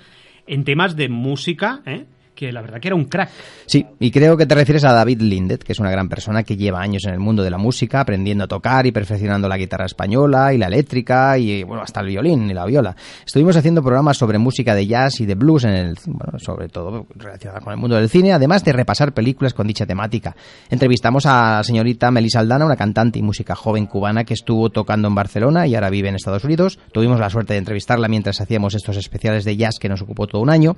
en 0.46 0.64
temas 0.64 0.94
de 0.94 1.08
música, 1.08 1.80
¿eh? 1.86 2.04
Que 2.36 2.52
la 2.52 2.60
verdad 2.60 2.78
que 2.80 2.88
era 2.88 2.94
un 2.94 3.06
crack. 3.06 3.30
Sí, 3.64 3.84
y 3.98 4.10
creo 4.12 4.36
que 4.36 4.46
te 4.46 4.54
refieres 4.54 4.84
a 4.84 4.92
David 4.92 5.22
Lindet, 5.22 5.64
que 5.64 5.72
es 5.72 5.80
una 5.80 5.90
gran 5.90 6.08
persona 6.08 6.44
que 6.44 6.56
lleva 6.56 6.80
años 6.80 7.04
en 7.06 7.14
el 7.14 7.18
mundo 7.18 7.42
de 7.42 7.50
la 7.50 7.58
música, 7.58 8.00
aprendiendo 8.00 8.44
a 8.44 8.46
tocar 8.46 8.86
y 8.86 8.92
perfeccionando 8.92 9.48
la 9.48 9.56
guitarra 9.56 9.86
española 9.86 10.52
y 10.52 10.58
la 10.58 10.66
eléctrica 10.66 11.38
y 11.38 11.64
bueno, 11.64 11.82
hasta 11.82 12.00
el 12.00 12.08
violín 12.08 12.48
y 12.50 12.54
la 12.54 12.66
viola. 12.66 12.94
Estuvimos 13.24 13.56
haciendo 13.56 13.82
programas 13.82 14.18
sobre 14.18 14.38
música 14.38 14.74
de 14.74 14.86
jazz 14.86 15.20
y 15.20 15.26
de 15.26 15.34
blues 15.34 15.64
en 15.64 15.70
el 15.70 15.94
bueno, 16.06 16.38
sobre 16.38 16.68
todo 16.68 17.06
relacionada 17.14 17.60
con 17.60 17.72
el 17.72 17.78
mundo 17.78 17.96
del 17.96 18.08
cine, 18.08 18.32
además 18.32 18.62
de 18.62 18.72
repasar 18.72 19.12
películas 19.12 19.54
con 19.54 19.66
dicha 19.66 19.86
temática. 19.86 20.36
Entrevistamos 20.68 21.24
a 21.26 21.56
la 21.56 21.64
señorita 21.64 22.10
Melissa 22.10 22.40
Aldana, 22.40 22.66
una 22.66 22.76
cantante 22.76 23.18
y 23.18 23.22
música 23.22 23.54
joven 23.54 23.86
cubana 23.86 24.24
que 24.24 24.34
estuvo 24.34 24.68
tocando 24.68 25.08
en 25.08 25.14
Barcelona 25.14 25.66
y 25.66 25.74
ahora 25.74 25.88
vive 25.88 26.10
en 26.10 26.16
Estados 26.16 26.44
Unidos. 26.44 26.78
Tuvimos 26.92 27.18
la 27.18 27.30
suerte 27.30 27.54
de 27.54 27.60
entrevistarla 27.60 28.08
mientras 28.08 28.40
hacíamos 28.40 28.74
estos 28.74 28.96
especiales 28.98 29.44
de 29.44 29.56
jazz 29.56 29.78
que 29.80 29.88
nos 29.88 30.02
ocupó 30.02 30.26
todo 30.26 30.42
un 30.42 30.50
año, 30.50 30.76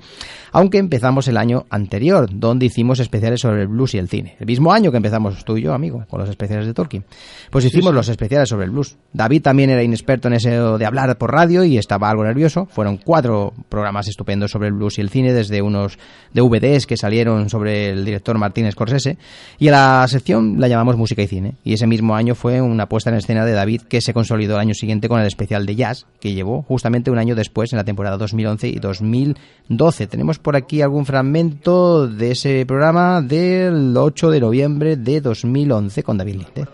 aunque 0.52 0.78
empezamos 0.78 1.26
el 1.26 1.36
año 1.36 1.47
anterior, 1.70 2.28
donde 2.32 2.66
hicimos 2.66 3.00
especiales 3.00 3.40
sobre 3.40 3.62
el 3.62 3.68
blues 3.68 3.94
y 3.94 3.98
el 3.98 4.08
cine. 4.08 4.36
El 4.38 4.46
mismo 4.46 4.72
año 4.72 4.90
que 4.90 4.96
empezamos 4.96 5.44
tú 5.44 5.56
y 5.56 5.62
yo, 5.62 5.74
amigo, 5.74 6.04
con 6.08 6.20
los 6.20 6.28
especiales 6.28 6.66
de 6.66 6.74
Tolkien. 6.74 7.04
Pues 7.50 7.64
hicimos 7.64 7.90
sí. 7.90 7.94
los 7.94 8.08
especiales 8.08 8.48
sobre 8.48 8.66
el 8.66 8.70
blues. 8.70 8.96
David 9.12 9.42
también 9.42 9.70
era 9.70 9.82
inexperto 9.82 10.28
en 10.28 10.34
eso 10.34 10.78
de 10.78 10.86
hablar 10.86 11.16
por 11.18 11.32
radio 11.32 11.64
y 11.64 11.78
estaba 11.78 12.10
algo 12.10 12.24
nervioso. 12.24 12.66
Fueron 12.70 12.98
cuatro 12.98 13.52
programas 13.68 14.08
estupendos 14.08 14.50
sobre 14.50 14.68
el 14.68 14.74
blues 14.74 14.98
y 14.98 15.00
el 15.00 15.10
cine, 15.10 15.32
desde 15.32 15.62
unos 15.62 15.98
DVDs 16.34 16.86
que 16.86 16.96
salieron 16.96 17.48
sobre 17.48 17.90
el 17.90 18.04
director 18.04 18.38
Martín 18.38 18.70
Scorsese. 18.70 19.18
Y 19.58 19.68
a 19.68 19.72
la 19.72 20.08
sección 20.08 20.60
la 20.60 20.68
llamamos 20.68 20.96
Música 20.96 21.22
y 21.22 21.26
Cine. 21.26 21.54
Y 21.64 21.72
ese 21.72 21.86
mismo 21.86 22.14
año 22.14 22.34
fue 22.34 22.60
una 22.60 22.88
puesta 22.88 23.10
en 23.10 23.16
escena 23.16 23.44
de 23.44 23.52
David 23.52 23.82
que 23.82 24.00
se 24.00 24.12
consolidó 24.12 24.54
el 24.54 24.60
año 24.60 24.74
siguiente 24.74 25.08
con 25.08 25.20
el 25.20 25.26
especial 25.26 25.66
de 25.66 25.76
jazz, 25.76 26.06
que 26.20 26.34
llevó 26.34 26.62
justamente 26.62 27.10
un 27.10 27.18
año 27.18 27.34
después 27.34 27.72
en 27.72 27.78
la 27.78 27.84
temporada 27.84 28.16
2011 28.16 28.68
y 28.68 28.76
2012. 28.76 30.06
Tenemos 30.06 30.38
por 30.38 30.56
aquí 30.56 30.82
algún 30.82 31.06
fragmento 31.06 31.37
de 31.38 32.32
ese 32.32 32.66
programa 32.66 33.22
del 33.22 33.96
8 33.96 34.30
de 34.30 34.40
noviembre 34.40 34.96
de 34.96 35.20
2011 35.20 36.02
con 36.02 36.18
David 36.18 36.34
Linde. 36.34 36.68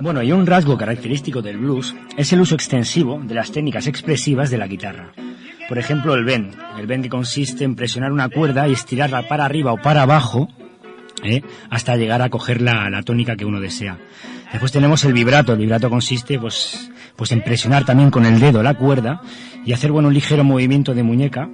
Bueno, 0.00 0.24
y 0.24 0.32
un 0.32 0.44
rasgo 0.44 0.76
característico 0.76 1.40
del 1.40 1.58
blues 1.58 1.94
es 2.16 2.32
el 2.32 2.40
uso 2.40 2.56
extensivo 2.56 3.20
de 3.22 3.36
las 3.36 3.52
técnicas 3.52 3.86
expresivas 3.86 4.50
de 4.50 4.58
la 4.58 4.66
guitarra. 4.66 5.12
Por 5.68 5.78
ejemplo, 5.78 6.14
el 6.14 6.24
bend. 6.24 6.52
El 6.80 6.88
bend 6.88 7.04
que 7.04 7.10
consiste 7.10 7.62
en 7.62 7.76
presionar 7.76 8.10
una 8.10 8.28
cuerda 8.28 8.66
y 8.66 8.72
estirarla 8.72 9.28
para 9.28 9.44
arriba 9.44 9.72
o 9.72 9.80
para 9.80 10.02
abajo 10.02 10.48
¿eh? 11.22 11.42
hasta 11.70 11.94
llegar 11.94 12.20
a 12.20 12.28
coger 12.28 12.60
la, 12.60 12.90
la 12.90 13.04
tónica 13.04 13.36
que 13.36 13.44
uno 13.44 13.60
desea. 13.60 13.98
Después 14.50 14.72
tenemos 14.72 15.04
el 15.04 15.12
vibrato. 15.12 15.52
El 15.52 15.60
vibrato 15.60 15.88
consiste 15.90 16.40
pues, 16.40 16.90
pues 17.14 17.30
en 17.30 17.44
presionar 17.44 17.84
también 17.84 18.10
con 18.10 18.26
el 18.26 18.40
dedo 18.40 18.64
la 18.64 18.74
cuerda 18.74 19.22
y 19.64 19.74
hacer 19.74 19.92
bueno, 19.92 20.08
un 20.08 20.14
ligero 20.14 20.42
movimiento 20.42 20.92
de 20.92 21.04
muñeca 21.04 21.48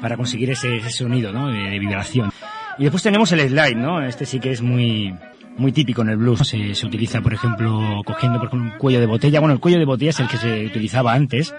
para 0.00 0.16
conseguir 0.16 0.50
ese, 0.50 0.76
ese 0.76 0.90
sonido 0.90 1.32
¿no? 1.32 1.48
de, 1.48 1.70
de 1.70 1.78
vibración. 1.78 2.30
Y 2.78 2.82
después 2.82 3.02
tenemos 3.02 3.32
el 3.32 3.40
slide, 3.40 3.76
¿no? 3.76 4.02
Este 4.02 4.26
sí 4.26 4.38
que 4.38 4.52
es 4.52 4.60
muy, 4.60 5.14
muy 5.56 5.72
típico 5.72 6.02
en 6.02 6.10
el 6.10 6.16
blues. 6.16 6.40
Se, 6.46 6.74
se 6.74 6.86
utiliza, 6.86 7.20
por 7.20 7.32
ejemplo, 7.32 8.02
cogiendo 8.04 8.38
por 8.38 8.48
ejemplo, 8.48 8.72
un 8.72 8.78
cuello 8.78 9.00
de 9.00 9.06
botella. 9.06 9.40
Bueno, 9.40 9.54
el 9.54 9.60
cuello 9.60 9.78
de 9.78 9.84
botella 9.86 10.10
es 10.10 10.20
el 10.20 10.28
que 10.28 10.36
se 10.36 10.66
utilizaba 10.66 11.14
antes, 11.14 11.54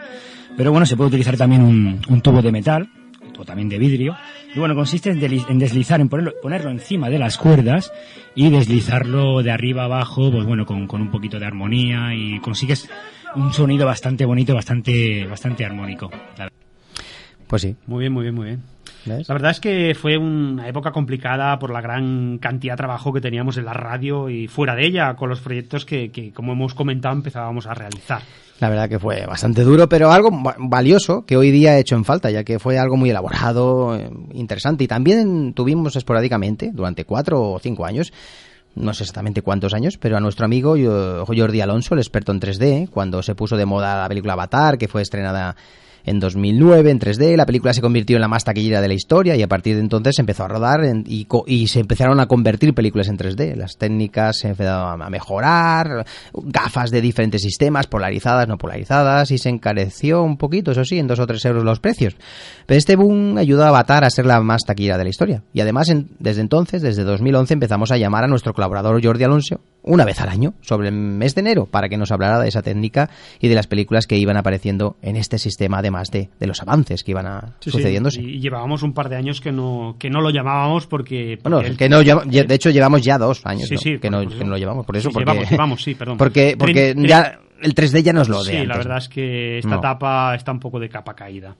pero 0.56 0.72
bueno, 0.72 0.86
se 0.86 0.96
puede 0.96 1.10
utilizar 1.10 1.36
también 1.38 1.64
un, 1.64 2.02
un 2.08 2.22
tubo 2.22 2.42
de 2.42 2.52
metal 2.52 2.90
o 3.38 3.46
también 3.46 3.70
de 3.70 3.78
vidrio. 3.78 4.16
Y 4.54 4.60
bueno, 4.60 4.76
consiste 4.76 5.12
en, 5.12 5.60
deslizar, 5.60 6.02
en 6.02 6.10
ponerlo, 6.10 6.34
ponerlo 6.42 6.72
encima 6.72 7.10
de 7.10 7.20
las 7.20 7.38
cuerdas 7.38 7.92
y 8.36 8.50
deslizarlo 8.50 9.42
de 9.44 9.52
arriba 9.52 9.84
abajo, 9.86 10.32
pues 10.32 10.46
bueno, 10.46 10.66
con, 10.66 10.88
con 10.88 11.02
un 11.02 11.12
poquito 11.12 11.40
de 11.40 11.46
armonía 11.46 12.14
y 12.16 12.40
consigues 12.40 12.90
un 13.36 13.54
sonido 13.54 13.86
bastante 13.86 14.26
bonito, 14.26 14.56
bastante, 14.56 15.26
bastante 15.26 15.66
armónico. 15.66 16.10
Pues 17.48 17.62
sí. 17.62 17.76
Muy 17.88 18.02
bien, 18.02 18.14
muy 18.14 18.24
bien, 18.24 18.36
muy 18.36 18.46
bien. 18.48 18.62
La 19.06 19.34
verdad 19.36 19.52
es 19.52 19.60
que 19.62 19.96
fue 20.00 20.18
una 20.18 20.68
época 20.68 20.92
complicada 20.92 21.58
por 21.60 21.72
la 21.72 21.80
gran 21.80 22.40
cantidad 22.40 22.74
de 22.74 22.78
trabajo 22.78 23.14
que 23.14 23.22
teníamos 23.22 23.56
en 23.58 23.64
la 23.64 23.74
radio 23.74 24.30
y 24.30 24.48
fuera 24.48 24.76
de 24.76 24.86
ella, 24.86 25.16
con 25.16 25.30
los 25.30 25.40
proyectos 25.40 25.86
que, 25.86 26.12
que, 26.12 26.34
como 26.34 26.52
hemos 26.54 26.74
comentado, 26.74 27.16
empezábamos 27.16 27.68
a 27.68 27.74
realizar. 27.74 28.22
La 28.60 28.70
verdad 28.70 28.90
que 28.90 29.00
fue 29.00 29.26
bastante 29.26 29.64
duro, 29.64 29.88
pero 29.88 30.12
algo 30.12 30.30
va- 30.32 30.56
valioso 30.60 31.26
que 31.26 31.38
hoy 31.38 31.52
día 31.52 31.78
he 31.78 31.80
hecho 31.82 31.96
en 31.96 32.04
falta, 32.04 32.30
ya 32.32 32.44
que 32.44 32.60
fue 32.60 32.78
algo 32.80 32.98
muy 32.98 33.10
elaborado, 33.12 33.96
eh, 33.96 34.10
interesante. 34.34 34.84
Y 34.84 34.88
también 34.88 35.54
tuvimos 35.54 35.96
esporádicamente, 35.96 36.72
durante 36.74 37.06
cuatro 37.06 37.42
o 37.54 37.60
cinco 37.60 37.86
años, 37.86 38.12
no 38.76 38.94
sé 38.94 39.04
exactamente 39.04 39.42
cuántos 39.42 39.74
años, 39.74 39.98
pero 39.98 40.18
a 40.18 40.20
nuestro 40.20 40.44
amigo 40.46 40.76
Jordi 41.26 41.62
Alonso, 41.62 41.94
el 41.94 42.00
experto 42.02 42.32
en 42.34 42.42
3D, 42.42 42.90
cuando 42.90 43.22
se 43.24 43.36
puso 43.36 43.56
de 43.56 43.66
moda 43.66 44.02
la 44.02 44.08
película 44.10 44.34
Avatar, 44.34 44.78
que 44.78 44.88
fue 44.90 45.02
estrenada 45.02 45.56
en 46.08 46.20
2009 46.20 46.90
en 46.90 47.00
3D, 47.00 47.36
la 47.36 47.46
película 47.46 47.74
se 47.74 47.82
convirtió 47.82 48.16
en 48.18 48.22
la 48.22 48.28
más 48.28 48.44
taquillera 48.44 48.82
de 48.82 48.88
la 48.88 48.94
historia 48.96 49.36
y 49.36 49.44
a 49.44 49.48
partir 49.48 49.76
de 49.76 49.82
entonces 49.82 50.18
empezó 50.18 50.46
a 50.46 50.48
rodar 50.48 50.80
y, 51.06 51.28
y 51.46 51.68
se 51.68 51.82
empezaron 51.82 52.20
a 52.20 52.26
convertir 52.28 52.74
películas 52.74 53.10
en 53.10 53.18
3D. 53.18 53.56
Las 53.56 53.78
técnicas 53.78 54.38
se 54.40 54.48
empezaron 54.50 55.02
a 55.02 55.10
mejorar, 55.10 56.06
gafas 56.34 56.90
de 56.92 57.02
diferentes 57.02 57.42
sistemas, 57.42 57.88
polarizadas, 57.88 58.48
no 58.48 58.58
polarizadas, 58.58 59.30
y 59.32 59.38
se 59.38 59.50
encareció 59.50 60.24
un 60.24 60.38
poquito, 60.38 60.72
eso 60.72 60.84
sí, 60.84 60.98
en 60.98 61.08
dos 61.08 61.20
o 61.20 61.28
tres 61.28 61.44
euros 61.46 61.64
los 61.64 61.80
precios. 61.80 62.16
Pero 62.66 62.78
este 62.78 62.96
boom 62.96 63.38
ayudó 63.38 63.66
a 63.66 63.68
Avatar 63.70 64.04
a 64.04 64.10
ser 64.10 64.26
la 64.26 64.40
más 64.42 64.62
taquillera 64.66 64.98
de 64.98 65.04
la 65.04 65.10
historia. 65.10 65.44
Y 65.54 65.62
además, 65.62 65.90
en- 65.90 66.08
desde 66.20 66.42
entonces, 66.42 66.82
desde 66.82 67.04
2011, 67.04 67.54
empezamos 67.54 67.92
a 67.92 67.98
llamar 67.98 68.24
a 68.24 68.28
nuestro 68.28 68.54
colaborador 68.54 69.04
Jordi 69.04 69.24
Alonso 69.26 69.60
una 69.88 70.06
vez 70.06 70.20
al 70.22 70.30
año, 70.30 70.54
sobre 70.62 70.90
el 70.90 70.94
mes 70.96 71.34
de 71.36 71.42
enero, 71.42 71.66
para 71.66 71.90
que 71.90 71.98
nos 71.98 72.12
hablara 72.12 72.40
de 72.40 72.48
esa 72.48 72.62
técnica 72.62 73.10
y 73.40 73.48
de 73.48 73.56
las 73.56 73.68
películas 73.68 74.06
que 74.08 74.18
iban 74.18 74.38
apareciendo 74.38 74.98
en 75.02 75.16
este 75.16 75.38
sistema, 75.40 75.80
además 75.80 76.12
de, 76.12 76.30
de 76.40 76.48
los 76.48 76.62
avances 76.62 77.04
que 77.04 77.12
iban 77.12 77.26
a, 77.26 77.56
Sí, 77.60 77.70
sí, 77.70 77.72
sucediéndose. 77.72 78.22
y 78.22 78.40
llevábamos 78.40 78.84
un 78.84 78.94
par 78.94 79.10
de 79.10 79.16
años 79.16 79.42
que 79.42 79.52
no, 79.52 79.96
que 79.98 80.10
no 80.10 80.22
lo 80.22 80.30
llamábamos 80.30 80.88
porque... 80.88 81.40
Bueno, 81.42 81.62
él- 81.62 81.78
que 81.78 81.90
no, 81.90 82.02
de 82.04 82.54
hecho 82.56 82.70
llevamos 82.70 83.02
ya 83.02 83.18
dos 83.18 83.42
años 83.46 83.68
Sí, 83.68 83.76
¿no? 83.76 83.82
sí, 83.82 83.98
que, 84.00 84.10
no, 84.10 84.20
por 84.24 84.28
eso. 84.28 84.38
que 84.38 84.44
no 84.46 84.52
lo 84.52 84.58
llevamos, 84.58 84.86
por 84.86 84.98
eso, 84.98 85.10
Sí, 85.10 85.14
porque, 85.14 85.32
llevamos, 85.32 85.52
llevamos, 85.52 85.84
sí, 85.84 85.96
perdón. 85.96 86.18
porque, 86.18 86.56
porque 86.60 86.94
ya 86.98 87.40
el 87.62 87.74
3D 87.74 88.04
ya 88.04 88.14
nos 88.14 88.30
lo 88.30 88.44
de 88.44 88.52
Sí, 88.52 88.56
antes. 88.58 88.68
la 88.68 88.78
verdad 88.78 88.98
es 88.98 89.10
que 89.10 89.58
esta 89.60 89.70
No. 89.72 89.78
etapa 89.80 90.36
está 90.36 90.52
un 90.52 90.60
poco 90.60 90.80
de 90.80 90.90
capa 90.90 91.16
caída. 91.16 91.56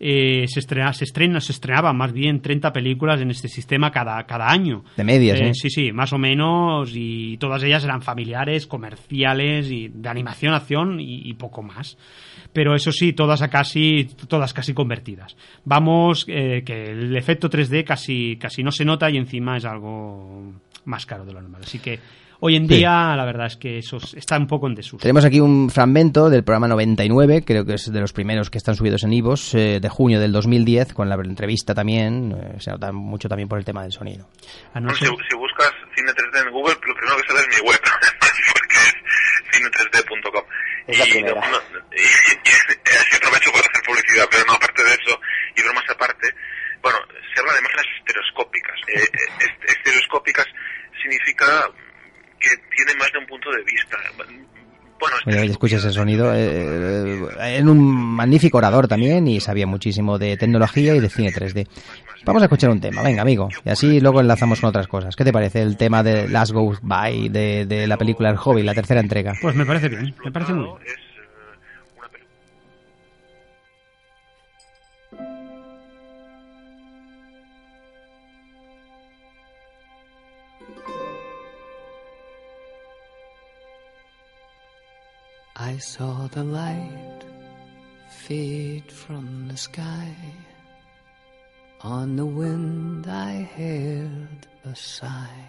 Eh, 0.00 0.44
se, 0.46 0.60
estrena, 0.60 0.92
se, 0.92 1.04
estrena, 1.04 1.40
se 1.40 1.52
estrenaban 1.52 1.96
más 1.96 2.12
bien 2.12 2.40
30 2.40 2.72
películas 2.72 3.20
en 3.20 3.30
este 3.30 3.48
sistema 3.48 3.90
cada, 3.90 4.24
cada 4.26 4.48
año. 4.48 4.84
De 4.96 5.02
medias, 5.02 5.40
¿eh? 5.40 5.50
Sí, 5.54 5.70
sí, 5.70 5.92
más 5.92 6.12
o 6.12 6.18
menos, 6.18 6.92
y 6.94 7.36
todas 7.38 7.62
ellas 7.64 7.82
eran 7.82 8.02
familiares, 8.02 8.66
comerciales, 8.66 9.70
y 9.70 9.88
de 9.88 10.08
animación, 10.08 10.54
acción 10.54 11.00
y, 11.00 11.28
y 11.28 11.34
poco 11.34 11.62
más. 11.62 11.98
Pero 12.52 12.74
eso 12.74 12.92
sí, 12.92 13.12
todas 13.12 13.42
a 13.42 13.48
casi, 13.48 14.08
todas 14.28 14.54
casi 14.54 14.72
convertidas. 14.72 15.36
Vamos, 15.64 16.24
eh, 16.28 16.62
que 16.64 16.90
el 16.92 17.16
efecto 17.16 17.50
3D 17.50 17.84
casi, 17.84 18.36
casi 18.36 18.62
no 18.62 18.72
se 18.72 18.84
nota 18.84 19.10
y 19.10 19.16
encima 19.16 19.56
es 19.56 19.64
algo 19.64 20.54
más 20.84 21.06
caro 21.06 21.24
de 21.24 21.32
lo 21.32 21.42
normal. 21.42 21.62
Así 21.64 21.78
que 21.78 21.98
Hoy 22.40 22.54
en 22.54 22.68
día, 22.68 23.10
sí. 23.10 23.16
la 23.16 23.24
verdad 23.24 23.46
es 23.46 23.56
que 23.56 23.78
eso 23.78 23.98
está 24.14 24.36
un 24.38 24.46
poco 24.46 24.68
en 24.68 24.76
desuso. 24.76 25.02
Tenemos 25.02 25.24
aquí 25.24 25.40
un 25.40 25.70
fragmento 25.70 26.30
del 26.30 26.44
programa 26.44 26.68
99, 26.68 27.42
creo 27.44 27.64
que 27.64 27.74
es 27.74 27.92
de 27.92 28.00
los 28.00 28.12
primeros 28.12 28.48
que 28.48 28.58
están 28.58 28.76
subidos 28.76 29.02
en 29.02 29.12
Ivos, 29.12 29.54
eh, 29.54 29.80
de 29.80 29.88
junio 29.88 30.20
del 30.20 30.30
2010, 30.30 30.94
con 30.94 31.08
la 31.08 31.16
entrevista 31.16 31.74
también. 31.74 32.30
Eh, 32.32 32.60
se 32.60 32.70
nota 32.70 32.92
mucho 32.92 33.28
también 33.28 33.48
por 33.48 33.58
el 33.58 33.64
tema 33.64 33.82
del 33.82 33.90
sonido. 33.90 34.28
Ah, 34.72 34.78
no 34.78 34.86
pues 34.86 35.00
si, 35.00 35.06
si, 35.06 35.36
buscas 35.36 35.72
Cine 35.96 36.12
3D 36.12 36.46
en 36.46 36.52
Google, 36.52 36.76
lo 36.86 36.94
primero 36.94 37.16
que 37.16 37.26
sale 37.26 37.40
es 37.40 37.48
mi 37.58 37.68
web, 37.68 37.80
porque 38.54 38.76
es 38.86 38.94
cine3d.com. 39.58 40.44
Es 40.86 40.98
la 40.98 41.04
primera. 41.06 41.42
Y, 41.90 41.98
y, 41.98 42.34
y, 42.38 43.16
aprovecho 43.16 43.50
para 43.50 43.66
hacer 43.66 43.82
publicidad, 43.84 44.28
pero 44.30 44.44
no, 44.46 44.52
aparte 44.52 44.84
de 44.84 44.90
eso, 44.90 45.20
y 45.56 45.62
bromas 45.62 45.90
aparte, 45.90 46.32
bueno, 46.82 46.98
se 47.34 47.40
habla 47.40 47.52
de 47.54 47.58
imágenes 47.58 47.86
estereoscópicas. 47.98 48.78
Eh, 48.86 49.02
eh 49.02 49.74
estereoscópicas 49.74 50.46
significa 51.02 51.66
Oye, 55.26 55.40
oye, 55.40 55.50
escucha 55.52 55.76
ese 55.76 55.92
sonido. 55.92 56.34
eh, 56.34 57.20
eh, 57.40 57.56
en 57.58 57.68
un 57.68 57.78
magnífico 57.94 58.58
orador 58.58 58.88
también 58.88 59.28
y 59.28 59.40
sabía 59.40 59.66
muchísimo 59.66 60.18
de 60.18 60.36
tecnología 60.36 60.94
y 60.96 61.00
de 61.00 61.08
cine 61.08 61.30
3D. 61.32 61.68
Vamos 62.24 62.42
a 62.42 62.46
escuchar 62.46 62.70
un 62.70 62.80
tema, 62.80 63.02
venga, 63.02 63.22
amigo. 63.22 63.48
Y 63.64 63.70
así 63.70 64.00
luego 64.00 64.20
enlazamos 64.20 64.60
con 64.60 64.68
otras 64.70 64.88
cosas. 64.88 65.14
¿Qué 65.14 65.24
te 65.24 65.32
parece 65.32 65.62
el 65.62 65.76
tema 65.76 66.02
de 66.02 66.28
Last 66.28 66.52
Goes 66.52 66.80
By 66.82 67.28
de, 67.28 67.64
de 67.66 67.86
la 67.86 67.96
película 67.96 68.28
El 68.30 68.36
Hobby, 68.36 68.62
la 68.64 68.74
tercera 68.74 69.00
entrega? 69.00 69.34
Pues 69.40 69.54
me 69.54 69.64
parece 69.64 69.88
bien, 69.88 70.14
me 70.24 70.32
parece 70.32 70.52
muy 70.52 70.64
bien. 70.84 70.96
I 85.68 85.76
saw 85.76 86.26
the 86.28 86.44
light 86.44 87.20
fade 88.08 88.90
from 88.90 89.48
the 89.48 89.56
sky. 89.56 90.14
On 91.82 92.16
the 92.16 92.24
wind 92.24 93.06
I 93.06 93.42
heard 93.54 94.46
a 94.64 94.74
sigh. 94.74 95.44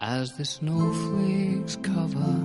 As 0.00 0.32
the 0.38 0.46
snowflakes 0.46 1.76
cover 1.82 2.38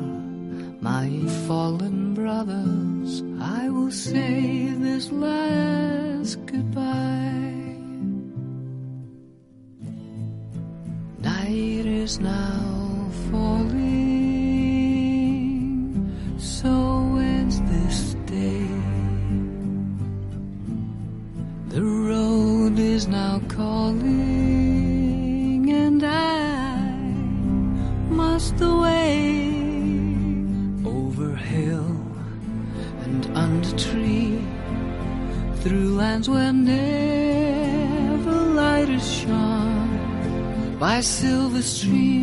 my 0.81 1.07
fallen 1.47 2.13
brothers, 2.13 3.23
I 3.39 3.69
will 3.69 3.91
say 3.91 4.67
this 4.85 5.09
last 5.09 6.45
goodbye. 6.47 7.77
Night 11.19 11.85
is 12.03 12.19
now 12.19 13.09
falling. 13.31 13.66
the 41.57 41.63
street. 41.63 42.16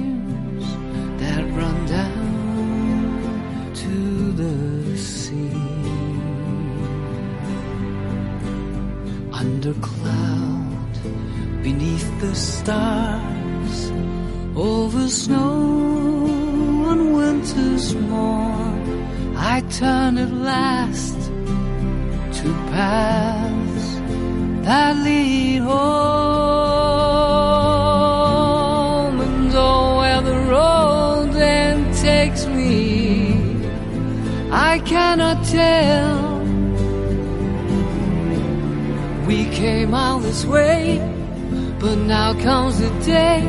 But 40.55 41.96
now 41.96 42.32
comes 42.34 42.78
the 42.78 42.90
day 43.05 43.40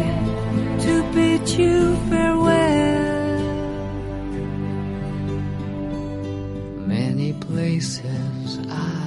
to 0.79 1.03
bid 1.13 1.47
you 1.49 1.95
farewell. 2.09 3.39
Many 6.87 7.33
places 7.33 8.59
I 8.69 9.05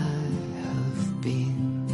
have 0.63 1.21
been, 1.21 1.87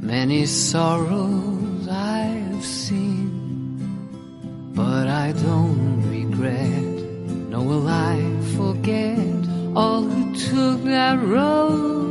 many 0.00 0.44
sorrows 0.44 1.88
I 1.88 2.18
have 2.48 2.64
seen, 2.64 3.80
but 4.74 5.08
I 5.08 5.32
don't 5.32 6.02
regret, 6.10 6.94
nor 7.50 7.64
will 7.64 7.88
I 7.88 8.16
forget 8.56 9.18
all 9.74 10.02
who 10.02 10.34
took 10.34 10.84
that 10.84 11.18
road 11.22 12.03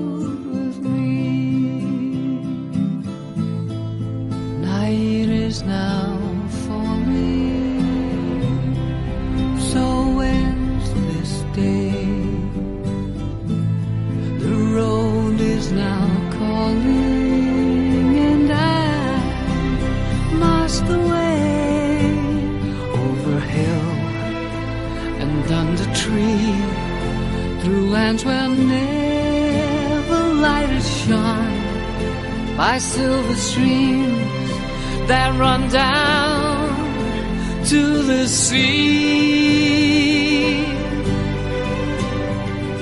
by 32.63 32.77
silver 32.77 33.35
streams 33.35 34.49
that 35.09 35.29
run 35.37 35.61
down 35.67 36.69
to 37.71 37.81
the 38.11 38.25
sea. 38.25 38.63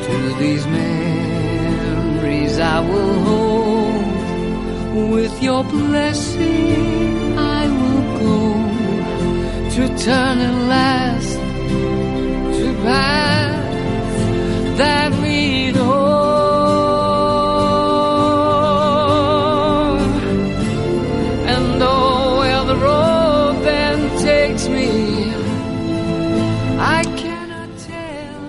To 0.05 0.17
these 0.41 0.65
memories 0.67 2.55
I 2.59 2.79
will 2.89 3.15
hold. 3.27 4.05
With 5.15 5.35
your 5.41 5.63
blessing, 5.63 7.39
I 7.57 7.61
will 7.79 8.03
go 8.25 8.39
to 9.75 9.81
turn 10.05 10.35
at 10.49 10.57
last 10.75 11.33
to 12.57 12.67
paths 12.85 13.77
that 14.81 15.10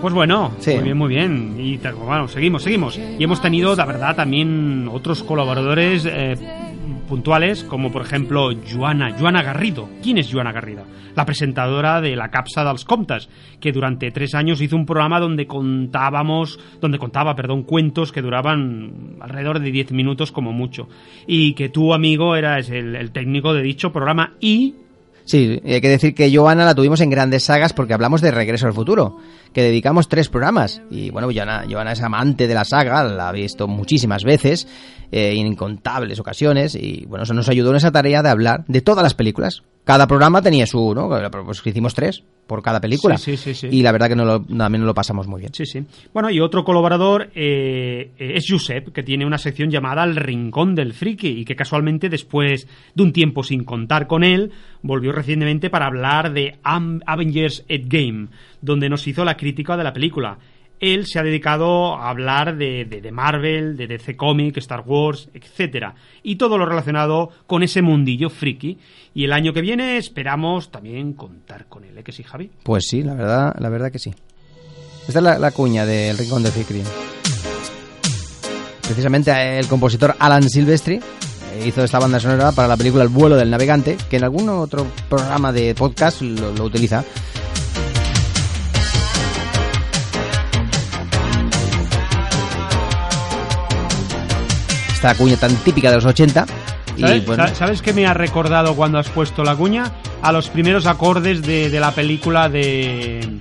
Pues 0.03 0.15
bueno, 0.15 0.51
muy 0.67 0.83
bien, 0.83 0.99
muy 0.99 1.09
bien. 1.11 1.55
Y 1.61 1.77
bueno, 1.77 2.27
seguimos, 2.27 2.65
seguimos. 2.65 2.99
Y 2.99 3.23
hemos 3.23 3.41
tenido, 3.41 3.77
la 3.77 3.85
verdad, 3.85 4.17
también 4.17 4.89
otros 4.93 5.23
colaboradores 5.23 6.05
eh, 6.11 6.35
puntuales, 7.09 7.63
como 7.63 7.93
por 7.93 8.03
ejemplo 8.03 8.51
Joana, 8.69 9.17
Joana 9.17 9.45
Garrido. 9.45 9.89
¿Quién 10.03 10.19
es 10.19 10.29
Joana 10.29 10.51
Garrido? 10.51 10.83
La 11.15 11.25
presentadora 11.25 12.01
de 12.01 12.17
La 12.17 12.33
Capsa 12.33 12.65
dels 12.65 12.85
Comtes, 12.85 13.29
que 13.61 13.71
durante 13.71 14.11
tres 14.11 14.35
años 14.35 14.61
hizo 14.61 14.75
un 14.75 14.87
programa 14.87 15.21
donde 15.21 15.47
contábamos, 15.47 16.59
donde 16.81 16.99
contaba, 16.99 17.37
perdón, 17.37 17.63
cuentos 17.63 18.11
que 18.11 18.23
duraban 18.23 19.19
alrededor 19.21 19.61
de 19.61 19.71
10 19.71 19.93
minutos 19.93 20.33
como 20.33 20.53
mucho. 20.53 20.89
Y 21.29 21.55
que 21.55 21.69
tú, 21.69 21.95
amigo, 21.95 22.35
eras 22.35 22.71
el, 22.71 22.97
el 22.97 23.13
técnico 23.13 23.55
de 23.55 23.63
dicho 23.63 23.93
programa 23.93 24.33
y 24.41 24.75
Sí, 25.25 25.61
hay 25.65 25.81
que 25.81 25.89
decir 25.89 26.15
que 26.15 26.35
Joana 26.35 26.65
la 26.65 26.75
tuvimos 26.75 27.01
en 27.01 27.11
grandes 27.11 27.45
sagas 27.45 27.73
porque 27.73 27.95
hablamos 27.95 28.21
de 28.21 28.31
Regreso 28.31 28.67
al 28.67 28.73
Futuro, 28.73 29.19
que 29.53 29.63
dedicamos 29.63 30.09
tres 30.09 30.29
programas. 30.29 30.83
Y 30.91 31.11
bueno, 31.11 31.29
Joana, 31.33 31.65
Joana 31.71 31.93
es 31.93 32.03
amante 32.03 32.47
de 32.47 32.55
la 32.55 32.65
saga, 32.65 33.05
la 33.05 33.29
ha 33.29 33.33
visto 33.33 33.69
muchísimas 33.69 34.25
veces, 34.25 34.67
eh, 35.11 35.35
en 35.37 35.47
incontables 35.47 36.19
ocasiones, 36.19 36.75
y 36.75 37.05
bueno, 37.07 37.25
eso 37.25 37.35
nos 37.35 37.49
ayudó 37.49 37.71
en 37.71 37.77
esa 37.77 37.93
tarea 37.93 38.23
de 38.23 38.31
hablar 38.31 38.65
de 38.67 38.81
todas 38.81 39.03
las 39.03 39.15
películas. 39.15 39.63
Cada 39.85 40.07
programa 40.07 40.41
tenía 40.43 40.65
su, 40.65 40.95
¿no? 40.95 41.09
Pues 41.45 41.61
hicimos 41.67 41.93
tres 41.95 42.23
por 42.47 42.63
cada 42.63 42.81
película. 42.81 43.19
Sí, 43.19 43.37
sí, 43.37 43.55
sí, 43.55 43.69
sí. 43.69 43.77
Y 43.77 43.83
la 43.83 43.91
verdad 43.91 44.09
que 44.09 44.15
no 44.15 44.25
lo, 44.25 44.41
también 44.41 44.87
lo 44.87 44.95
pasamos 44.95 45.27
muy 45.27 45.41
bien. 45.41 45.53
Sí, 45.53 45.67
sí. 45.67 45.85
Bueno, 46.15 46.31
y 46.31 46.39
otro 46.39 46.63
colaborador 46.65 47.31
eh, 47.35 48.13
es 48.17 48.47
Josep, 48.49 48.93
que 48.93 49.03
tiene 49.03 49.27
una 49.27 49.39
sección 49.39 49.71
llamada 49.71 50.05
El 50.05 50.15
Rincón 50.15 50.77
del 50.77 50.93
Friki 50.93 51.29
y 51.29 51.45
que 51.45 51.57
casualmente 51.57 52.09
después 52.09 52.69
de 52.95 53.03
un 53.03 53.13
tiempo 53.13 53.43
sin 53.43 53.65
contar 53.65 54.07
con 54.07 54.23
él, 54.23 54.53
volvió 54.83 55.11
recientemente 55.11 55.69
para 55.69 55.87
hablar 55.87 56.33
de 56.33 56.59
Am- 56.63 57.01
Avengers 57.05 57.65
Endgame, 57.69 58.29
donde 58.63 58.89
nos 58.89 59.07
hizo 59.07 59.25
la 59.25 59.37
crítica 59.37 59.77
de 59.77 59.85
la 59.85 59.93
película. 59.93 60.39
él 60.81 61.07
se 61.07 61.19
ha 61.21 61.23
dedicado 61.23 61.95
a 61.95 62.11
hablar 62.11 62.57
de, 62.57 62.85
de, 62.85 63.01
de 63.01 63.13
Marvel, 63.13 63.77
de 63.77 63.87
DC 63.87 64.17
Comics, 64.17 64.59
Star 64.59 64.83
Wars, 64.85 65.29
etcétera, 65.33 65.95
y 66.25 66.37
todo 66.37 66.59
lo 66.59 66.67
relacionado 66.67 67.31
con 67.47 67.63
ese 67.63 67.83
mundillo 67.83 68.31
friki. 68.31 68.79
Y 69.15 69.25
el 69.25 69.33
año 69.33 69.53
que 69.53 69.61
viene 69.61 69.97
esperamos 69.97 70.73
también 70.73 71.13
contar 71.13 71.67
con 71.69 71.85
él, 71.85 71.99
¿eh? 71.99 72.03
que 72.03 72.11
sí, 72.11 72.25
Javi? 72.25 72.51
Pues 72.65 72.87
sí, 72.89 73.03
la 73.03 73.15
verdad, 73.15 73.55
la 73.61 73.69
verdad 73.69 73.93
que 73.93 74.01
sí. 74.01 74.13
Esta 75.07 75.19
es 75.19 75.41
la, 75.41 75.51
cuña 75.51 75.85
del 75.85 76.17
Rincón 76.17 76.43
de 76.43 76.51
Friki. 76.51 76.83
Precisamente 78.83 79.31
eh, 79.31 79.59
el 79.59 79.67
compositor 79.67 80.15
Alan 80.19 80.49
Silvestri 80.49 80.97
eh, 80.97 81.65
hizo 81.67 81.83
esta 81.83 81.99
banda 81.99 82.21
sonora 82.21 82.53
para 82.53 82.69
la 82.69 82.77
película 82.77 83.03
El 83.03 83.09
vuelo 83.09 83.37
del 83.37 83.51
navegante, 83.51 83.97
que 84.09 84.17
en 84.17 84.25
algún 84.25 84.49
otro 84.49 84.87
programa 85.09 85.53
de 85.53 85.75
podcast 85.75 86.23
lo 86.23 86.65
utiliza. 86.65 87.05
Esta 95.03 95.17
cuña 95.17 95.37
tan 95.37 95.53
típica 95.57 95.89
de 95.91 95.97
los 95.97 96.05
80. 96.07 96.47
Y, 96.97 97.01
¿Sabes, 97.01 97.27
bueno, 97.27 97.49
sa- 97.49 97.55
¿Sabes 97.57 97.83
qué 97.83 97.93
me 97.93 98.07
ha 98.07 98.15
recordado 98.15 98.77
cuando 98.77 98.99
has 99.01 99.09
puesto 99.09 99.43
la 99.43 99.57
cuña? 99.57 99.91
A 100.23 100.31
los 100.31 100.49
primeros 100.49 100.87
acordes 100.87 101.43
de, 101.43 101.71
de 101.71 101.81
la 101.81 101.91
película 101.91 102.49
de... 102.49 103.39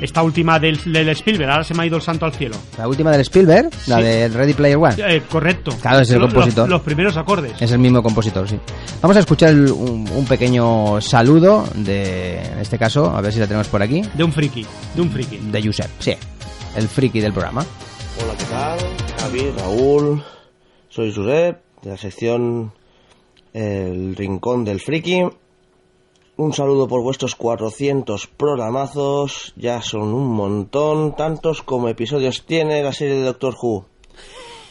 Esta 0.00 0.22
última 0.22 0.58
del, 0.58 0.80
del 0.90 1.10
Spielberg, 1.10 1.50
ahora 1.50 1.64
se 1.64 1.74
me 1.74 1.82
ha 1.82 1.86
ido 1.86 1.96
el 1.96 2.02
santo 2.02 2.24
al 2.24 2.32
cielo. 2.32 2.56
la 2.78 2.88
última 2.88 3.10
del 3.10 3.20
Spielberg, 3.20 3.68
la 3.88 3.96
Sí. 3.98 4.02
de 4.04 4.28
Ready 4.28 4.54
Player 4.54 4.78
One. 4.78 4.94
Eh, 4.98 5.22
correcto. 5.30 5.76
Claro, 5.82 6.00
es 6.00 6.10
el 6.10 6.18
Los- 6.18 6.32
compositor. 6.32 6.64
Los, 6.66 6.70
los 6.78 6.80
primeros 6.82 7.16
acordes. 7.18 7.52
Es 7.60 7.70
el 7.72 7.78
mismo 7.78 8.02
compositor, 8.02 8.48
sí. 8.48 8.58
Vamos 9.02 9.18
a 9.18 9.20
escuchar 9.20 9.50
el- 9.50 9.70
un, 9.70 10.08
un 10.10 10.24
pequeño 10.24 10.98
saludo 11.02 11.68
de, 11.74 12.40
en 12.40 12.58
este 12.60 12.78
caso, 12.78 13.14
a 13.14 13.20
ver 13.20 13.34
si 13.34 13.38
la 13.38 13.46
tenemos 13.46 13.68
por 13.68 13.82
aquí, 13.82 14.00
De 14.14 14.24
un 14.24 14.32
friki, 14.32 14.64
de 14.94 15.02
un 15.02 15.10
friki. 15.10 15.36
de 15.52 15.62
Josep, 15.62 15.90
sí, 15.98 16.14
el 16.74 16.88
friki 16.88 17.20
del 17.20 17.34
programa. 17.34 17.66
Hola, 18.24 18.34
¿qué 18.38 18.44
tal? 18.44 18.78
Javi, 19.20 19.50
Raúl, 19.58 20.22
soy 20.96 21.12
Josep, 21.12 21.58
de 21.82 21.90
la 21.90 21.96
sección 21.98 22.72
El 23.52 24.16
Rincón 24.16 24.64
del 24.64 24.80
Friki. 24.80 25.24
Un 26.38 26.52
saludo 26.54 26.88
por 26.88 27.02
vuestros 27.02 27.34
400 27.34 28.26
programazos, 28.28 29.52
ya 29.56 29.82
son 29.82 30.12
un 30.14 30.32
montón, 30.34 31.14
tantos 31.14 31.62
como 31.62 31.88
episodios 31.90 32.46
tiene 32.46 32.82
la 32.82 32.92
serie 32.94 33.16
de 33.16 33.22
Doctor 33.24 33.54
Who. 33.62 33.84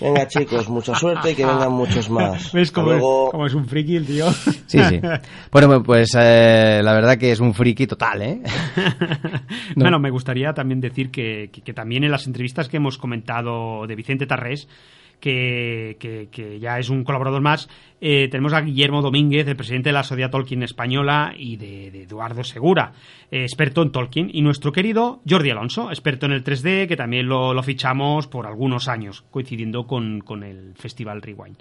Venga 0.02 0.28
chicos, 0.28 0.68
mucha 0.68 0.96
suerte 0.96 1.32
y 1.32 1.36
que 1.36 1.46
vengan 1.46 1.72
muchos 1.72 2.10
más. 2.10 2.52
¿Ves 2.54 2.72
cómo, 2.72 2.92
es, 2.92 2.98
luego. 3.00 3.30
cómo 3.30 3.46
es 3.46 3.54
un 3.54 3.66
friki 3.68 3.96
el 3.96 4.06
tío? 4.08 4.30
Sí, 4.32 4.80
sí. 4.90 5.00
Bueno, 5.52 5.84
pues 5.84 6.10
eh, 6.20 6.82
la 6.84 6.94
verdad 6.94 7.18
que 7.20 7.32
es 7.32 7.40
un 7.40 7.54
friki 7.54 7.86
total, 7.86 8.22
¿eh? 8.24 8.42
No. 9.76 9.84
Bueno, 9.84 10.00
me 10.00 10.10
gustaría 10.10 10.54
también 10.54 10.82
decir 10.82 11.12
que, 11.12 11.50
que- 11.54 11.62
que 11.62 11.74
también 11.74 12.04
en 12.04 12.10
las 12.12 12.26
entrevistas 12.28 12.68
que 12.68 12.78
hemos 12.78 12.98
comentado 12.98 13.86
de 13.88 13.96
Vicente 13.96 14.26
Tarrés, 14.26 14.68
que, 15.20 16.58
ya 16.60 16.80
es 16.80 16.90
un 16.90 17.04
colaborador 17.04 17.42
más, 17.42 17.70
eh, 18.02 18.28
tenemos 18.30 18.54
a 18.54 18.62
Guillermo 18.62 19.02
Domínguez, 19.02 19.48
el 19.48 19.56
presidente 19.56 19.90
de 19.90 19.94
la 19.94 20.04
Sociedad 20.04 20.30
Tolkien 20.30 20.64
Española, 20.64 21.34
y 21.38 21.58
de, 21.58 22.04
Eduardo 22.04 22.44
Segura, 22.44 22.94
eh, 23.32 23.42
experto 23.42 23.82
en 23.82 23.92
Tolkien, 23.92 24.30
y 24.32 24.42
nuestro 24.42 24.72
querido 24.72 25.22
Jordi 25.28 25.50
Alonso, 25.50 25.90
experto 25.90 26.26
en 26.26 26.34
el 26.34 26.44
3D, 26.44 26.88
que 26.88 26.96
también 26.96 27.28
lo, 27.28 27.62
fichamos 27.64 28.28
por 28.28 28.46
algunos 28.46 28.88
años, 28.88 29.24
coincidiendo 29.32 29.88
con, 29.88 30.22
con 30.22 30.44
el 30.44 30.74
Festival 30.76 31.22
Rewind. 31.22 31.58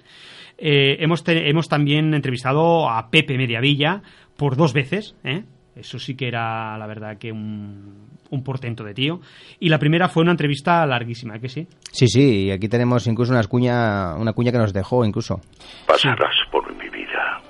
Eh, 0.57 0.97
hemos, 0.99 1.23
hemos 1.27 1.67
también 1.67 2.13
entrevistado 2.13 2.89
a 2.89 3.09
Pepe 3.09 3.37
Mediavilla 3.37 4.03
por 4.37 4.55
dos 4.55 4.73
veces, 4.73 5.15
¿eh? 5.23 5.43
Eso 5.75 5.99
sí 5.99 6.15
que 6.15 6.27
era, 6.27 6.77
la 6.77 6.87
verdad, 6.87 7.17
que 7.17 7.31
un, 7.31 8.07
un 8.29 8.43
portento 8.43 8.83
de 8.83 8.93
tío. 8.93 9.19
Y 9.59 9.69
la 9.69 9.77
primera 9.77 10.07
fue 10.07 10.23
una 10.23 10.31
entrevista 10.31 10.85
larguísima, 10.85 11.35
¿eh 11.35 11.41
que 11.41 11.49
sí? 11.49 11.67
Sí, 11.91 12.07
sí, 12.07 12.45
y 12.45 12.51
aquí 12.51 12.69
tenemos 12.69 13.05
incluso 13.07 13.33
una 13.33 13.43
cuña, 13.43 14.15
una 14.15 14.33
cuña 14.33 14.51
que 14.51 14.57
nos 14.57 14.73
dejó 14.73 15.03
incluso. 15.05 15.41
Pasarás 15.87 16.35
por 16.51 16.73
mi 16.75 16.89
vida 16.89 17.41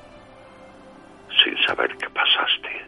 sin 1.43 1.55
saber 1.65 1.95
que 1.97 2.09
pasaste. 2.09 2.85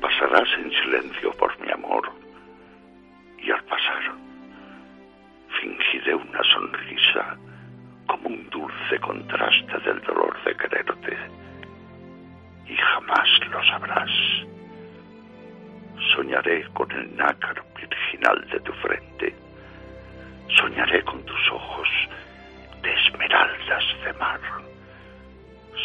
Pasarás 0.00 0.48
en 0.62 0.70
silencio 0.70 1.32
por 1.32 1.58
mi 1.60 1.70
amor 1.72 2.12
y 3.38 3.50
al 3.50 3.64
pasar 3.64 4.14
fingiré 5.60 6.14
una 6.14 6.40
sonrisa 6.52 7.36
como 8.06 8.28
un 8.28 8.48
dulce 8.50 9.00
contraste 9.00 9.78
del 9.84 10.00
dolor 10.02 10.36
de 10.44 10.54
quererte 10.56 11.43
y 12.66 12.76
jamás 12.76 13.28
lo 13.50 13.62
sabrás. 13.64 14.10
Soñaré 16.14 16.64
con 16.72 16.90
el 16.92 17.16
nácar 17.16 17.62
virginal 17.76 18.46
de 18.50 18.60
tu 18.60 18.72
frente. 18.74 19.34
Soñaré 20.48 21.02
con 21.04 21.22
tus 21.24 21.50
ojos 21.50 21.88
de 22.82 22.92
esmeraldas 22.92 23.84
de 24.04 24.12
mar. 24.14 24.40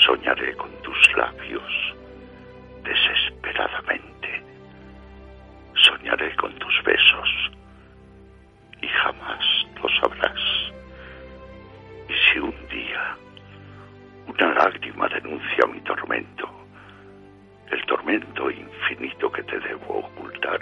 Soñaré 0.06 0.56
con 0.56 0.72
tus 0.82 1.16
labios 1.16 1.96
desesperadamente. 2.84 4.44
Soñaré 5.74 6.36
con 6.36 6.54
tus 6.56 6.84
besos 6.84 7.52
y 8.82 8.88
jamás 8.88 9.68
lo 9.82 9.90
sabrás. 10.00 10.40
Y 12.08 12.14
si 12.14 12.40
un 12.40 12.68
día 12.70 13.16
una 14.28 14.54
lágrima 14.54 15.08
denuncia 15.08 15.66
mi 15.68 15.82
tormento, 15.82 16.59
el 17.72 17.86
tormento 17.86 18.50
infinito 18.50 19.32
que 19.32 19.44
te 19.44 19.60
debo 19.60 20.00
ocultar, 20.00 20.60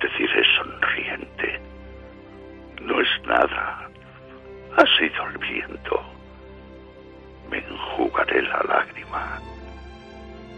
deciré 0.00 0.42
sonriente, 0.56 1.60
no 2.82 3.00
es 3.00 3.08
nada, 3.26 3.88
ha 4.76 4.84
sido 4.98 5.26
el 5.28 5.38
viento. 5.38 6.02
Me 7.50 7.58
enjugaré 7.58 8.42
la 8.42 8.62
lágrima 8.68 9.40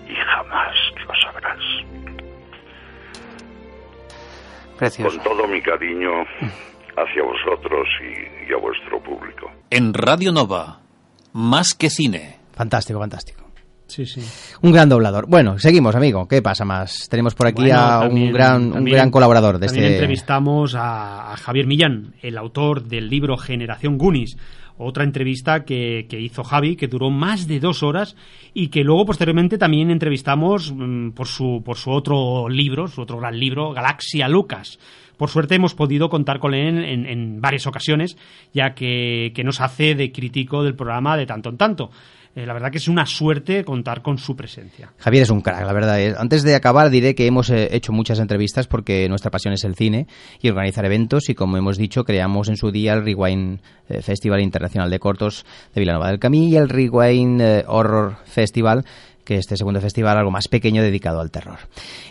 y 0.09 0.15
jamás 0.15 0.75
lo 1.07 1.15
sabrás. 1.23 1.59
Precioso. 4.79 5.19
Con 5.19 5.25
todo 5.25 5.49
mi 5.49 5.61
cariño 5.61 6.23
hacia 6.97 7.23
vosotros 7.23 7.89
y, 8.01 8.51
y 8.51 8.53
a 8.53 8.57
vuestro 8.57 9.01
público. 9.01 9.51
En 9.71 9.93
Radio 9.93 10.33
Nova, 10.33 10.81
más 11.33 11.75
que 11.75 11.91
cine. 11.91 12.39
Fantástico, 12.53 12.99
fantástico. 12.99 13.46
Sí, 13.87 14.05
sí. 14.05 14.21
Un 14.63 14.73
gran 14.73 14.89
doblador. 14.89 15.27
Bueno, 15.29 15.59
seguimos, 15.59 15.95
amigo. 15.95 16.27
¿Qué 16.27 16.43
pasa 16.43 16.65
más? 16.65 17.09
Tenemos 17.09 17.35
por 17.35 17.47
aquí 17.47 17.63
Bueno, 17.63 17.79
a 17.79 18.01
también- 18.01 18.27
un 18.29 18.33
gran, 18.33 18.73
un 18.73 18.85
gran 18.85 19.11
colaborador 19.11 19.59
de 19.59 19.67
también 19.67 19.85
este. 19.85 19.97
entrevistamos 19.97 20.75
a, 20.75 21.33
a 21.33 21.37
Javier 21.37 21.67
Millán, 21.67 22.15
el 22.21 22.37
autor 22.37 22.83
del 22.85 23.09
libro 23.09 23.37
Generación 23.37 23.97
Goonies. 23.97 24.37
Otra 24.79 25.05
entrevista 25.05 25.65
que, 25.65 26.07
que 26.11 26.21
hizo 26.21 26.45
Javi, 26.45 26.77
que 26.77 26.89
duró 26.89 27.09
más 27.11 27.47
de 27.47 27.61
dos 27.61 27.83
horas 27.83 28.15
y 28.53 28.69
que 28.69 28.85
luego 28.85 29.07
posteriormente 29.07 29.57
también 29.57 29.91
entrevistamos 29.91 30.71
mm, 30.77 31.11
por, 31.13 31.29
su, 31.29 31.63
por 31.65 31.79
su 31.79 31.91
otro 31.93 32.49
libro, 32.51 32.87
su 32.89 33.01
otro 33.01 33.19
gran 33.19 33.39
libro, 33.39 33.73
Galaxia 33.73 34.29
Lucas. 34.29 34.79
Por 35.17 35.31
suerte 35.31 35.55
hemos 35.55 35.75
podido 35.75 36.11
contar 36.11 36.41
con 36.41 36.53
él 36.53 36.85
en, 36.85 37.07
en 37.07 37.41
varias 37.41 37.67
ocasiones, 37.67 38.19
ya 38.53 38.75
que, 38.75 39.33
que 39.35 39.45
nos 39.45 39.63
hace 39.63 39.95
de 39.95 40.13
crítico 40.13 40.63
del 40.63 40.75
programa 40.75 41.17
de 41.17 41.25
tanto 41.25 41.49
en 41.49 41.57
tanto. 41.57 41.91
Eh, 42.37 42.45
la 42.45 42.53
verdad 42.53 42.71
que 42.71 42.77
es 42.77 42.87
una 42.87 43.07
suerte 43.07 43.65
contar 43.65 44.03
con 44.03 44.19
su 44.19 44.37
presencia. 44.37 44.93
Javier 44.99 45.23
es 45.23 45.31
un 45.31 45.41
crack, 45.41 45.65
la 45.65 45.73
verdad. 45.73 45.99
es. 45.99 46.19
Antes 46.19 46.43
de 46.43 46.55
acabar 46.55 46.91
diré 46.91 47.15
que 47.15 47.27
hemos 47.27 47.49
eh, 47.49 47.75
hecho 47.75 47.93
muchas 47.93 48.19
entrevistas 48.19 48.67
porque 48.67 49.09
nuestra 49.09 49.31
pasión 49.31 49.55
es 49.55 49.65
el 49.65 49.75
cine 49.75 50.07
y 50.43 50.51
organizar 50.51 50.85
eventos 50.85 51.31
y 51.31 51.35
como 51.35 51.57
hemos 51.57 51.79
dicho 51.79 52.05
creamos 52.05 52.51
en 52.51 52.59
su 52.59 52.71
día 52.71 52.93
el 52.93 53.07
Rewind 53.07 53.61
eh, 53.89 54.03
Festival 54.03 54.43
Internacional 54.43 54.91
de 54.91 54.99
Cortos 54.99 55.47
de 55.75 55.81
Vilanova 55.81 56.09
del 56.09 56.19
Camí 56.19 56.51
y 56.51 56.57
el 56.57 56.69
Rewind 56.69 57.41
eh, 57.41 57.65
Horror 57.67 58.19
Festival 58.27 58.85
que 59.27 59.35
es 59.35 59.41
este 59.41 59.59
segundo 59.59 59.81
festival 59.83 60.17
algo 60.17 60.31
más 60.31 60.49
pequeño 60.49 60.81
dedicado 60.83 61.21
al 61.21 61.31
terror. 61.31 61.59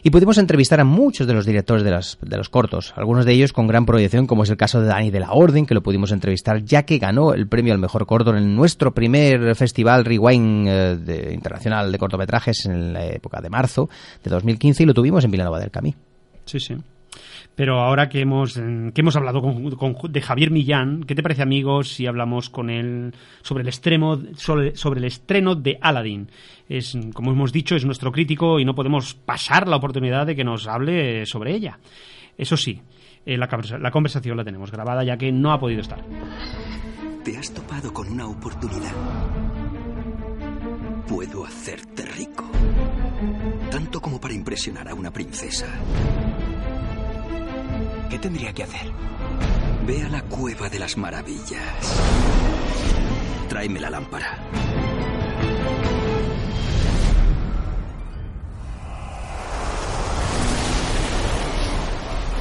Y 0.04 0.12
pudimos 0.12 0.38
entrevistar 0.38 0.80
a 0.80 0.84
muchos 0.84 1.26
de 1.26 1.34
los 1.34 1.46
directores 1.48 1.84
de, 1.84 1.90
las- 1.90 2.20
de 2.22 2.38
los 2.38 2.50
cortos, 2.50 2.94
algunos 2.96 3.26
de 3.26 3.32
ellos 3.34 3.54
con 3.54 3.66
gran 3.66 3.88
proyección, 3.88 4.28
como 4.28 4.44
es 4.44 4.50
el 4.52 4.58
caso 4.58 4.82
de 4.82 4.88
Dani 4.88 5.10
de 5.10 5.22
la 5.22 5.32
Orden, 5.32 5.66
que 5.66 5.74
lo 5.74 5.82
pudimos 5.82 6.12
entrevistar 6.12 6.62
ya 6.64 6.84
que 6.84 7.00
ganó 7.00 7.34
el 7.34 7.48
premio 7.48 7.74
al 7.74 7.80
mejor 7.80 8.06
corto 8.06 8.36
en 8.36 8.56
nuestro 8.56 8.94
primer 8.94 9.56
festival 9.56 10.06
Rewind 10.06 10.68
eh, 10.70 11.32
internacional 11.34 11.92
de 11.92 11.98
cortometrajes 11.98 12.66
en 12.66 12.94
la 12.94 13.06
época 13.08 13.42
de 13.42 13.50
marzo 13.50 13.90
de 14.24 14.30
2015 14.30 14.84
y 14.84 14.86
lo 14.86 14.94
tuvimos 14.94 15.24
en 15.24 15.32
Vilanova 15.32 15.60
del 15.60 15.72
Camí. 15.72 15.96
Sí, 16.46 16.60
sí. 16.60 16.76
Pero 17.56 17.80
ahora 17.80 18.10
que 18.10 18.20
hemos, 18.20 18.58
mm, 18.58 18.90
que 18.90 19.02
hemos 19.02 19.16
hablado 19.16 19.42
con, 19.42 19.72
con- 19.72 20.12
de 20.12 20.22
Javier 20.22 20.52
Millán, 20.52 21.04
¿qué 21.06 21.16
te 21.16 21.24
parece, 21.24 21.42
amigos, 21.42 21.90
si 21.94 22.06
hablamos 22.06 22.50
con 22.50 22.70
él 22.70 23.14
sobre 23.42 23.62
el 23.62 23.70
extremo, 23.70 24.20
sobre, 24.36 24.76
sobre 24.76 25.00
el 25.00 25.06
estreno 25.06 25.56
de 25.56 25.78
Aladdin? 25.82 26.30
Es, 26.68 26.98
como 27.14 27.32
hemos 27.32 27.54
dicho, 27.54 27.76
es 27.76 27.86
nuestro 27.86 28.12
crítico 28.12 28.60
y 28.60 28.66
no 28.66 28.76
podemos 28.76 29.14
pasar 29.14 29.68
la 29.68 29.78
oportunidad 29.78 30.26
de 30.26 30.36
que 30.36 30.44
nos 30.44 30.68
hable 30.68 31.26
sobre 31.26 31.54
ella. 31.56 31.80
Eso 32.38 32.58
sí, 32.58 32.82
eh, 33.26 33.38
la, 33.38 33.48
la 33.80 33.92
conversación 33.92 34.36
la 34.36 34.44
tenemos 34.44 34.70
grabada 34.72 35.04
ya 35.06 35.16
que 35.18 35.32
no 35.32 35.54
ha 35.54 35.60
podido 35.60 35.80
estar. 35.82 36.04
Te 37.24 37.38
has 37.38 37.54
topado 37.54 37.94
con 37.94 38.12
una 38.12 38.28
oportunidad. 38.28 38.92
Puedo 41.08 41.46
hacerte 41.46 42.04
rico. 42.06 42.50
Tanto 43.72 44.02
como 44.02 44.20
para 44.20 44.34
impresionar 44.34 44.90
a 44.90 44.94
una 44.94 45.12
princesa. 45.12 45.68
¿Qué 48.10 48.20
tendría 48.20 48.54
que 48.54 48.64
hacer? 48.64 48.92
Ve 49.86 50.02
a 50.04 50.10
la 50.10 50.22
cueva 50.24 50.70
de 50.70 50.80
las 50.80 50.98
maravillas. 50.98 52.00
Tráeme 53.50 53.80
la 53.80 53.90
lámpara. 53.90 54.40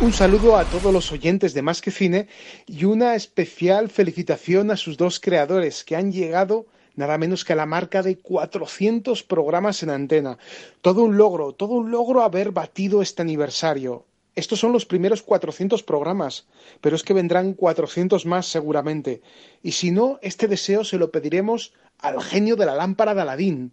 Un 0.00 0.12
saludo 0.12 0.56
a 0.56 0.64
todos 0.64 0.92
los 0.92 1.12
oyentes 1.12 1.54
de 1.54 1.62
Más 1.62 1.80
que 1.80 1.90
Cine 1.90 2.28
y 2.66 2.84
una 2.84 3.14
especial 3.14 3.88
felicitación 3.88 4.70
a 4.70 4.76
sus 4.76 4.96
dos 4.96 5.18
creadores 5.18 5.84
que 5.84 5.96
han 5.96 6.12
llegado 6.12 6.66
nada 6.96 7.18
menos 7.18 7.44
que 7.44 7.54
a 7.54 7.56
la 7.56 7.66
marca 7.66 8.02
de 8.02 8.18
400 8.18 9.22
programas 9.22 9.82
en 9.82 9.90
antena. 9.90 10.38
Todo 10.80 11.02
un 11.04 11.16
logro, 11.16 11.52
todo 11.52 11.74
un 11.74 11.90
logro 11.90 12.22
haber 12.22 12.52
batido 12.52 13.02
este 13.02 13.22
aniversario. 13.22 14.04
Estos 14.36 14.58
son 14.58 14.72
los 14.72 14.84
primeros 14.84 15.22
400 15.22 15.82
programas, 15.84 16.46
pero 16.80 16.96
es 16.96 17.04
que 17.04 17.14
vendrán 17.14 17.54
400 17.54 18.26
más 18.26 18.46
seguramente. 18.46 19.22
Y 19.62 19.72
si 19.72 19.90
no, 19.92 20.18
este 20.22 20.48
deseo 20.48 20.82
se 20.82 20.98
lo 20.98 21.12
pediremos 21.12 21.72
al 21.98 22.22
genio 22.22 22.56
de 22.56 22.66
la 22.66 22.74
lámpara 22.74 23.14
de 23.14 23.22
Aladín 23.22 23.72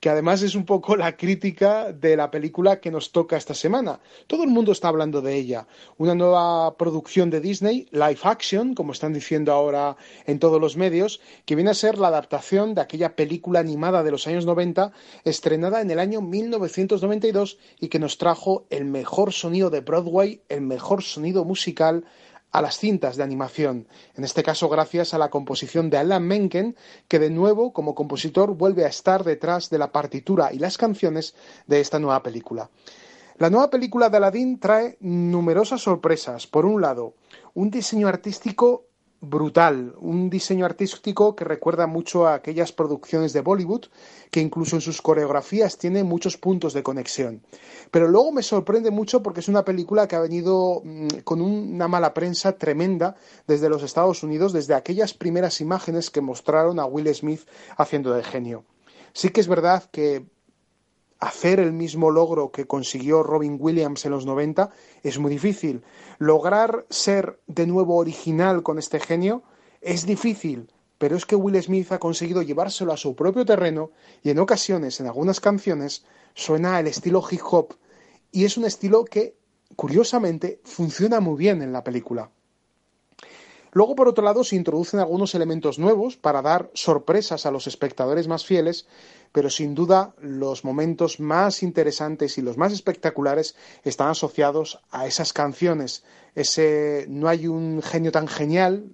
que 0.00 0.08
además 0.08 0.42
es 0.42 0.54
un 0.54 0.64
poco 0.64 0.96
la 0.96 1.16
crítica 1.16 1.92
de 1.92 2.16
la 2.16 2.30
película 2.30 2.80
que 2.80 2.90
nos 2.90 3.12
toca 3.12 3.36
esta 3.36 3.52
semana. 3.52 4.00
Todo 4.26 4.42
el 4.44 4.48
mundo 4.48 4.72
está 4.72 4.88
hablando 4.88 5.20
de 5.20 5.36
ella. 5.36 5.66
Una 5.98 6.14
nueva 6.14 6.76
producción 6.78 7.28
de 7.28 7.40
Disney, 7.40 7.86
live 7.92 8.18
action, 8.22 8.74
como 8.74 8.92
están 8.92 9.12
diciendo 9.12 9.52
ahora 9.52 9.96
en 10.26 10.38
todos 10.38 10.58
los 10.58 10.76
medios, 10.78 11.20
que 11.44 11.54
viene 11.54 11.70
a 11.70 11.74
ser 11.74 11.98
la 11.98 12.08
adaptación 12.08 12.74
de 12.74 12.80
aquella 12.80 13.14
película 13.14 13.60
animada 13.60 14.02
de 14.02 14.10
los 14.10 14.26
años 14.26 14.46
90, 14.46 14.90
estrenada 15.24 15.82
en 15.82 15.90
el 15.90 15.98
año 15.98 16.22
1992 16.22 17.58
y 17.78 17.88
que 17.88 17.98
nos 17.98 18.16
trajo 18.16 18.64
el 18.70 18.86
mejor 18.86 19.34
sonido 19.34 19.68
de 19.68 19.80
Broadway, 19.80 20.40
el 20.48 20.62
mejor 20.62 21.02
sonido 21.02 21.44
musical 21.44 22.04
a 22.52 22.62
las 22.62 22.78
cintas 22.78 23.16
de 23.16 23.22
animación, 23.22 23.86
en 24.16 24.24
este 24.24 24.42
caso 24.42 24.68
gracias 24.68 25.14
a 25.14 25.18
la 25.18 25.30
composición 25.30 25.90
de 25.90 25.98
Alan 25.98 26.26
Menken, 26.26 26.76
que 27.08 27.18
de 27.18 27.30
nuevo 27.30 27.72
como 27.72 27.94
compositor 27.94 28.54
vuelve 28.54 28.84
a 28.84 28.88
estar 28.88 29.24
detrás 29.24 29.70
de 29.70 29.78
la 29.78 29.92
partitura 29.92 30.52
y 30.52 30.58
las 30.58 30.78
canciones 30.78 31.34
de 31.66 31.80
esta 31.80 31.98
nueva 31.98 32.22
película. 32.22 32.70
La 33.38 33.48
nueva 33.48 33.70
película 33.70 34.10
de 34.10 34.18
Aladdin 34.18 34.60
trae 34.60 34.98
numerosas 35.00 35.80
sorpresas. 35.80 36.46
Por 36.46 36.66
un 36.66 36.82
lado, 36.82 37.14
un 37.54 37.70
diseño 37.70 38.06
artístico 38.06 38.89
brutal, 39.20 39.94
un 39.98 40.30
diseño 40.30 40.64
artístico 40.64 41.36
que 41.36 41.44
recuerda 41.44 41.86
mucho 41.86 42.26
a 42.26 42.34
aquellas 42.34 42.72
producciones 42.72 43.32
de 43.32 43.42
Bollywood, 43.42 43.86
que 44.30 44.40
incluso 44.40 44.76
en 44.76 44.82
sus 44.82 45.02
coreografías 45.02 45.76
tiene 45.76 46.04
muchos 46.04 46.38
puntos 46.38 46.72
de 46.72 46.82
conexión. 46.82 47.42
Pero 47.90 48.08
luego 48.08 48.32
me 48.32 48.42
sorprende 48.42 48.90
mucho 48.90 49.22
porque 49.22 49.40
es 49.40 49.48
una 49.48 49.64
película 49.64 50.08
que 50.08 50.16
ha 50.16 50.20
venido 50.20 50.80
mm, 50.84 51.08
con 51.24 51.42
una 51.42 51.86
mala 51.86 52.14
prensa 52.14 52.52
tremenda 52.52 53.16
desde 53.46 53.68
los 53.68 53.82
Estados 53.82 54.22
Unidos, 54.22 54.52
desde 54.52 54.74
aquellas 54.74 55.12
primeras 55.12 55.60
imágenes 55.60 56.10
que 56.10 56.22
mostraron 56.22 56.80
a 56.80 56.86
Will 56.86 57.14
Smith 57.14 57.42
haciendo 57.76 58.12
de 58.14 58.22
genio. 58.22 58.64
Sí 59.12 59.30
que 59.30 59.40
es 59.40 59.48
verdad 59.48 59.84
que 59.90 60.24
hacer 61.20 61.60
el 61.60 61.72
mismo 61.72 62.10
logro 62.10 62.50
que 62.50 62.66
consiguió 62.66 63.22
Robin 63.22 63.58
Williams 63.60 64.04
en 64.06 64.12
los 64.12 64.26
90 64.26 64.70
es 65.02 65.18
muy 65.18 65.30
difícil. 65.30 65.82
Lograr 66.18 66.86
ser 66.88 67.38
de 67.46 67.66
nuevo 67.66 67.96
original 67.96 68.62
con 68.62 68.78
este 68.78 68.98
genio 68.98 69.42
es 69.82 70.06
difícil, 70.06 70.72
pero 70.98 71.16
es 71.16 71.26
que 71.26 71.36
Will 71.36 71.62
Smith 71.62 71.92
ha 71.92 71.98
conseguido 71.98 72.42
llevárselo 72.42 72.92
a 72.92 72.96
su 72.96 73.14
propio 73.14 73.44
terreno 73.44 73.90
y 74.22 74.30
en 74.30 74.38
ocasiones, 74.38 74.98
en 75.00 75.06
algunas 75.06 75.40
canciones, 75.40 76.04
suena 76.34 76.80
el 76.80 76.86
estilo 76.86 77.22
hip 77.30 77.42
hop 77.50 77.74
y 78.32 78.44
es 78.44 78.56
un 78.56 78.64
estilo 78.64 79.04
que, 79.04 79.36
curiosamente, 79.76 80.60
funciona 80.64 81.20
muy 81.20 81.36
bien 81.36 81.62
en 81.62 81.72
la 81.72 81.84
película. 81.84 82.30
Luego, 83.72 83.94
por 83.94 84.08
otro 84.08 84.24
lado, 84.24 84.42
se 84.42 84.56
introducen 84.56 84.98
algunos 84.98 85.34
elementos 85.34 85.78
nuevos 85.78 86.16
para 86.16 86.42
dar 86.42 86.70
sorpresas 86.74 87.46
a 87.46 87.50
los 87.50 87.66
espectadores 87.66 88.26
más 88.26 88.44
fieles, 88.44 88.86
pero 89.32 89.48
sin 89.48 89.74
duda 89.74 90.14
los 90.20 90.64
momentos 90.64 91.20
más 91.20 91.62
interesantes 91.62 92.36
y 92.36 92.42
los 92.42 92.56
más 92.56 92.72
espectaculares 92.72 93.54
están 93.84 94.08
asociados 94.08 94.80
a 94.90 95.06
esas 95.06 95.32
canciones. 95.32 96.02
Ese 96.34 97.06
no 97.08 97.28
hay 97.28 97.46
un 97.46 97.80
genio 97.80 98.10
tan 98.10 98.26
genial, 98.26 98.86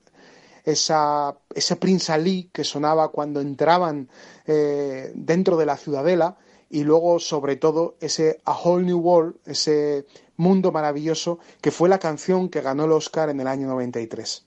esa, 0.64 1.36
ese 1.54 1.76
Prince 1.76 2.12
Ali 2.12 2.50
que 2.52 2.64
sonaba 2.64 3.08
cuando 3.08 3.40
entraban 3.40 4.08
eh, 4.46 5.12
dentro 5.14 5.56
de 5.56 5.66
la 5.66 5.76
ciudadela 5.76 6.36
y 6.68 6.82
luego 6.82 7.18
sobre 7.20 7.56
todo 7.56 7.96
ese 8.00 8.40
A 8.44 8.58
Whole 8.58 8.84
New 8.84 8.98
World, 8.98 9.36
ese 9.46 10.06
mundo 10.36 10.72
maravilloso 10.72 11.38
que 11.60 11.70
fue 11.70 11.88
la 11.88 11.98
canción 11.98 12.48
que 12.48 12.60
ganó 12.60 12.84
el 12.84 12.92
Oscar 12.92 13.30
en 13.30 13.40
el 13.40 13.46
año 13.46 13.68
93. 13.68 14.45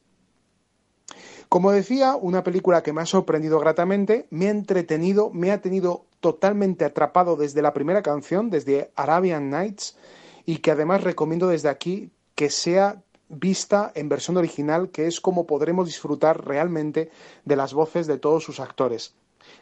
Como 1.49 1.71
decía, 1.71 2.15
una 2.15 2.43
película 2.43 2.83
que 2.83 2.93
me 2.93 3.01
ha 3.01 3.07
sorprendido 3.07 3.59
gratamente, 3.59 4.27
me 4.29 4.47
ha 4.47 4.51
entretenido, 4.51 5.31
me 5.31 5.51
ha 5.51 5.61
tenido 5.61 6.05
totalmente 6.19 6.85
atrapado 6.85 7.35
desde 7.37 7.63
la 7.63 7.73
primera 7.73 8.03
canción, 8.03 8.51
desde 8.51 8.91
Arabian 8.95 9.49
Nights, 9.49 9.97
y 10.45 10.57
que 10.57 10.69
además 10.69 11.03
recomiendo 11.03 11.47
desde 11.47 11.69
aquí 11.69 12.11
que 12.35 12.51
sea 12.51 13.01
vista 13.29 13.91
en 13.95 14.09
versión 14.09 14.37
original, 14.37 14.89
que 14.89 15.07
es 15.07 15.19
como 15.19 15.47
podremos 15.47 15.87
disfrutar 15.87 16.45
realmente 16.45 17.09
de 17.45 17.55
las 17.55 17.73
voces 17.73 18.05
de 18.05 18.19
todos 18.19 18.43
sus 18.43 18.59
actores. 18.59 19.15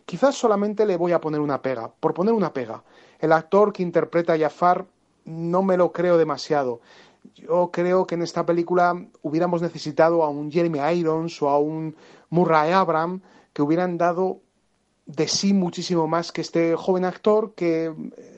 Quizás 0.06 0.36
solamente 0.36 0.86
le 0.86 0.98
voy 0.98 1.14
a 1.14 1.22
poner 1.22 1.40
una 1.40 1.62
pega, 1.62 1.90
por 2.02 2.14
poner 2.14 2.34
una 2.34 2.52
pega. 2.52 2.84
El 3.20 3.32
actor 3.32 3.72
que 3.72 3.84
interpreta 3.84 4.34
a 4.34 4.40
Jafar 4.40 4.88
no 5.24 5.64
me 5.64 5.78
lo 5.78 5.92
creo 5.92 6.18
demasiado. 6.18 6.82
Yo 7.36 7.70
creo 7.72 8.08
que 8.08 8.16
en 8.16 8.24
esta 8.24 8.46
película 8.46 9.00
hubiéramos 9.22 9.62
necesitado 9.62 10.24
a 10.24 10.30
un 10.30 10.52
Jeremy 10.52 10.80
Irons 10.98 11.42
o 11.42 11.50
a 11.50 11.60
un 11.60 11.96
Murray 12.30 12.72
Abram 12.72 13.22
que 13.54 13.62
hubieran 13.62 13.98
dado 13.98 14.42
de 15.06 15.28
sí 15.28 15.54
muchísimo 15.54 16.08
más 16.08 16.32
que 16.32 16.42
este 16.42 16.76
joven 16.76 17.06
actor 17.06 17.54
que, 17.56 17.94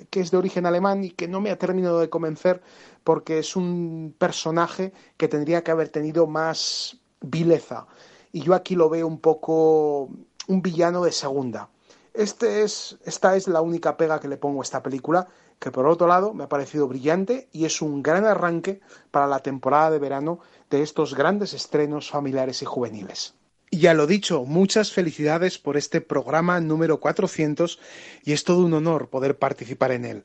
que, 0.09 0.19
es 0.19 0.31
de 0.31 0.37
origen 0.37 0.65
alemán 0.65 1.03
y 1.03 1.09
que 1.09 1.27
no 1.27 1.41
me 1.41 1.49
ha 1.49 1.57
terminado 1.57 1.99
de 1.99 2.09
convencer 2.09 2.61
porque 3.03 3.39
es 3.39 3.55
un 3.55 4.13
personaje 4.17 4.93
que 5.17 5.27
tendría 5.27 5.63
que 5.63 5.71
haber 5.71 5.89
tenido 5.89 6.27
más 6.27 6.99
vileza. 7.21 7.87
Y 8.31 8.41
yo 8.41 8.53
aquí 8.53 8.75
lo 8.75 8.89
veo 8.89 9.07
un 9.07 9.19
poco 9.19 10.09
un 10.47 10.61
villano 10.61 11.03
de 11.03 11.11
segunda. 11.11 11.69
Este 12.13 12.63
es, 12.63 12.97
esta 13.05 13.35
es 13.35 13.47
la 13.47 13.61
única 13.61 13.97
pega 13.97 14.19
que 14.19 14.27
le 14.27 14.37
pongo 14.37 14.61
a 14.61 14.63
esta 14.63 14.83
película 14.83 15.27
que 15.59 15.71
por 15.71 15.87
otro 15.87 16.07
lado 16.07 16.33
me 16.33 16.45
ha 16.45 16.49
parecido 16.49 16.87
brillante 16.87 17.49
y 17.51 17.65
es 17.65 17.81
un 17.81 18.01
gran 18.01 18.25
arranque 18.25 18.79
para 19.11 19.27
la 19.27 19.39
temporada 19.39 19.91
de 19.91 19.99
verano 19.99 20.39
de 20.69 20.81
estos 20.81 21.15
grandes 21.15 21.53
estrenos 21.53 22.09
familiares 22.09 22.61
y 22.61 22.65
juveniles. 22.65 23.35
Y 23.71 23.79
ya 23.79 23.93
lo 23.93 24.07
dicho, 24.07 24.45
muchas 24.45 24.91
felicidades 24.91 25.59
por 25.59 25.77
este 25.77 26.01
programa 26.01 26.59
número 26.59 26.99
400 26.99 27.79
y 28.23 28.33
es 28.33 28.43
todo 28.43 28.65
un 28.65 28.73
honor 28.73 29.09
poder 29.09 29.37
participar 29.37 29.91
en 29.91 30.05
él. 30.05 30.23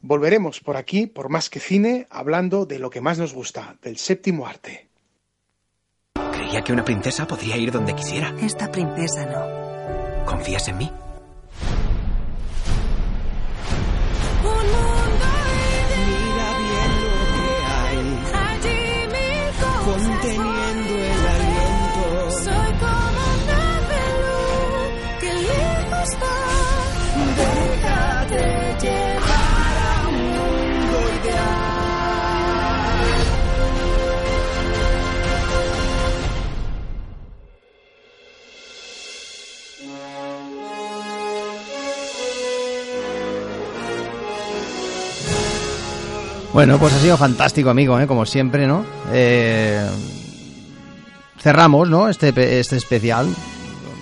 Volveremos 0.00 0.60
por 0.60 0.76
aquí, 0.76 1.06
por 1.06 1.28
más 1.28 1.48
que 1.48 1.60
cine, 1.60 2.08
hablando 2.10 2.66
de 2.66 2.80
lo 2.80 2.90
que 2.90 3.00
más 3.00 3.18
nos 3.18 3.34
gusta, 3.34 3.76
del 3.82 3.98
séptimo 3.98 4.48
arte. 4.48 4.88
Creía 6.32 6.62
que 6.62 6.72
una 6.72 6.84
princesa 6.84 7.26
podría 7.26 7.56
ir 7.56 7.70
donde 7.70 7.94
quisiera. 7.94 8.34
Esta 8.42 8.72
princesa 8.72 9.26
no. 9.26 10.24
¿Confías 10.26 10.66
en 10.66 10.78
mí? 10.78 10.90
Conteniendo 19.84 21.21
Bueno, 46.52 46.78
pues 46.78 46.92
ha 46.92 46.98
sido 46.98 47.16
fantástico, 47.16 47.70
amigo, 47.70 47.98
¿eh? 47.98 48.06
como 48.06 48.26
siempre, 48.26 48.66
¿no? 48.66 48.84
Eh, 49.10 49.88
cerramos, 51.38 51.88
¿no? 51.88 52.10
Este, 52.10 52.28
este 52.60 52.76
especial 52.76 53.26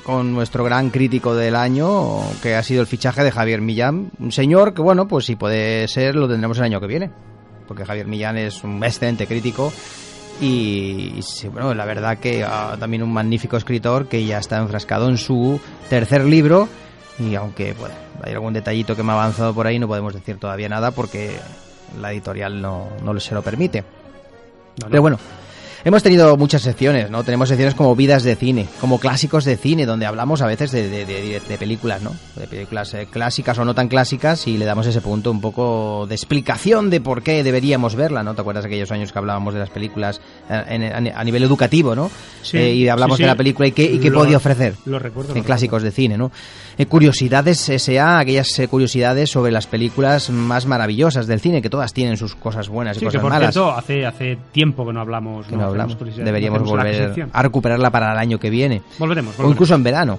con 0.02 0.32
nuestro 0.32 0.64
gran 0.64 0.90
crítico 0.90 1.36
del 1.36 1.54
año, 1.54 2.18
que 2.42 2.56
ha 2.56 2.62
sido 2.64 2.80
el 2.80 2.88
fichaje 2.88 3.22
de 3.22 3.30
Javier 3.30 3.60
Millán. 3.60 4.10
Un 4.18 4.32
señor 4.32 4.74
que, 4.74 4.82
bueno, 4.82 5.06
pues 5.06 5.26
si 5.26 5.36
puede 5.36 5.86
ser, 5.86 6.16
lo 6.16 6.28
tendremos 6.28 6.58
el 6.58 6.64
año 6.64 6.80
que 6.80 6.88
viene. 6.88 7.10
Porque 7.68 7.84
Javier 7.84 8.08
Millán 8.08 8.36
es 8.36 8.64
un 8.64 8.82
excelente 8.82 9.28
crítico 9.28 9.72
y, 10.40 11.20
y 11.20 11.48
bueno, 11.52 11.72
la 11.72 11.84
verdad 11.84 12.18
que 12.18 12.42
ah, 12.42 12.76
también 12.80 13.04
un 13.04 13.12
magnífico 13.12 13.56
escritor 13.58 14.08
que 14.08 14.24
ya 14.24 14.38
está 14.38 14.58
enfrascado 14.58 15.08
en 15.08 15.18
su 15.18 15.60
tercer 15.88 16.24
libro. 16.24 16.68
Y 17.20 17.36
aunque 17.36 17.74
bueno, 17.74 17.94
hay 18.24 18.32
algún 18.32 18.54
detallito 18.54 18.96
que 18.96 19.04
me 19.04 19.12
ha 19.12 19.14
avanzado 19.14 19.54
por 19.54 19.68
ahí, 19.68 19.78
no 19.78 19.86
podemos 19.86 20.14
decir 20.14 20.38
todavía 20.38 20.68
nada 20.68 20.90
porque 20.90 21.38
la 22.00 22.12
editorial 22.12 22.60
no, 22.60 22.88
no 23.02 23.18
se 23.20 23.34
lo 23.34 23.42
permite. 23.42 23.84
Pero 24.88 25.02
bueno, 25.02 25.18
hemos 25.84 26.02
tenido 26.02 26.36
muchas 26.38 26.62
secciones, 26.62 27.10
¿no? 27.10 27.22
Tenemos 27.22 27.48
secciones 27.48 27.74
como 27.74 27.94
Vidas 27.94 28.22
de 28.22 28.34
Cine, 28.36 28.66
como 28.80 28.98
Clásicos 28.98 29.44
de 29.44 29.56
Cine, 29.58 29.84
donde 29.84 30.06
hablamos 30.06 30.40
a 30.40 30.46
veces 30.46 30.70
de, 30.70 30.88
de- 30.88 31.04
de- 31.04 31.40
de 31.46 31.58
películas, 31.58 32.00
¿no? 32.00 32.14
De 32.36 32.46
películas 32.46 32.94
eh, 32.94 33.06
clásicas 33.10 33.58
o 33.58 33.64
no 33.64 33.74
tan 33.74 33.88
clásicas 33.88 34.46
y 34.46 34.56
le 34.56 34.64
damos 34.64 34.86
ese 34.86 35.00
punto 35.02 35.30
un 35.30 35.40
poco 35.40 36.06
de 36.08 36.14
explicación 36.14 36.88
de 36.88 37.00
por 37.02 37.22
qué 37.22 37.42
deberíamos 37.42 37.94
verla, 37.94 38.22
¿no? 38.22 38.34
¿Te 38.34 38.40
acuerdas 38.40 38.64
de 38.64 38.68
aquellos 38.68 38.90
años 38.90 39.12
que 39.12 39.18
hablábamos 39.18 39.52
de 39.52 39.60
las 39.60 39.70
películas 39.70 40.20
eh, 40.48 40.62
en- 40.68 40.82
en- 40.82 41.12
a 41.14 41.24
nivel 41.24 41.42
educativo, 41.42 41.94
¿no? 41.94 42.10
Sí, 42.42 42.56
Eh, 42.56 42.74
y 42.74 42.88
hablamos 42.88 43.18
sí, 43.18 43.24
de 43.24 43.26
la 43.28 43.36
película 43.36 43.68
y 43.68 43.72
qué, 43.72 43.82
y 43.84 43.98
qué 43.98 44.08
Lo- 44.10 44.20
podía 44.20 44.38
ofrecer. 44.38 44.74
lo 44.86 44.98
recuerdo, 44.98 45.32
En 45.32 45.38
lo 45.38 45.44
clásicos 45.44 45.82
de 45.82 45.90
cine, 45.90 46.16
¿no? 46.16 46.30
Eh, 46.82 46.86
curiosidades 46.86 47.68
S.A., 47.68 48.18
aquellas 48.18 48.58
eh, 48.58 48.68
curiosidades 48.68 49.30
sobre 49.30 49.52
las 49.52 49.66
películas 49.66 50.30
más 50.30 50.66
maravillosas 50.66 51.26
del 51.26 51.40
cine, 51.40 51.60
que 51.62 51.70
todas 51.70 51.92
tienen 51.92 52.16
sus 52.16 52.34
cosas 52.34 52.68
buenas 52.68 52.96
y 52.96 53.00
Sí, 53.00 53.06
que 53.06 53.06
cosas 53.08 53.20
por 53.22 53.30
malas. 53.32 53.52
cierto, 53.54 53.72
hace, 53.72 54.06
hace 54.06 54.38
tiempo 54.52 54.86
que 54.86 54.92
no 54.92 55.00
hablamos. 55.00 55.46
que 55.46 55.56
no 55.56 55.64
hablamos. 55.66 55.96
Deberíamos 56.16 56.62
no 56.62 56.76
la 56.76 56.82
volver 56.84 57.28
a 57.32 57.42
recuperarla 57.42 57.90
para 57.90 58.12
el 58.12 58.18
año 58.18 58.38
que 58.38 58.50
viene. 58.50 58.82
Volveremos, 58.98 59.34
O 59.34 59.36
volveremos. 59.38 59.54
incluso 59.56 59.74
en 59.74 59.82
verano. 59.82 60.18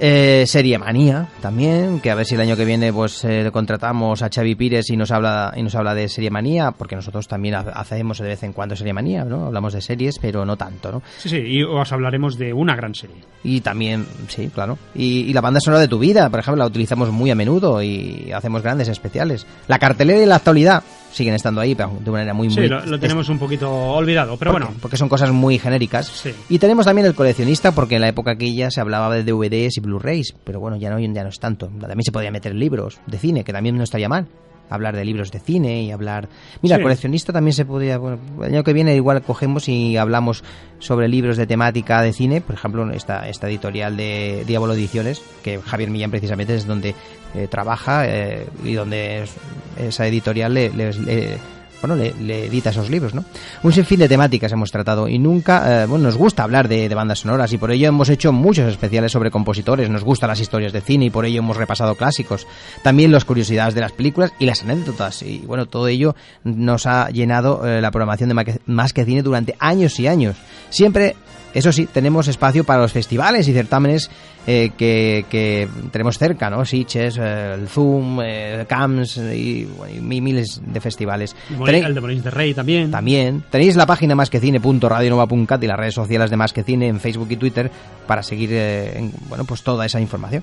Eh, 0.00 0.44
Serie 0.46 0.78
Manía 0.78 1.26
también, 1.42 1.98
que 2.00 2.10
a 2.10 2.14
ver 2.14 2.24
si 2.24 2.36
el 2.36 2.40
año 2.40 2.56
que 2.56 2.64
viene 2.64 2.92
pues 2.92 3.24
eh, 3.24 3.50
contratamos 3.52 4.22
a 4.22 4.28
Xavi 4.32 4.54
Pires 4.54 4.88
y 4.90 4.96
nos 4.96 5.10
habla 5.10 5.52
y 5.56 5.62
nos 5.62 5.74
habla 5.74 5.92
de 5.94 6.08
Serie 6.08 6.30
Manía, 6.30 6.70
porque 6.70 6.94
nosotros 6.94 7.26
también 7.26 7.56
ha- 7.56 7.60
hacemos 7.74 8.18
de 8.18 8.28
vez 8.28 8.42
en 8.44 8.52
cuando 8.52 8.76
Serie 8.76 8.92
Manía, 8.92 9.24
¿no? 9.24 9.46
Hablamos 9.46 9.72
de 9.72 9.80
series, 9.80 10.18
pero 10.20 10.44
no 10.44 10.56
tanto, 10.56 10.92
¿no? 10.92 11.02
Sí, 11.18 11.28
sí, 11.28 11.38
y 11.44 11.62
os 11.64 11.90
hablaremos 11.92 12.38
de 12.38 12.52
una 12.52 12.76
gran 12.76 12.94
serie. 12.94 13.16
Y 13.42 13.60
también, 13.60 14.06
sí, 14.28 14.48
claro. 14.54 14.78
Y, 14.94 15.22
y 15.22 15.32
la 15.32 15.40
banda 15.40 15.58
sonora 15.60 15.80
de 15.80 15.88
tu 15.88 15.98
vida, 15.98 16.30
por 16.30 16.40
ejemplo, 16.40 16.62
la 16.62 16.68
utilizamos 16.68 17.10
muy 17.10 17.30
a 17.30 17.34
menudo 17.34 17.82
y 17.82 18.30
hacemos 18.32 18.62
grandes 18.62 18.88
especiales. 18.88 19.46
La 19.66 19.78
cartelera 19.80 20.22
y 20.22 20.26
la 20.26 20.36
actualidad 20.36 20.82
siguen 21.12 21.34
estando 21.34 21.60
ahí, 21.60 21.74
pero 21.74 21.90
de 22.00 22.10
una 22.10 22.18
manera 22.20 22.34
muy, 22.34 22.50
Sí, 22.50 22.60
muy... 22.60 22.68
lo, 22.68 22.84
lo 22.84 22.98
tenemos 22.98 23.28
un 23.28 23.38
poquito 23.38 23.70
olvidado, 23.70 24.36
pero 24.36 24.52
bueno. 24.52 24.72
porque 24.80 24.96
son 24.96 25.08
cosas 25.08 25.30
muy 25.32 25.58
genéricas. 25.58 26.24
Y 26.48 26.58
tenemos 26.58 26.86
también 26.86 27.06
el 27.06 27.14
coleccionista, 27.14 27.72
porque 27.72 27.96
en 27.96 28.02
la 28.02 28.08
época 28.08 28.32
aquella 28.32 28.70
se 28.70 28.80
hablaba 28.80 29.14
de 29.14 29.24
DVDs 29.24 29.76
y 29.76 29.80
Blu-rays, 29.80 30.34
pero 30.44 30.60
bueno, 30.60 30.76
ya 30.76 30.90
no, 30.90 30.98
ya 30.98 31.22
no 31.22 31.28
es 31.28 31.38
tanto. 31.38 31.66
También 31.66 32.02
se 32.02 32.12
podía 32.12 32.30
meter 32.30 32.54
libros 32.54 33.00
de 33.06 33.18
cine, 33.18 33.44
que 33.44 33.52
también 33.52 33.76
no 33.76 33.84
estaría 33.84 34.08
mal. 34.08 34.26
Hablar 34.70 34.94
de 34.96 35.04
libros 35.04 35.30
de 35.32 35.38
cine 35.40 35.82
y 35.82 35.90
hablar. 35.90 36.28
Mira, 36.62 36.76
Sí. 36.76 36.82
coleccionista 36.82 37.32
también 37.32 37.54
se 37.54 37.64
podría. 37.64 37.98
Bueno, 37.98 38.18
el 38.38 38.44
año 38.54 38.64
que 38.64 38.72
viene 38.72 38.94
igual 38.96 39.22
cogemos 39.22 39.68
y 39.68 39.96
hablamos 39.96 40.44
sobre 40.78 41.08
libros 41.08 41.36
de 41.36 41.46
temática 41.46 42.02
de 42.02 42.12
cine. 42.12 42.40
Por 42.40 42.54
ejemplo, 42.54 42.90
esta, 42.92 43.28
esta 43.28 43.48
editorial 43.48 43.96
de 43.96 44.44
Diablo 44.46 44.74
Ediciones, 44.74 45.22
que 45.42 45.58
Javier 45.60 45.90
Millán 45.90 46.10
precisamente 46.10 46.54
es 46.54 46.66
donde 46.66 46.94
eh, 47.34 47.46
trabaja 47.48 48.04
eh, 48.06 48.46
y 48.64 48.74
donde 48.74 49.22
es- 49.22 49.36
esa 49.78 50.06
editorial 50.06 50.54
le, 50.54 50.70
le- 50.70 50.92
le- 50.92 51.38
bueno, 51.80 51.96
le, 51.96 52.46
edita 52.46 52.70
esos 52.70 52.90
libros, 52.90 53.14
¿no? 53.14 53.24
Un 53.62 53.72
sinfín 53.72 54.00
de 54.00 54.08
temáticas 54.08 54.52
hemos 54.52 54.70
tratado 54.70 55.08
y 55.08 55.18
nunca, 55.18 55.82
eh, 55.82 55.86
bueno, 55.86 56.04
nos 56.04 56.16
gusta 56.16 56.42
hablar 56.42 56.68
de, 56.68 56.88
bandas 56.88 57.20
sonoras 57.20 57.52
y 57.52 57.58
por 57.58 57.70
ello 57.70 57.88
hemos 57.88 58.08
hecho 58.08 58.32
muchos 58.32 58.68
especiales 58.68 59.12
sobre 59.12 59.30
compositores, 59.30 59.88
nos 59.88 60.04
gustan 60.04 60.28
las 60.28 60.40
historias 60.40 60.72
de 60.72 60.80
cine 60.80 61.06
y 61.06 61.10
por 61.10 61.24
ello 61.24 61.38
hemos 61.38 61.56
repasado 61.56 61.94
clásicos, 61.94 62.46
también 62.82 63.12
las 63.12 63.24
curiosidades 63.24 63.74
de 63.74 63.80
las 63.80 63.92
películas 63.92 64.32
y 64.38 64.46
las 64.46 64.62
anécdotas 64.62 65.22
y 65.22 65.38
bueno, 65.46 65.66
todo 65.66 65.88
ello 65.88 66.16
nos 66.44 66.86
ha 66.86 67.10
llenado 67.10 67.66
eh, 67.66 67.80
la 67.80 67.90
programación 67.90 68.30
de 68.30 68.60
Más 68.66 68.92
que 68.92 69.04
Cine 69.04 69.22
durante 69.22 69.54
años 69.58 69.98
y 70.00 70.06
años. 70.06 70.36
Siempre 70.70 71.16
eso 71.58 71.72
sí, 71.72 71.86
tenemos 71.86 72.28
espacio 72.28 72.64
para 72.64 72.80
los 72.82 72.92
festivales 72.92 73.46
y 73.48 73.52
certámenes 73.52 74.10
eh, 74.46 74.70
que, 74.78 75.26
que 75.28 75.68
tenemos 75.90 76.16
cerca, 76.18 76.48
¿no? 76.50 76.64
Sitges, 76.64 77.18
eh, 77.20 77.54
el 77.54 77.68
Zoom, 77.68 78.20
eh, 78.24 78.64
CAMS 78.68 79.18
y, 79.18 79.64
bueno, 79.66 79.94
y 79.96 80.00
mi- 80.00 80.20
miles 80.20 80.60
de 80.64 80.80
festivales. 80.80 81.36
Tenéis- 81.50 81.84
El 81.86 81.94
de 81.94 82.00
Molins 82.00 82.24
de 82.24 82.30
Rey 82.30 82.54
también. 82.54 82.90
también 82.90 83.42
tenéis 83.50 83.76
la 83.76 83.86
página 83.86 84.14
másquecine.radionova.cat 84.14 85.62
y 85.62 85.66
las 85.66 85.78
redes 85.78 85.94
sociales 85.94 86.30
de 86.30 86.36
Más 86.36 86.52
que 86.52 86.62
Cine 86.62 86.88
en 86.88 87.00
Facebook 87.00 87.28
y 87.30 87.36
Twitter 87.36 87.70
para 88.06 88.22
seguir 88.22 88.50
eh, 88.52 88.98
en- 88.98 89.12
bueno 89.28 89.44
pues 89.44 89.62
toda 89.62 89.84
esa 89.86 90.00
información. 90.00 90.42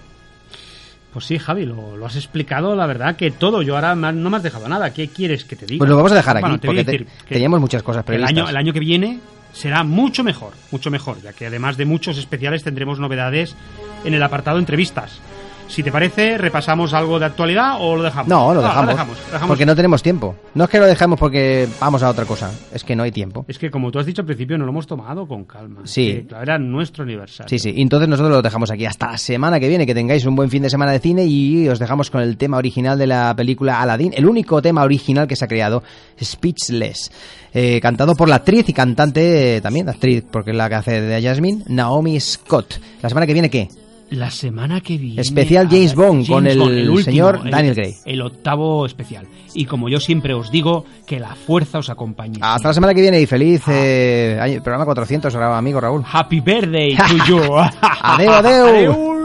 Pues 1.13 1.25
sí, 1.25 1.37
Javi, 1.39 1.65
lo, 1.65 1.95
lo 1.95 2.05
has 2.05 2.17
explicado, 2.17 2.75
la 2.75 2.85
verdad, 2.87 3.15
que 3.15 3.31
todo. 3.31 3.61
Yo 3.61 3.75
ahora 3.75 3.95
no 3.95 4.29
me 4.29 4.35
has 4.35 4.43
dejado 4.43 4.67
nada. 4.67 4.91
¿Qué 4.91 5.07
quieres 5.07 5.45
que 5.45 5.55
te 5.55 5.65
diga? 5.65 5.77
Pues 5.77 5.89
lo 5.89 5.95
vamos 5.95 6.11
a 6.11 6.15
dejar 6.15 6.35
aquí 6.35 6.41
Bueno, 6.41 6.59
te 6.59 6.67
voy 6.67 6.83
porque 6.83 6.97
te- 6.97 7.05
teníamos 7.29 7.61
muchas 7.61 7.81
cosas 7.83 8.01
el 8.01 8.05
previstas. 8.05 8.29
año, 8.31 8.49
el 8.49 8.57
año 8.57 8.73
que 8.73 8.81
viene 8.81 9.19
será 9.55 9.83
mucho 9.83 10.23
mejor, 10.23 10.53
mucho 10.69 10.91
mejor, 10.91 11.21
ya 11.21 11.33
que 11.33 11.47
además 11.47 11.77
de 11.77 11.85
muchos 11.85 12.17
especiales 12.17 12.63
tendremos 12.63 12.99
novedades 12.99 13.55
en 14.03 14.13
el 14.13 14.21
apartado 14.21 14.59
entrevistas. 14.59 15.21
Si 15.67 15.83
te 15.83 15.91
parece, 15.91 16.37
repasamos 16.37 16.93
algo 16.93 17.19
de 17.19 17.25
actualidad 17.25 17.77
o 17.79 17.95
lo 17.97 18.03
dejamos. 18.03 18.27
No, 18.29 18.53
lo 18.53 18.61
Ah, 18.61 18.69
dejamos, 18.69 18.87
dejamos, 18.89 19.17
dejamos. 19.31 19.47
porque 19.47 19.65
no 19.65 19.75
tenemos 19.75 20.01
tiempo. 20.03 20.35
No 20.53 20.63
es 20.65 20.69
que 20.69 20.79
lo 20.79 20.85
dejamos 20.85 21.19
porque 21.19 21.67
vamos 21.79 22.01
a 22.03 22.09
otra 22.09 22.23
cosa, 22.25 22.51
es 22.73 22.83
que 22.83 22.95
no 22.95 23.03
hay 23.03 23.11
tiempo. 23.11 23.45
Es 23.47 23.57
que 23.57 23.69
como 23.71 23.91
tú 23.91 23.99
has 23.99 24.05
dicho 24.05 24.21
al 24.21 24.25
principio, 24.25 24.57
no 24.57 24.65
lo 24.65 24.71
hemos 24.71 24.87
tomado 24.87 25.27
con 25.27 25.43
calma. 25.43 25.81
Sí. 25.83 26.13
Que, 26.13 26.27
claro, 26.27 26.43
era 26.43 26.57
nuestro 26.59 27.03
aniversario. 27.03 27.49
Sí, 27.49 27.59
sí. 27.59 27.73
Y 27.75 27.81
entonces 27.81 28.07
nosotros 28.07 28.35
lo 28.35 28.41
dejamos 28.41 28.69
aquí 28.71 28.85
hasta 28.85 29.11
la 29.11 29.17
semana 29.17 29.59
que 29.59 29.67
viene. 29.67 29.85
Que 29.85 29.93
tengáis 29.95 30.25
un 30.25 30.35
buen 30.35 30.49
fin 30.49 30.63
de 30.63 30.69
semana 30.69 30.91
de 30.91 30.99
cine 30.99 31.25
y 31.25 31.67
os 31.67 31.79
dejamos 31.79 32.09
con 32.11 32.21
el 32.21 32.37
tema 32.37 32.57
original 32.57 32.97
de 32.97 33.07
la 33.07 33.33
película 33.35 33.81
Aladdin. 33.81 34.13
El 34.15 34.27
único 34.27 34.61
tema 34.61 34.83
original 34.83 35.27
que 35.27 35.35
se 35.35 35.45
ha 35.45 35.47
creado, 35.47 35.83
Speechless. 36.23 37.11
eh, 37.53 37.79
cantado 37.81 38.15
por 38.15 38.27
la 38.29 38.35
actriz 38.37 38.67
y 38.69 38.73
cantante 38.73 39.57
eh, 39.57 39.61
también, 39.61 39.87
actriz, 39.89 40.23
porque 40.29 40.51
es 40.51 40.57
la 40.57 40.67
que 40.69 40.75
hace 40.75 41.01
de 41.01 41.21
Jasmine, 41.21 41.63
Naomi 41.67 42.19
Scott. 42.19 42.79
La 43.01 43.09
semana 43.09 43.25
que 43.25 43.33
viene, 43.33 43.49
¿qué? 43.49 43.69
La 44.11 44.29
semana 44.29 44.81
que 44.81 44.97
viene. 44.97 45.19
Especial 45.21 45.67
James 45.69 45.95
Bond 45.95 46.27
con 46.27 46.45
el 46.45 46.61
último, 46.61 46.99
señor 47.01 47.41
el- 47.43 47.51
Daniel 47.51 47.73
Gray. 47.75 47.95
El 48.05 48.21
octavo 48.21 48.85
especial. 48.85 49.25
Y 49.53 49.65
como 49.65 49.89
yo 49.89 49.99
siempre 49.99 50.33
os 50.33 50.51
digo, 50.51 50.85
que 51.07 51.19
la 51.19 51.33
fuerza 51.35 51.79
os 51.79 51.89
acompañe. 51.89 52.39
Hasta 52.41 52.67
la 52.69 52.73
semana 52.73 52.93
que 52.93 53.01
viene 53.01 53.19
y 53.19 53.25
feliz 53.25 53.63
eh, 53.67 54.37
año- 54.39 54.61
programa 54.61 54.85
400, 54.85 55.33
ahora, 55.33 55.57
amigo 55.57 55.81
Raúl. 55.81 56.03
Happy 56.11 56.39
birthday 56.39 56.95
to 56.95 57.25
you. 57.27 57.39
adeu, 58.01 58.31
adeu. 58.31 58.65
Whenever 58.65 59.24